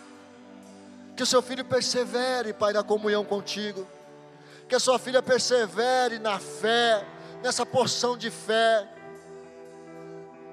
Que 1.17 1.23
o 1.23 1.25
seu 1.25 1.41
filho 1.41 1.65
persevere, 1.65 2.53
Pai, 2.53 2.71
na 2.71 2.83
comunhão 2.83 3.25
contigo. 3.25 3.87
Que 4.69 4.75
a 4.75 4.79
sua 4.79 4.99
filha 4.99 5.23
persevere 5.23 6.19
na 6.19 6.37
fé, 6.37 7.03
nessa 7.41 7.65
porção 7.65 8.15
de 8.15 8.29
fé. 8.29 8.87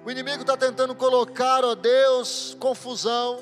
O 0.02 0.10
inimigo 0.10 0.40
está 0.40 0.56
tentando 0.56 0.94
colocar, 0.94 1.62
ó 1.62 1.74
Deus, 1.74 2.56
confusão. 2.58 3.38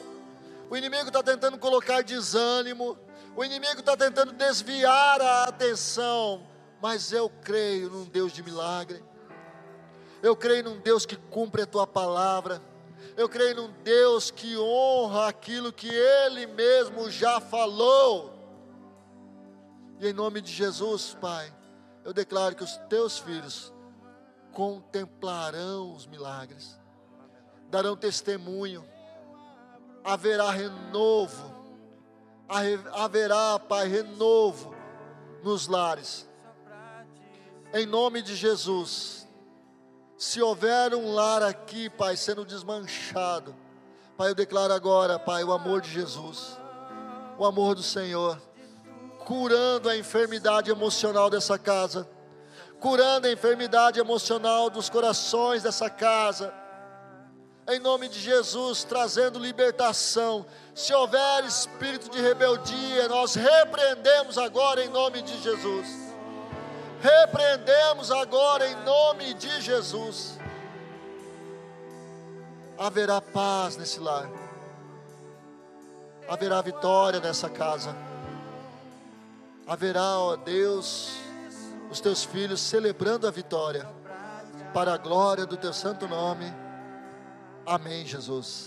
O 0.69 0.77
inimigo 0.77 1.07
está 1.07 1.23
tentando 1.23 1.57
colocar 1.57 2.03
desânimo. 2.03 2.99
O 3.37 3.45
inimigo 3.45 3.79
está 3.79 3.97
tentando 3.97 4.33
desviar 4.33 5.21
a 5.21 5.45
atenção. 5.45 6.56
Mas 6.81 7.13
eu 7.13 7.31
creio 7.43 7.91
num 7.91 8.05
Deus 8.05 8.33
de 8.33 8.43
milagre. 8.43 9.03
Eu 10.23 10.37
creio 10.37 10.65
num 10.65 10.79
Deus 10.79 11.07
que 11.07 11.17
cumpre 11.17 11.63
a 11.63 11.67
tua 11.67 11.87
palavra. 11.87 12.61
Eu 13.17 13.29
creio 13.29 13.57
num 13.57 13.73
Deus 13.83 14.31
que 14.31 14.57
honra 14.59 15.29
aquilo 15.29 15.73
que 15.73 15.89
Ele 15.89 16.47
mesmo 16.47 17.11
já 17.11 17.41
falou. 17.41 18.35
E 19.99 20.09
em 20.09 20.13
nome 20.13 20.41
de 20.41 20.53
Jesus, 20.53 21.17
Pai, 21.21 21.53
eu 22.05 22.13
declaro 22.13 22.55
que 22.55 22.65
os 22.65 22.77
teus 22.89 23.19
filhos 23.19 23.73
contemplarão 24.53 25.93
os 25.93 26.07
milagres, 26.07 26.79
darão 27.71 27.97
testemunho, 27.97 28.85
haverá 30.05 30.51
renovo, 30.51 31.55
haverá, 32.49 33.59
Pai, 33.59 33.89
renovo 33.89 34.75
nos 35.43 35.67
lares. 35.67 36.29
Em 37.73 37.87
nome 37.87 38.23
de 38.23 38.35
Jesus, 38.35 39.29
se 40.17 40.41
houver 40.41 40.95
um 40.95 41.13
lar 41.13 41.43
aqui, 41.43 41.91
Pai, 41.91 42.17
sendo 42.17 42.45
desmanchado, 42.45 43.55
Pai, 44.17 44.31
eu 44.31 44.35
declaro 44.35 44.73
agora, 44.73 45.19
Pai, 45.19 45.45
o 45.45 45.53
amor 45.53 45.81
de 45.81 45.91
Jesus, 45.91 46.59
o 47.37 47.45
amor 47.45 47.75
do 47.75 47.83
Senhor, 47.83 48.41
curando 49.25 49.89
a 49.89 49.97
enfermidade 49.97 50.71
emocional 50.71 51.29
dessa 51.29 51.59
casa 51.59 52.09
curando 52.81 53.27
a 53.27 53.33
enfermidade 53.33 53.99
emocional 53.99 54.71
dos 54.71 54.89
corações 54.89 55.63
dessa 55.63 55.89
casa. 55.89 56.53
Em 57.69 57.81
nome 57.81 58.09
de 58.09 58.21
Jesus, 58.21 58.85
trazendo 58.85 59.39
libertação. 59.39 60.47
Se 60.75 60.95
houver 60.95 61.45
espírito 61.45 62.09
de 62.11 62.21
rebeldia, 62.21 63.09
nós 63.09 63.35
repreendemos 63.35 64.39
agora 64.39 64.85
em 64.85 64.89
nome 64.89 65.21
de 65.23 65.37
Jesus. 65.43 66.06
Repreendemos 67.07 68.11
agora 68.11 68.67
em 68.67 68.75
nome 68.83 69.33
de 69.35 69.61
Jesus. 69.61 70.37
Haverá 72.77 73.21
paz 73.21 73.77
nesse 73.77 74.01
lar. 74.01 74.29
Haverá 76.29 76.61
vitória 76.61 77.21
nessa 77.21 77.49
casa. 77.49 77.95
Haverá, 79.69 80.19
ó 80.19 80.35
Deus, 80.35 81.13
os 81.93 82.01
teus 82.01 82.25
filhos 82.25 82.61
celebrando 82.61 83.29
a 83.29 83.31
vitória, 83.31 83.87
para 84.75 84.95
a 84.95 84.97
glória 84.97 85.47
do 85.47 85.57
teu 85.57 85.73
santo 85.73 86.09
nome. 86.09 86.53
Amém, 87.65 88.05
Jesus. 88.05 88.65